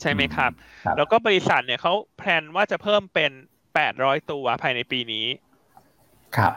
[0.00, 0.50] ใช่ไหมครับ
[0.96, 3.30] แล้วก็บริษัทเนี่ยเขาแพลนว่าจะเพิ่มเป็น
[3.74, 5.26] แปดร้อยตัวภายในปีนี้
[6.36, 6.52] ครับ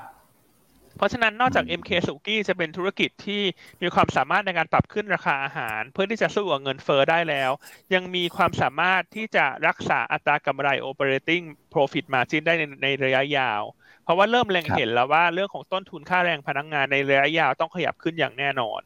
[0.97, 3.41] เพราะฉะนั้นนอกจาก MK สุกี้จะเป็นธุรกิจที่
[3.81, 7.51] มีความสามารถในการปรับขึ้นราคาอาหาร เพื่อที่จะสู้กับเงินเฟอ้อได้แล้ว
[7.93, 11.43] ยังมีความสามารถที่จะรักษาอัตรากำไร operating
[11.73, 13.61] profit margin ได้ในในระยะยาว
[14.03, 18.81] เพราะว่าเริ่มเล็งเห็นแล้วว่าเรื่องของต้นทุนค่าแรงพนักงงานในระยะยาวต้องขยับขึ้นอย่างแน่นอน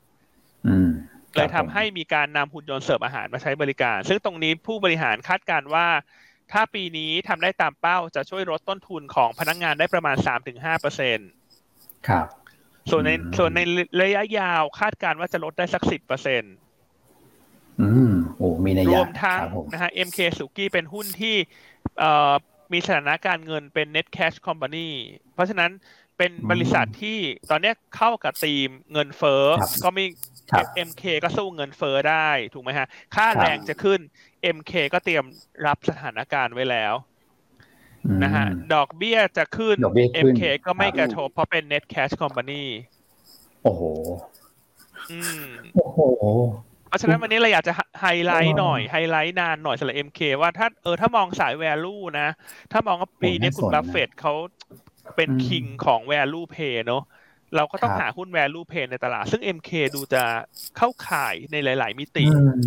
[1.34, 5.88] เลยทำให้มีการนำหุ่นยนต์เสิร์ฟอาหารมาใช้บริการ ซึ่งตรงนี้ผู้บริหารคาดการว่า
[6.52, 11.30] ถ้าปีนี้ทำได้ตามเป้าจะช่วยลดต้นทุนของพนักงงานได้ประมาณสามถึงห้าเปอร์เซ็นต์
[12.08, 12.26] ครับ
[12.92, 13.60] ส่วนในส่วนใน
[14.02, 16.56] ระยะยาวคาดการว่าจะลดได้สักสิบเปอร์เซ็นต์
[17.82, 19.42] อืมโอ้มีในรวมทั้ง
[19.74, 21.36] นะฮะ MK สุกี้เป็นหุ้นที่
[22.00, 22.34] เอ่อ
[22.74, 24.90] มีสถานะการเงินเป็น net cash company
[25.34, 25.72] เพราะฉะนั้น
[26.18, 27.18] เป็นบริษัทที่
[27.50, 29.44] ตอนนี้เข้ากับธีมเงินเฟ้อ
[29.84, 30.06] ก็มี
[30.88, 34.00] MK ก็สู้เงินเฟ้อได้ถูกไหมฮะ ค่าแรงจะขึ้น
[34.56, 35.26] MK ก็เตรียม
[35.68, 36.94] รับสถานการณ์ไว้แล้ว
[38.24, 39.76] นะฮะดอกเบี้ยจะขึ้น
[40.28, 42.64] MK ก็ไม่กระทบเพราะเป็น net cash company
[43.64, 43.82] โอ้โห
[45.12, 45.44] อืม
[45.76, 46.00] โอ้โห
[46.88, 52.28] เพราะฉะนั้นวันนี้เราอยากจะไฮไลท์หน่อยไฮไลท์นานหน่อยสำหรับ MK ว่าถ้าเออถ้ามองสาย value นะ
[52.72, 54.34] ถ้ามองว่าปีนี้คุณบัฟเฟตเขา
[55.16, 57.04] เป็น king ของ value play เนาะ
[57.56, 60.24] เราก็ต้องหาหุ้น value play ในตลาด ซึ่ง MK ดูจะ
[60.78, 62.62] เข้าข่ายในหลาย ๆ มิติอืม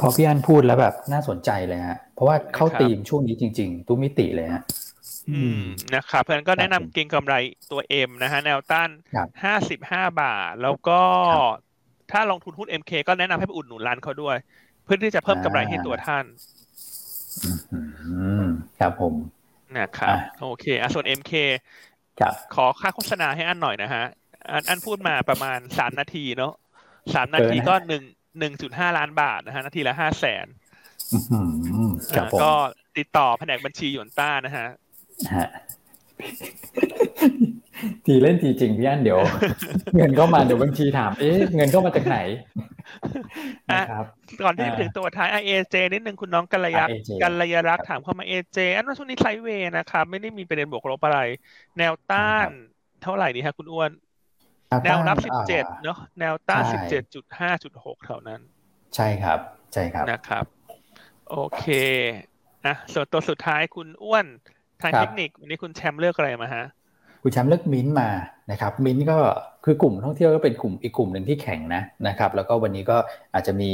[0.00, 4.62] พอพี่อันพูดแล้วแบบน่าสนใจเลยฮะ เพราะว่าเข้าตีมช่วงนี้จริง ๆ ทุกมิติเลยฮะ
[5.30, 5.60] อืม
[5.94, 7.34] นะครับเพราะนั้นก็แนะนำเก็งกำไร
[7.70, 8.88] ตัว M นะฮะ แนวต้าน
[9.44, 11.00] ห้าสิบห้าบาท แล้วก็
[12.12, 14.36] ถ้าลงทุนหุ้น MK ก็แนะนำให้ไปอุดหนุนร้านเขาด้วย
[14.84, 16.24] เพื่อที่จะเพิ่มกำไรให้ตัวท่าน
[18.80, 19.14] ครับผม
[19.78, 21.32] นะครับโอเคอะส่วน MK
[22.20, 24.04] ครับขอค่าโฆษณาให้อันหน่อยนะฮะ
[24.50, 26.52] อันอันพูดมาประมาณสามนาทีเนาะ
[27.14, 28.02] สามนาทีก็หนึ่ง
[28.38, 30.46] หนึ่งจุดห้าล้านบาทนะฮะนาทีละห้าแสน
[32.42, 32.52] ก็
[32.98, 34.68] ติดต่อแผนกบัญชีหยวนต้านะฮะ
[38.06, 39.20] ทีเล่นทีจริงพี่อันเดี๋ยว
[39.96, 42.18] เงินเข้ามาเดี๋ยวบางทีถาม เอ๊ะเงินเข้ามาจากไหน
[43.74, 44.04] นะครับ
[44.42, 46.84] ก่อนที่จะถึงตัวท้ายเอเจนิดนึงคุณน้องกัลยา
[47.22, 51.20] กัลยารักถามเข้ามาเอเจอันว่าช่วงนี้ไซเวย์นะครับ ไม่ได้มีประเด็นบวกลบอะไร
[51.78, 52.48] แนวต้าน
[53.02, 53.90] เท่าไหร่ดีฮะคุณอ้วน
[54.84, 58.40] แนวรับสิบเจ็ดเนาะแนวต้านสิบเจ็ดจุดห้าจุดหกเท่านั้น
[58.94, 59.38] ใช่ครับ
[59.72, 60.44] ใช่ครับนะครับ
[61.30, 61.64] โอเค
[62.64, 64.26] อะส่วนตัวสุดท้ายคุณอ้วน
[64.82, 66.64] ทางเทคนิควันนี้คุณแชมป์เลือกอะไรมาฮะ
[67.28, 68.08] คุณแชมป์เลือกมิ้นมา
[68.50, 69.18] นะครับมิ้นก็
[69.64, 72.96] คือกลุ่มท่องเที่ยวก็เป็นกลุ่มอีกกลุ่มหนึ่งที่แข็งนะนะครับแล้วก็วันนี้ก็
[73.34, 73.70] อาจจะมี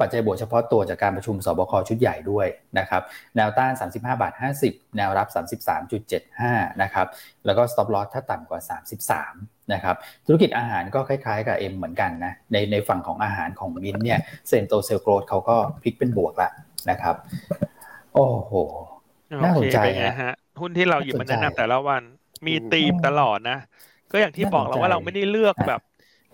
[0.00, 2.46] ปัจจัยบวกเฉพาะตัวจากการประชุมสบคชุดใหญ่ด้วย
[2.78, 3.02] นะครับ
[3.36, 4.32] แนวต้าน 35 บาท
[4.64, 5.28] 50 แนวรับ
[6.04, 7.06] 33.75 นะครับ
[7.46, 8.60] แล้วก็ stop loss ถ้าต่ำกว่า
[9.16, 9.96] 33 นะครับ
[10.26, 14.18] ธุรกิจอาหารก็คล้ายๆกับเอ็มเหมือนกันนะในในฝั่งของอาหารของมินเนี่ย
[14.48, 16.50] เซนโตเซลโกรดเขาก็พลิกเป็นบวกละ
[16.90, 17.14] นะครับ
[18.14, 18.52] โอ้โห
[19.44, 22.04] น่าสนใจนะฮะหุ้นที่เราหยิบมาแนะนำแต่ละวัน
[22.46, 23.58] มีตีมตลอดนะ
[24.12, 25.80] ก็อย่างที่บอกเราว่าเราไม่ได้เลือกแบบ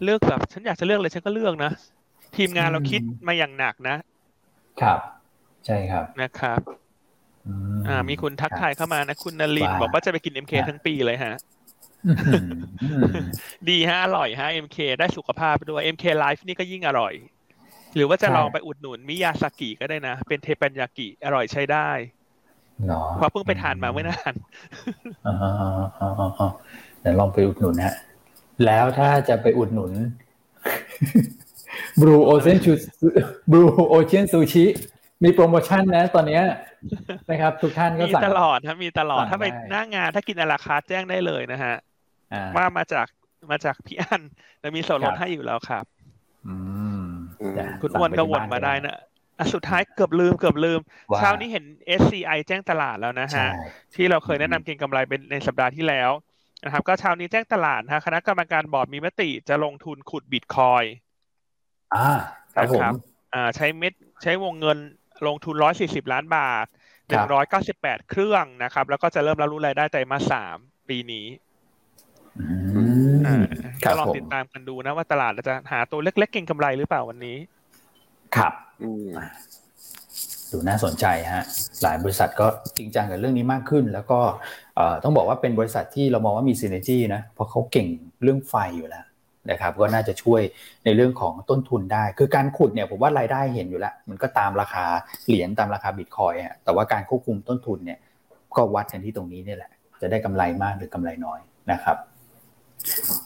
[0.04, 1.70] เลือกแบบ ฉันอยากจะเลือกเลยฉันก็เลือกนะ
[2.36, 3.96] ทีมงานเราคิดมาอย่างหนักนะ
[4.80, 4.98] ครับ
[5.66, 6.60] ใช่ครับนะครับ
[7.88, 11.34] อ่า มีคุณทักทายเข้ามานะ คุณนลินบอกว่าจะไปกิน MK ทั้งปีเลยฮะ
[13.68, 17.14] ดีฮะอร่อยฮะ MK ได้สุขภาพด้วย MK Live นี่ก็ยิ่งอร่อย
[17.94, 21.90] หรือว่าจะลองไปอุดหนุนมิยาซากิก็ได้นะ เป็นเทปันยากิ อร่อยใช้ได้
[23.18, 24.34] เพราะเพิ่งไปทานมาไม่นาน
[27.00, 27.94] เดี๋ยวลองไปอุดหนุนฮะ
[28.66, 29.92] แล้วถ้าจะไปอุดหนุน
[32.00, 34.64] Blue Ocean ซู Blue Ocean ซูชิ
[35.24, 36.40] มีโปรโมชั่นนะตอนนี้
[37.30, 41.74] นะครับ ทุกท่านก็สั่งมีตลอดถ้ามีตลอดถ้าไปหน้างานถ้ากิน à la carte แจ้งได้เลยนะฮะ
[42.56, 43.06] ว่ามาจาก
[43.50, 44.22] มาจากพี่อัน
[44.62, 45.84] จะมีส่วนลดให้อยู่แล้วครับ
[47.80, 48.96] คุณอ้วนก็วนมาได้นะ
[49.54, 50.80] สุดท้ายเกือบลืมเกือบลืม
[51.16, 51.64] เช้านี้เห็น
[52.00, 53.48] SCI แจ้งตลาดแล้วนะฮะ
[53.94, 56.10] ที่เราเคยแนะนำเก็งกำไรเป็นในสัปดาห์ที่แล้ว
[56.64, 60.84] นะครับก็เช้านี้แจ้งตลาดนะคณะกรรมการบอร์ดมีมติจะลงทุนขุดบิตคอย
[61.94, 62.08] อ่า
[62.54, 62.82] ครับผม
[63.34, 64.78] อ่าใช้เม็ดใช้วงเงิน
[65.26, 66.66] ลงทุนร้อยสี่สิบล้านบาท
[67.08, 70.56] หนึ่งร้อยเก้าสิบแปดเครื่องนะครับ แล้วก็จะเริ่มรับรู้รายได้ไตรมาสสาม
[70.88, 71.26] ปีนี้
[73.84, 77.36] ก็ลองติดตามกันดูนะว่าตลาดจะหาตัวเล็กๆเก่งกำไรหรือเปล่าวันนี้
[78.36, 78.52] ครับ
[80.52, 81.44] ดูน่าสนใจฮะ
[81.82, 84.20] หลายบริษัทก็จริงจังกับเรื่องนี้มากขึ้น แล้วก็
[85.04, 87.88] ต้องบอกว่าเป็นบริษัทที่เรามองว่ามีซีเนจี้นะเพราะเขาเก่ง
[88.22, 89.04] เรื่องไฟอยู่แล้ว
[89.50, 90.40] นะครับก็น่าจะช่วย
[90.84, 94.84] ในเรื่องของต้นทุนได้ คือการขุดเนี่ยผมว่ารายได้เห็นอยู่แล้ว มันก็ตามราคา
[95.26, 97.98] เหรียญตามราคาบิตคอยฮะแต่ว่าการควบคุมต้นทุนเนี่ย
[98.56, 99.70] ก็วัดกันที่ตรงนี้นี่แหละ
[100.00, 101.40] จะได้กำไรมากหรือกำไรน้อย
[101.72, 101.96] นะครับ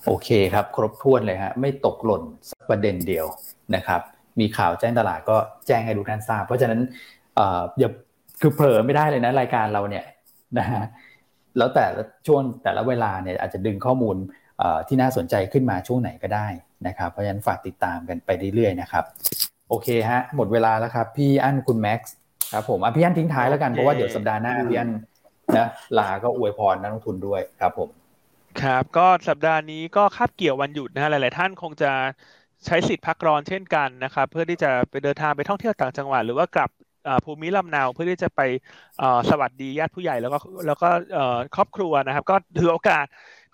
[0.06, 3.26] โอเคครับ ครบถ้วนเลยฮะไม่ตกหล่นสักประเด็นเดียว
[3.74, 4.00] นะครับ
[4.40, 6.80] มีข่าวแจ้งตลาดก็แจ้งให้ทุกท่านทราบ เพราะฉะนั้น
[7.78, 7.90] อย่า
[8.40, 10.04] คือเผลอไม่ได้เลยนะรายการเราเนี่ย
[10.58, 10.84] นะฮะ
[11.58, 14.16] แล้วแต่ละช่วงแต่ละเวลาเนี่ยอาจจะดึงข้อมูล
[14.88, 16.46] ที่น่าสนใจขึ้นมาช่วงไหนก็ได้
[16.86, 19.04] นะครับ เพราะฉะนั้นฝากติดตามกันไปเรื่อยๆนะครับ
[19.68, 22.14] โอเคฮะ หมดเวลาแล้วครับ พี่อั้นคุณแม็กซ์
[22.52, 24.90] ครับผมอะพี่อั้นทิ้งท้ายแล้วกันเพราะว่าเดี๋ยวสัปดาห์หน้าพี่อั้น
[25.56, 25.68] นะ
[25.98, 27.88] ลาก็อวยพรนักลงทุนด้วยครับผม
[28.62, 31.92] ครับก็สัปดาห์นี้ก็คาบเกี่ยววันหยุดนะฮะหลาย ๆ ท่านคงจะ
[32.64, 36.70] ใช้สิทธิ์พักร้อนเช่นกันนะครับเพื่อที่จะไปเดินทางไปท่องเที่ยวต่างจังหวัด หรือว่ากลับ
[37.24, 38.40] ภูมิลำเนาเพื่อที่จะไป
[39.30, 40.88] สวัสดีญาติผู้ใหญ่แล้วก็แล้วก็
[41.56, 43.06] ครอบครัวนะครับ ก็ถือโอกาส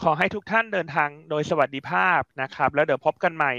[0.03, 3.53] ขอให้ทุกท่านเดินทางโดยสวัสดิภาพนะครับ แล้วเดี๋ยวพบกันใหม่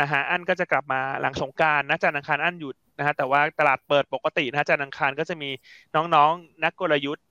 [0.00, 5.50] นะฮะอันก็จะกลับมาหลังสงกรานต์นะจันทร์อังคารอันหยุดนะฮะแต่ว่าตลาดเปิดปกตินะจันทร์อังคารก็จะมี
[5.94, 7.24] น้องๆนักกลยุทธ์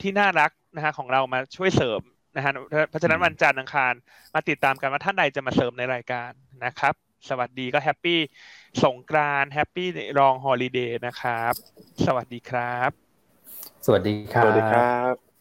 [0.00, 2.00] ที่น่ารักนะฮะของเรามาช่วยเสริม
[2.36, 2.52] นะฮะ
[2.88, 3.94] เพราะฉะนั้นวันจันทร์อังคาร
[4.34, 6.30] มาติดตามกันว่าท่านใดจะมาเสริมในรายการ
[6.64, 6.94] นะครับ
[7.28, 8.20] สวัสดีก็ happy
[8.84, 11.52] สงกรานต์ happy long holiday นะครับ
[12.06, 12.90] สวัสดีครับ
[13.86, 15.33] สวัสดีครับ สวัสดีครับ